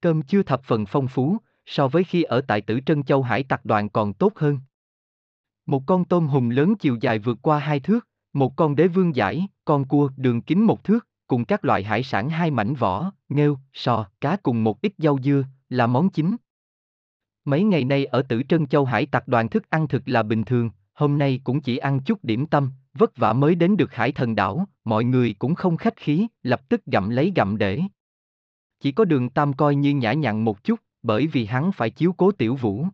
Cơm 0.02 0.22
chưa 0.22 0.44
thập 0.44 0.64
phần 0.64 0.86
phong 0.86 1.08
phú, 1.08 1.38
so 1.66 1.88
với 1.88 2.04
khi 2.04 2.24
ở 2.24 2.42
tại 2.42 2.62
tử 2.62 2.80
Trân 2.86 3.04
Châu 3.04 3.24
Hải 3.24 3.44
tặc 3.44 3.66
đoàn 3.66 3.90
còn 3.90 4.14
tốt 4.14 4.34
hơn. 4.36 4.60
Một 5.66 5.84
con 5.86 6.06
tôm 6.06 6.28
hùm 6.28 6.50
lớn 6.50 6.76
chiều 6.76 6.98
dài 7.02 7.20
vượt 7.20 7.38
qua 7.42 7.60
hai 7.60 7.80
thước, 7.80 8.08
một 8.34 8.56
con 8.56 8.76
đế 8.76 8.88
vương 8.88 9.16
giải, 9.16 9.48
con 9.66 9.86
cua 9.86 10.10
đường 10.18 10.42
kính 10.42 10.66
một 10.66 10.84
thước, 10.84 11.08
cùng 11.28 11.46
các 11.46 11.66
loại 11.66 11.84
hải 11.84 12.04
sản 12.04 12.30
hai 12.30 12.52
mảnh 12.52 12.74
vỏ, 12.74 13.12
nghêu, 13.30 13.60
sò, 13.74 14.10
cá 14.22 14.38
cùng 14.44 14.64
một 14.64 14.82
ít 14.82 14.94
rau 14.98 15.18
dưa, 15.24 15.44
là 15.70 15.88
món 15.88 16.10
chính. 16.10 16.36
Mấy 17.46 17.64
ngày 17.64 17.84
nay 17.84 18.06
ở 18.06 18.22
Tử 18.22 18.44
Trân 18.50 18.68
Châu 18.68 18.86
Hải 18.86 19.06
tặc 19.06 19.28
đoàn 19.28 19.50
thức 19.50 19.70
ăn 19.70 19.88
thực 19.88 20.08
là 20.08 20.24
bình 20.24 20.44
thường, 20.44 20.70
hôm 20.94 21.18
nay 21.18 21.42
cũng 21.44 21.62
chỉ 21.62 21.78
ăn 21.78 22.00
chút 22.00 22.20
điểm 22.24 22.48
tâm, 22.48 22.72
vất 22.94 23.18
vả 23.18 23.34
mới 23.34 23.56
đến 23.56 23.78
được 23.78 23.94
hải 23.94 24.12
thần 24.12 24.36
đảo, 24.36 24.68
mọi 24.84 25.04
người 25.04 25.36
cũng 25.40 25.56
không 25.56 25.78
khách 25.78 25.96
khí, 25.96 26.28
lập 26.44 26.70
tức 26.70 26.86
gặm 26.86 27.10
lấy 27.10 27.32
gặm 27.36 27.58
để. 27.58 27.82
Chỉ 28.80 28.92
có 28.92 29.06
đường 29.06 29.30
tam 29.30 29.54
coi 29.54 29.76
như 29.76 29.96
nhã 29.96 30.14
nhặn 30.14 30.46
một 30.46 30.64
chút, 30.64 30.80
bởi 31.04 31.28
vì 31.28 31.46
hắn 31.46 31.72
phải 31.72 31.90
chiếu 31.90 32.14
cố 32.14 32.32
tiểu 32.32 32.56
vũ. 32.56 32.86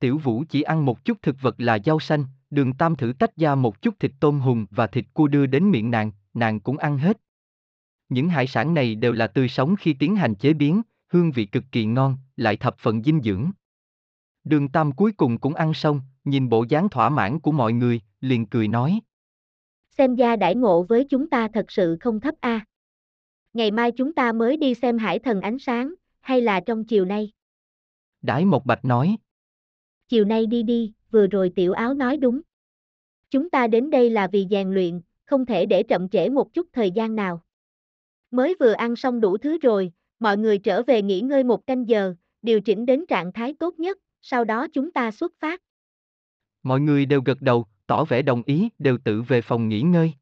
Tiểu 0.00 0.18
vũ 0.18 0.44
chỉ 0.48 0.62
ăn 0.62 0.84
một 0.84 1.04
chút 1.04 1.22
thực 1.22 1.36
vật 1.40 1.54
là 1.58 1.78
rau 1.84 2.00
xanh, 2.00 2.24
đường 2.50 2.72
tam 2.72 2.96
thử 2.96 3.12
tách 3.18 3.36
ra 3.36 3.54
một 3.54 3.82
chút 3.82 3.94
thịt 4.00 4.12
tôm 4.20 4.40
hùm 4.40 4.66
và 4.70 4.86
thịt 4.86 5.04
cua 5.12 5.26
đưa 5.26 5.46
đến 5.46 5.70
miệng 5.70 5.90
nàng, 5.90 6.10
nàng 6.34 6.60
cũng 6.60 6.78
ăn 6.78 6.98
hết. 6.98 7.20
Những 8.08 8.28
hải 8.28 8.46
sản 8.46 8.74
này 8.74 8.94
đều 8.94 9.12
là 9.12 9.26
tươi 9.26 9.48
sống 9.48 9.76
khi 9.76 9.92
tiến 9.92 10.16
hành 10.16 10.34
chế 10.34 10.52
biến, 10.52 10.82
hương 11.08 11.32
vị 11.32 11.46
cực 11.46 11.64
kỳ 11.72 11.84
ngon, 11.84 12.16
lại 12.36 12.56
thập 12.56 12.78
phần 12.78 13.02
dinh 13.02 13.22
dưỡng. 13.22 13.50
Đường 14.44 14.68
Tam 14.68 14.92
cuối 14.92 15.12
cùng 15.12 15.38
cũng 15.38 15.54
ăn 15.54 15.74
xong, 15.74 16.00
nhìn 16.24 16.48
bộ 16.48 16.64
dáng 16.68 16.88
thỏa 16.88 17.08
mãn 17.08 17.40
của 17.40 17.52
mọi 17.52 17.72
người, 17.72 18.00
liền 18.20 18.46
cười 18.46 18.68
nói. 18.68 19.00
Xem 19.90 20.14
ra 20.14 20.36
đãi 20.36 20.54
ngộ 20.54 20.82
với 20.82 21.04
chúng 21.04 21.30
ta 21.30 21.48
thật 21.54 21.64
sự 21.68 21.96
không 22.00 22.20
thấp 22.20 22.34
a. 22.40 22.64
Ngày 23.52 23.70
mai 23.70 23.92
chúng 23.92 24.14
ta 24.14 24.32
mới 24.32 24.56
đi 24.56 24.74
xem 24.74 24.98
hải 24.98 25.18
thần 25.18 25.40
ánh 25.40 25.58
sáng, 25.58 25.94
hay 26.20 26.40
là 26.40 26.60
trong 26.60 26.84
chiều 26.84 27.04
nay? 27.04 27.32
Đãi 28.22 28.44
một 28.44 28.66
bạch 28.66 28.84
nói. 28.84 29.16
Chiều 30.08 30.24
nay 30.24 30.46
đi 30.46 30.62
đi, 30.62 30.92
vừa 31.10 31.26
rồi 31.26 31.52
tiểu 31.56 31.72
áo 31.72 31.94
nói 31.94 32.16
đúng. 32.16 32.40
Chúng 33.30 33.50
ta 33.50 33.66
đến 33.66 33.90
đây 33.90 34.10
là 34.10 34.28
vì 34.32 34.46
rèn 34.50 34.70
luyện, 34.70 35.00
không 35.24 35.46
thể 35.46 35.66
để 35.66 35.82
chậm 35.82 36.08
trễ 36.08 36.28
một 36.28 36.54
chút 36.54 36.66
thời 36.72 36.90
gian 36.90 37.16
nào. 37.16 37.42
Mới 38.30 38.54
vừa 38.60 38.72
ăn 38.72 38.96
xong 38.96 39.20
đủ 39.20 39.38
thứ 39.38 39.58
rồi, 39.58 39.92
mọi 40.18 40.38
người 40.38 40.58
trở 40.58 40.82
về 40.82 41.02
nghỉ 41.02 41.20
ngơi 41.20 41.44
một 41.44 41.66
canh 41.66 41.88
giờ, 41.88 42.14
điều 42.42 42.60
chỉnh 42.60 42.86
đến 42.86 43.06
trạng 43.06 43.32
thái 43.32 43.54
tốt 43.58 43.78
nhất, 43.78 43.98
sau 44.22 44.44
đó 44.44 44.66
chúng 44.72 44.92
ta 44.92 45.10
xuất 45.10 45.32
phát. 45.40 45.62
Mọi 46.62 46.80
người 46.80 47.06
đều 47.06 47.20
gật 47.20 47.42
đầu, 47.42 47.66
tỏ 47.86 48.04
vẻ 48.04 48.22
đồng 48.22 48.42
ý, 48.42 48.68
đều 48.78 48.98
tự 49.04 49.22
về 49.22 49.42
phòng 49.42 49.68
nghỉ 49.68 49.82
ngơi. 49.82 50.14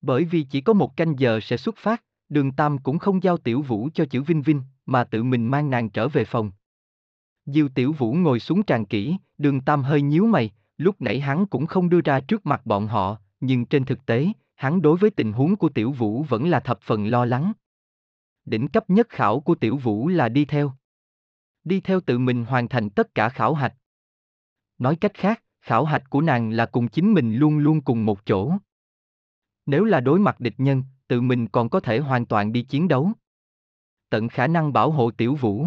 Bởi 0.00 0.24
vì 0.24 0.42
chỉ 0.42 0.60
có 0.60 0.72
một 0.72 0.96
canh 0.96 1.18
giờ 1.18 1.40
sẽ 1.42 1.56
xuất 1.56 1.76
phát, 1.76 2.04
đường 2.28 2.52
Tam 2.52 2.78
cũng 2.78 2.98
không 2.98 3.22
giao 3.22 3.36
tiểu 3.36 3.62
vũ 3.62 3.88
cho 3.94 4.04
chữ 4.04 4.22
Vinh 4.22 4.42
Vinh, 4.42 4.62
mà 4.86 5.04
tự 5.04 5.22
mình 5.22 5.46
mang 5.46 5.70
nàng 5.70 5.90
trở 5.90 6.08
về 6.08 6.24
phòng. 6.24 6.50
Diêu 7.46 7.68
tiểu 7.68 7.92
vũ 7.92 8.14
ngồi 8.14 8.40
xuống 8.40 8.62
tràn 8.62 8.84
kỹ, 8.84 9.16
đường 9.38 9.60
Tam 9.60 9.82
hơi 9.82 10.02
nhíu 10.02 10.26
mày, 10.26 10.50
lúc 10.78 11.02
nãy 11.02 11.20
hắn 11.20 11.46
cũng 11.46 11.66
không 11.66 11.88
đưa 11.88 12.00
ra 12.00 12.20
trước 12.20 12.46
mặt 12.46 12.66
bọn 12.66 12.86
họ, 12.86 13.16
nhưng 13.40 13.66
trên 13.66 13.84
thực 13.84 14.06
tế, 14.06 14.28
hắn 14.54 14.82
đối 14.82 14.96
với 14.96 15.10
tình 15.10 15.32
huống 15.32 15.56
của 15.56 15.68
tiểu 15.68 15.92
vũ 15.92 16.22
vẫn 16.22 16.50
là 16.50 16.60
thập 16.60 16.80
phần 16.80 17.06
lo 17.06 17.24
lắng. 17.24 17.52
Đỉnh 18.44 18.68
cấp 18.68 18.90
nhất 18.90 19.08
khảo 19.08 19.40
của 19.40 19.54
tiểu 19.54 19.76
vũ 19.76 20.08
là 20.08 20.28
đi 20.28 20.44
theo. 20.44 20.72
Đi 21.64 21.80
theo 21.80 22.00
tự 22.00 22.18
mình 22.18 22.44
hoàn 22.44 22.68
thành 22.68 22.90
tất 22.90 23.14
cả 23.14 23.28
khảo 23.28 23.54
hạch. 23.54 23.74
Nói 24.78 24.96
cách 24.96 25.14
khác, 25.14 25.42
khảo 25.62 25.84
hạch 25.84 26.10
của 26.10 26.20
nàng 26.20 26.50
là 26.50 26.66
cùng 26.66 26.88
chính 26.88 27.14
mình 27.14 27.36
luôn 27.36 27.58
luôn 27.58 27.80
cùng 27.80 28.06
một 28.06 28.26
chỗ. 28.26 28.52
Nếu 29.66 29.84
là 29.84 30.00
đối 30.00 30.18
mặt 30.18 30.40
địch 30.40 30.54
nhân, 30.58 30.82
tự 31.08 31.20
mình 31.20 31.48
còn 31.48 31.68
có 31.68 31.80
thể 31.80 31.98
hoàn 31.98 32.26
toàn 32.26 32.52
đi 32.52 32.62
chiến 32.62 32.88
đấu. 32.88 33.12
tận 34.10 34.28
khả 34.28 34.46
năng 34.46 34.72
bảo 34.72 34.90
hộ 34.90 35.10
tiểu 35.10 35.34
vũ. 35.34 35.66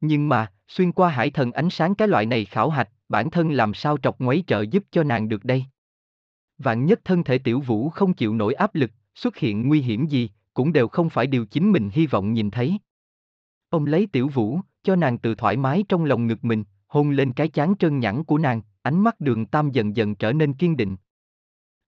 Nhưng 0.00 0.28
mà, 0.28 0.52
xuyên 0.68 0.92
qua 0.92 1.08
hải 1.08 1.30
thần 1.30 1.52
ánh 1.52 1.70
sáng 1.70 1.94
cái 1.94 2.08
loại 2.08 2.26
này 2.26 2.44
khảo 2.44 2.70
hạch, 2.70 2.88
bản 3.08 3.30
thân 3.30 3.50
làm 3.50 3.74
sao 3.74 3.98
trọc 3.98 4.18
ngoáy 4.18 4.44
trợ 4.46 4.62
giúp 4.70 4.84
cho 4.90 5.02
nàng 5.02 5.28
được 5.28 5.44
đây. 5.44 5.64
Vạn 6.58 6.86
nhất 6.86 7.00
thân 7.04 7.24
thể 7.24 7.38
tiểu 7.38 7.60
vũ 7.60 7.90
không 7.90 8.14
chịu 8.14 8.34
nổi 8.34 8.54
áp 8.54 8.74
lực, 8.74 8.90
xuất 9.14 9.36
hiện 9.36 9.68
nguy 9.68 9.80
hiểm 9.80 10.06
gì, 10.06 10.30
cũng 10.54 10.72
đều 10.72 10.88
không 10.88 11.10
phải 11.10 11.26
điều 11.26 11.46
chính 11.46 11.72
mình 11.72 11.90
hy 11.92 12.06
vọng 12.06 12.32
nhìn 12.32 12.50
thấy. 12.50 12.78
Ông 13.70 13.86
lấy 13.86 14.08
tiểu 14.12 14.28
vũ, 14.28 14.60
cho 14.82 14.96
nàng 14.96 15.18
tự 15.18 15.34
thoải 15.34 15.56
mái 15.56 15.84
trong 15.88 16.04
lòng 16.04 16.26
ngực 16.26 16.44
mình, 16.44 16.64
hôn 16.86 17.10
lên 17.10 17.32
cái 17.32 17.48
chán 17.48 17.74
trơn 17.78 17.98
nhẵn 17.98 18.24
của 18.24 18.38
nàng, 18.38 18.62
ánh 18.88 19.00
mắt 19.00 19.20
đường 19.20 19.46
tam 19.46 19.70
dần 19.70 19.96
dần 19.96 20.14
trở 20.14 20.32
nên 20.32 20.54
kiên 20.54 20.76
định. 20.76 20.96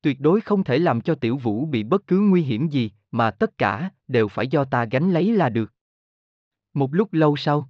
Tuyệt 0.02 0.20
đối 0.20 0.40
không 0.40 0.64
thể 0.64 0.78
làm 0.78 1.00
cho 1.00 1.14
tiểu 1.14 1.36
vũ 1.36 1.66
bị 1.66 1.82
bất 1.82 2.06
cứ 2.06 2.20
nguy 2.20 2.42
hiểm 2.42 2.68
gì, 2.68 2.90
mà 3.10 3.30
tất 3.30 3.58
cả, 3.58 3.90
đều 4.08 4.28
phải 4.28 4.48
do 4.48 4.64
ta 4.64 4.84
gánh 4.84 5.12
lấy 5.12 5.32
là 5.32 5.48
được. 5.48 5.72
Một 6.74 6.94
lúc 6.94 7.12
lâu 7.12 7.36
sau, 7.36 7.68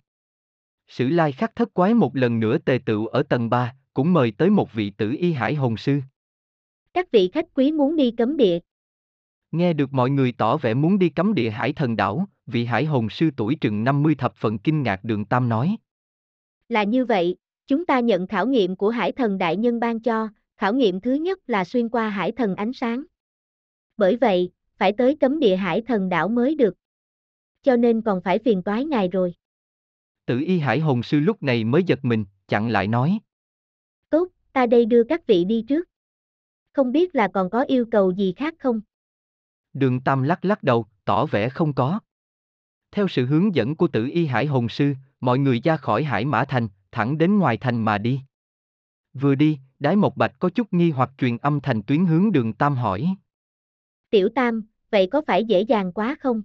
Sử 0.90 1.08
lai 1.08 1.32
khắc 1.32 1.56
thất 1.56 1.74
quái 1.74 1.94
một 1.94 2.16
lần 2.16 2.40
nữa 2.40 2.58
tề 2.58 2.78
tựu 2.86 3.06
ở 3.06 3.22
tầng 3.22 3.50
3, 3.50 3.74
cũng 3.94 4.12
mời 4.12 4.30
tới 4.38 4.50
một 4.50 4.72
vị 4.72 4.90
tử 4.90 5.16
y 5.18 5.32
hải 5.32 5.54
hồn 5.54 5.76
sư. 5.76 6.00
Các 6.94 7.10
vị 7.12 7.30
khách 7.32 7.46
quý 7.54 7.72
muốn 7.72 7.96
đi 7.96 8.10
cấm 8.10 8.36
địa. 8.36 8.58
Nghe 9.50 9.72
được 9.72 9.92
mọi 9.92 10.10
người 10.10 10.32
tỏ 10.38 10.56
vẻ 10.56 10.74
muốn 10.74 10.98
đi 10.98 11.08
cấm 11.08 11.34
địa 11.34 11.50
hải 11.50 11.72
thần 11.72 11.96
đảo, 11.96 12.28
vị 12.46 12.64
hải 12.64 12.84
hồn 12.84 13.10
sư 13.10 13.30
tuổi 13.36 13.56
trừng 13.60 13.84
50 13.84 14.14
thập 14.14 14.34
phận 14.34 14.58
kinh 14.58 14.82
ngạc 14.82 15.04
đường 15.04 15.24
Tam 15.24 15.48
nói. 15.48 15.76
Là 16.68 16.82
như 16.82 17.04
vậy, 17.04 17.36
chúng 17.70 17.86
ta 17.86 18.00
nhận 18.00 18.26
khảo 18.26 18.46
nghiệm 18.46 18.76
của 18.76 18.90
hải 18.90 19.12
thần 19.12 19.38
đại 19.38 19.56
nhân 19.56 19.80
ban 19.80 20.00
cho, 20.00 20.28
khảo 20.56 20.74
nghiệm 20.74 21.00
thứ 21.00 21.14
nhất 21.14 21.38
là 21.46 21.64
xuyên 21.64 21.88
qua 21.88 22.08
hải 22.08 22.32
thần 22.32 22.56
ánh 22.56 22.72
sáng. 22.72 23.04
Bởi 23.96 24.16
vậy, 24.16 24.50
phải 24.76 24.92
tới 24.92 25.16
cấm 25.20 25.38
địa 25.38 25.56
hải 25.56 25.82
thần 25.82 26.08
đảo 26.08 26.28
mới 26.28 26.54
được. 26.54 26.74
Cho 27.62 27.76
nên 27.76 28.02
còn 28.02 28.20
phải 28.20 28.38
phiền 28.38 28.62
toái 28.62 28.84
ngài 28.84 29.08
rồi. 29.08 29.34
Tử 30.26 30.40
y 30.46 30.58
hải 30.58 30.80
hồn 30.80 31.02
sư 31.02 31.20
lúc 31.20 31.42
này 31.42 31.64
mới 31.64 31.82
giật 31.82 31.98
mình, 32.02 32.24
chặn 32.48 32.68
lại 32.68 32.88
nói. 32.88 33.18
Tốt, 34.10 34.28
ta 34.52 34.66
đây 34.66 34.86
đưa 34.86 35.04
các 35.04 35.26
vị 35.26 35.44
đi 35.44 35.64
trước. 35.68 35.88
Không 36.72 36.92
biết 36.92 37.14
là 37.14 37.28
còn 37.34 37.50
có 37.50 37.62
yêu 37.62 37.84
cầu 37.90 38.10
gì 38.10 38.32
khác 38.36 38.54
không? 38.58 38.80
Đường 39.72 40.00
Tam 40.00 40.22
lắc 40.22 40.44
lắc 40.44 40.62
đầu, 40.62 40.86
tỏ 41.04 41.26
vẻ 41.26 41.48
không 41.48 41.72
có. 41.72 42.00
Theo 42.90 43.08
sự 43.08 43.26
hướng 43.26 43.54
dẫn 43.54 43.76
của 43.76 43.88
tử 43.88 44.08
y 44.12 44.26
hải 44.26 44.46
hồn 44.46 44.68
sư, 44.68 44.94
mọi 45.20 45.38
người 45.38 45.60
ra 45.64 45.76
khỏi 45.76 46.04
hải 46.04 46.24
mã 46.24 46.44
thành, 46.48 46.68
thẳng 46.92 47.18
đến 47.18 47.38
ngoài 47.38 47.56
thành 47.56 47.84
mà 47.84 47.98
đi. 47.98 48.20
Vừa 49.12 49.34
đi, 49.34 49.58
đái 49.78 49.96
một 49.96 50.16
bạch 50.16 50.32
có 50.38 50.50
chút 50.50 50.72
nghi 50.72 50.90
hoặc 50.90 51.10
truyền 51.18 51.36
âm 51.36 51.60
thành 51.60 51.82
tuyến 51.82 52.04
hướng 52.06 52.32
đường 52.32 52.52
Tam 52.52 52.74
hỏi. 52.74 53.14
Tiểu 54.10 54.28
Tam, 54.34 54.62
vậy 54.90 55.06
có 55.06 55.22
phải 55.26 55.44
dễ 55.44 55.60
dàng 55.60 55.92
quá 55.92 56.16
không? 56.20 56.42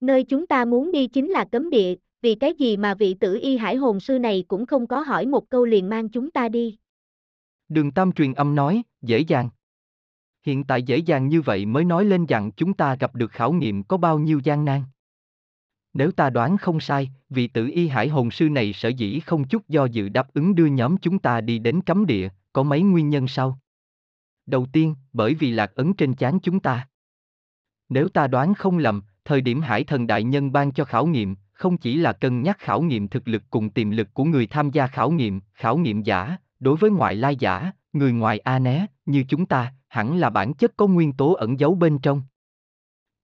Nơi 0.00 0.24
chúng 0.24 0.46
ta 0.46 0.64
muốn 0.64 0.92
đi 0.92 1.06
chính 1.06 1.30
là 1.30 1.44
cấm 1.44 1.70
địa, 1.70 1.94
vì 2.22 2.34
cái 2.34 2.54
gì 2.54 2.76
mà 2.76 2.94
vị 2.94 3.14
tử 3.14 3.38
y 3.42 3.56
hải 3.56 3.76
hồn 3.76 4.00
sư 4.00 4.18
này 4.18 4.44
cũng 4.48 4.66
không 4.66 4.86
có 4.86 5.00
hỏi 5.00 5.26
một 5.26 5.50
câu 5.50 5.64
liền 5.64 5.88
mang 5.88 6.08
chúng 6.08 6.30
ta 6.30 6.48
đi. 6.48 6.78
Đường 7.68 7.90
Tam 7.90 8.12
truyền 8.12 8.32
âm 8.34 8.54
nói, 8.54 8.82
dễ 9.02 9.18
dàng. 9.18 9.50
Hiện 10.42 10.64
tại 10.64 10.82
dễ 10.82 10.96
dàng 10.96 11.28
như 11.28 11.40
vậy 11.40 11.66
mới 11.66 11.84
nói 11.84 12.04
lên 12.04 12.26
rằng 12.26 12.50
chúng 12.56 12.74
ta 12.74 12.96
gặp 13.00 13.14
được 13.14 13.30
khảo 13.30 13.52
nghiệm 13.52 13.82
có 13.82 13.96
bao 13.96 14.18
nhiêu 14.18 14.40
gian 14.44 14.64
nan. 14.64 14.82
Nếu 15.98 16.12
ta 16.12 16.30
đoán 16.30 16.56
không 16.56 16.80
sai, 16.80 17.10
vị 17.30 17.46
tử 17.46 17.70
y 17.72 17.88
hải 17.88 18.08
hồn 18.08 18.30
sư 18.30 18.48
này 18.48 18.72
sở 18.72 18.88
dĩ 18.88 19.20
không 19.20 19.44
chút 19.44 19.68
do 19.68 19.84
dự 19.84 20.08
đáp 20.08 20.34
ứng 20.34 20.54
đưa 20.54 20.66
nhóm 20.66 20.96
chúng 20.96 21.18
ta 21.18 21.40
đi 21.40 21.58
đến 21.58 21.80
cấm 21.80 22.06
địa, 22.06 22.28
có 22.52 22.62
mấy 22.62 22.82
nguyên 22.82 23.08
nhân 23.08 23.28
sau. 23.28 23.58
Đầu 24.46 24.66
tiên, 24.72 24.94
bởi 25.12 25.34
vì 25.34 25.50
lạc 25.50 25.74
ấn 25.74 25.94
trên 25.94 26.14
chán 26.14 26.38
chúng 26.40 26.60
ta. 26.60 26.88
Nếu 27.88 28.08
ta 28.08 28.26
đoán 28.26 28.54
không 28.54 28.78
lầm, 28.78 29.02
thời 29.24 29.40
điểm 29.40 29.60
hải 29.60 29.84
thần 29.84 30.06
đại 30.06 30.24
nhân 30.24 30.52
ban 30.52 30.72
cho 30.72 30.84
khảo 30.84 31.06
nghiệm, 31.06 31.36
không 31.52 31.76
chỉ 31.76 31.96
là 31.96 32.12
cân 32.12 32.42
nhắc 32.42 32.58
khảo 32.58 32.82
nghiệm 32.82 33.08
thực 33.08 33.28
lực 33.28 33.42
cùng 33.50 33.70
tiềm 33.70 33.90
lực 33.90 34.14
của 34.14 34.24
người 34.24 34.46
tham 34.46 34.70
gia 34.70 34.86
khảo 34.86 35.10
nghiệm, 35.10 35.40
khảo 35.54 35.76
nghiệm 35.76 36.02
giả, 36.02 36.36
đối 36.60 36.76
với 36.76 36.90
ngoại 36.90 37.14
lai 37.14 37.36
giả, 37.36 37.72
người 37.92 38.12
ngoài 38.12 38.38
A 38.38 38.58
né, 38.58 38.86
như 39.06 39.24
chúng 39.28 39.46
ta, 39.46 39.74
hẳn 39.88 40.18
là 40.18 40.30
bản 40.30 40.54
chất 40.54 40.76
có 40.76 40.86
nguyên 40.86 41.12
tố 41.12 41.32
ẩn 41.32 41.60
giấu 41.60 41.74
bên 41.74 41.98
trong. 41.98 42.22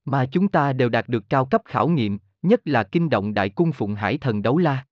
Mà 0.04 0.26
chúng 0.26 0.48
ta 0.48 0.72
đều 0.72 0.88
đạt 0.88 1.08
được 1.08 1.24
cao 1.28 1.44
cấp 1.44 1.62
khảo 1.64 1.88
nghiệm, 1.88 2.18
nhất 2.44 2.60
là 2.64 2.82
kinh 2.82 3.10
động 3.10 3.34
đại 3.34 3.50
cung 3.50 3.72
phụng 3.72 3.94
hải 3.94 4.18
thần 4.18 4.42
đấu 4.42 4.58
la. 4.58 4.84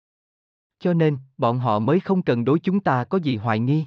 Cho 0.79 0.95
nên, 0.95 1.19
bọn 1.38 1.59
họ 1.59 1.79
mới 1.79 2.01
không 2.01 2.23
cần 2.23 2.45
đối 2.45 2.59
chúng 2.61 2.81
ta 2.81 3.05
có 3.05 3.19
gì 3.19 3.37
hoài 3.37 3.59
nghi. 3.59 3.87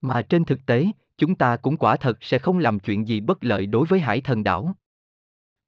Mà 0.00 0.22
trên 0.22 0.44
thực 0.44 0.66
tế, 0.66 0.86
chúng 1.16 1.34
ta 1.34 1.56
cũng 1.56 1.76
quả 1.76 1.96
thật 1.96 2.18
sẽ 2.20 2.38
không 2.38 2.58
làm 2.58 2.78
chuyện 2.78 3.08
gì 3.08 3.20
bất 3.20 3.44
lợi 3.44 3.66
đối 3.66 3.86
với 3.86 4.00
hải 4.00 4.20
thần 4.20 4.44
đảo. 4.44 4.74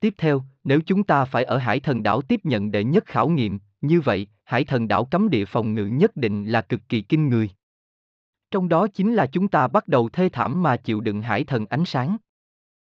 Tiếp 0.00 0.14
theo, 0.18 0.42
nếu 0.64 0.80
chúng 0.86 1.04
ta 1.04 1.24
phải 1.24 1.44
ở 1.44 1.58
hải 1.58 1.80
thần 1.80 2.02
đảo 2.02 2.22
tiếp 2.22 2.40
nhận 2.44 2.70
đệ 2.70 2.84
nhất 2.84 3.06
khảo 3.06 3.28
nghiệm, 3.28 3.58
như 3.80 4.00
vậy, 4.00 4.26
hải 4.44 4.64
thần 4.64 4.88
đảo 4.88 5.04
cấm 5.04 5.30
địa 5.30 5.44
phòng 5.44 5.74
ngự 5.74 5.86
nhất 5.86 6.16
định 6.16 6.44
là 6.44 6.62
cực 6.62 6.80
kỳ 6.88 7.00
kinh 7.00 7.28
người. 7.28 7.50
Trong 8.50 8.68
đó 8.68 8.86
chính 8.86 9.14
là 9.14 9.26
chúng 9.26 9.48
ta 9.48 9.68
bắt 9.68 9.88
đầu 9.88 10.08
thê 10.08 10.28
thảm 10.28 10.62
mà 10.62 10.76
chịu 10.76 11.00
đựng 11.00 11.22
hải 11.22 11.44
thần 11.44 11.66
ánh 11.66 11.84
sáng. 11.84 12.16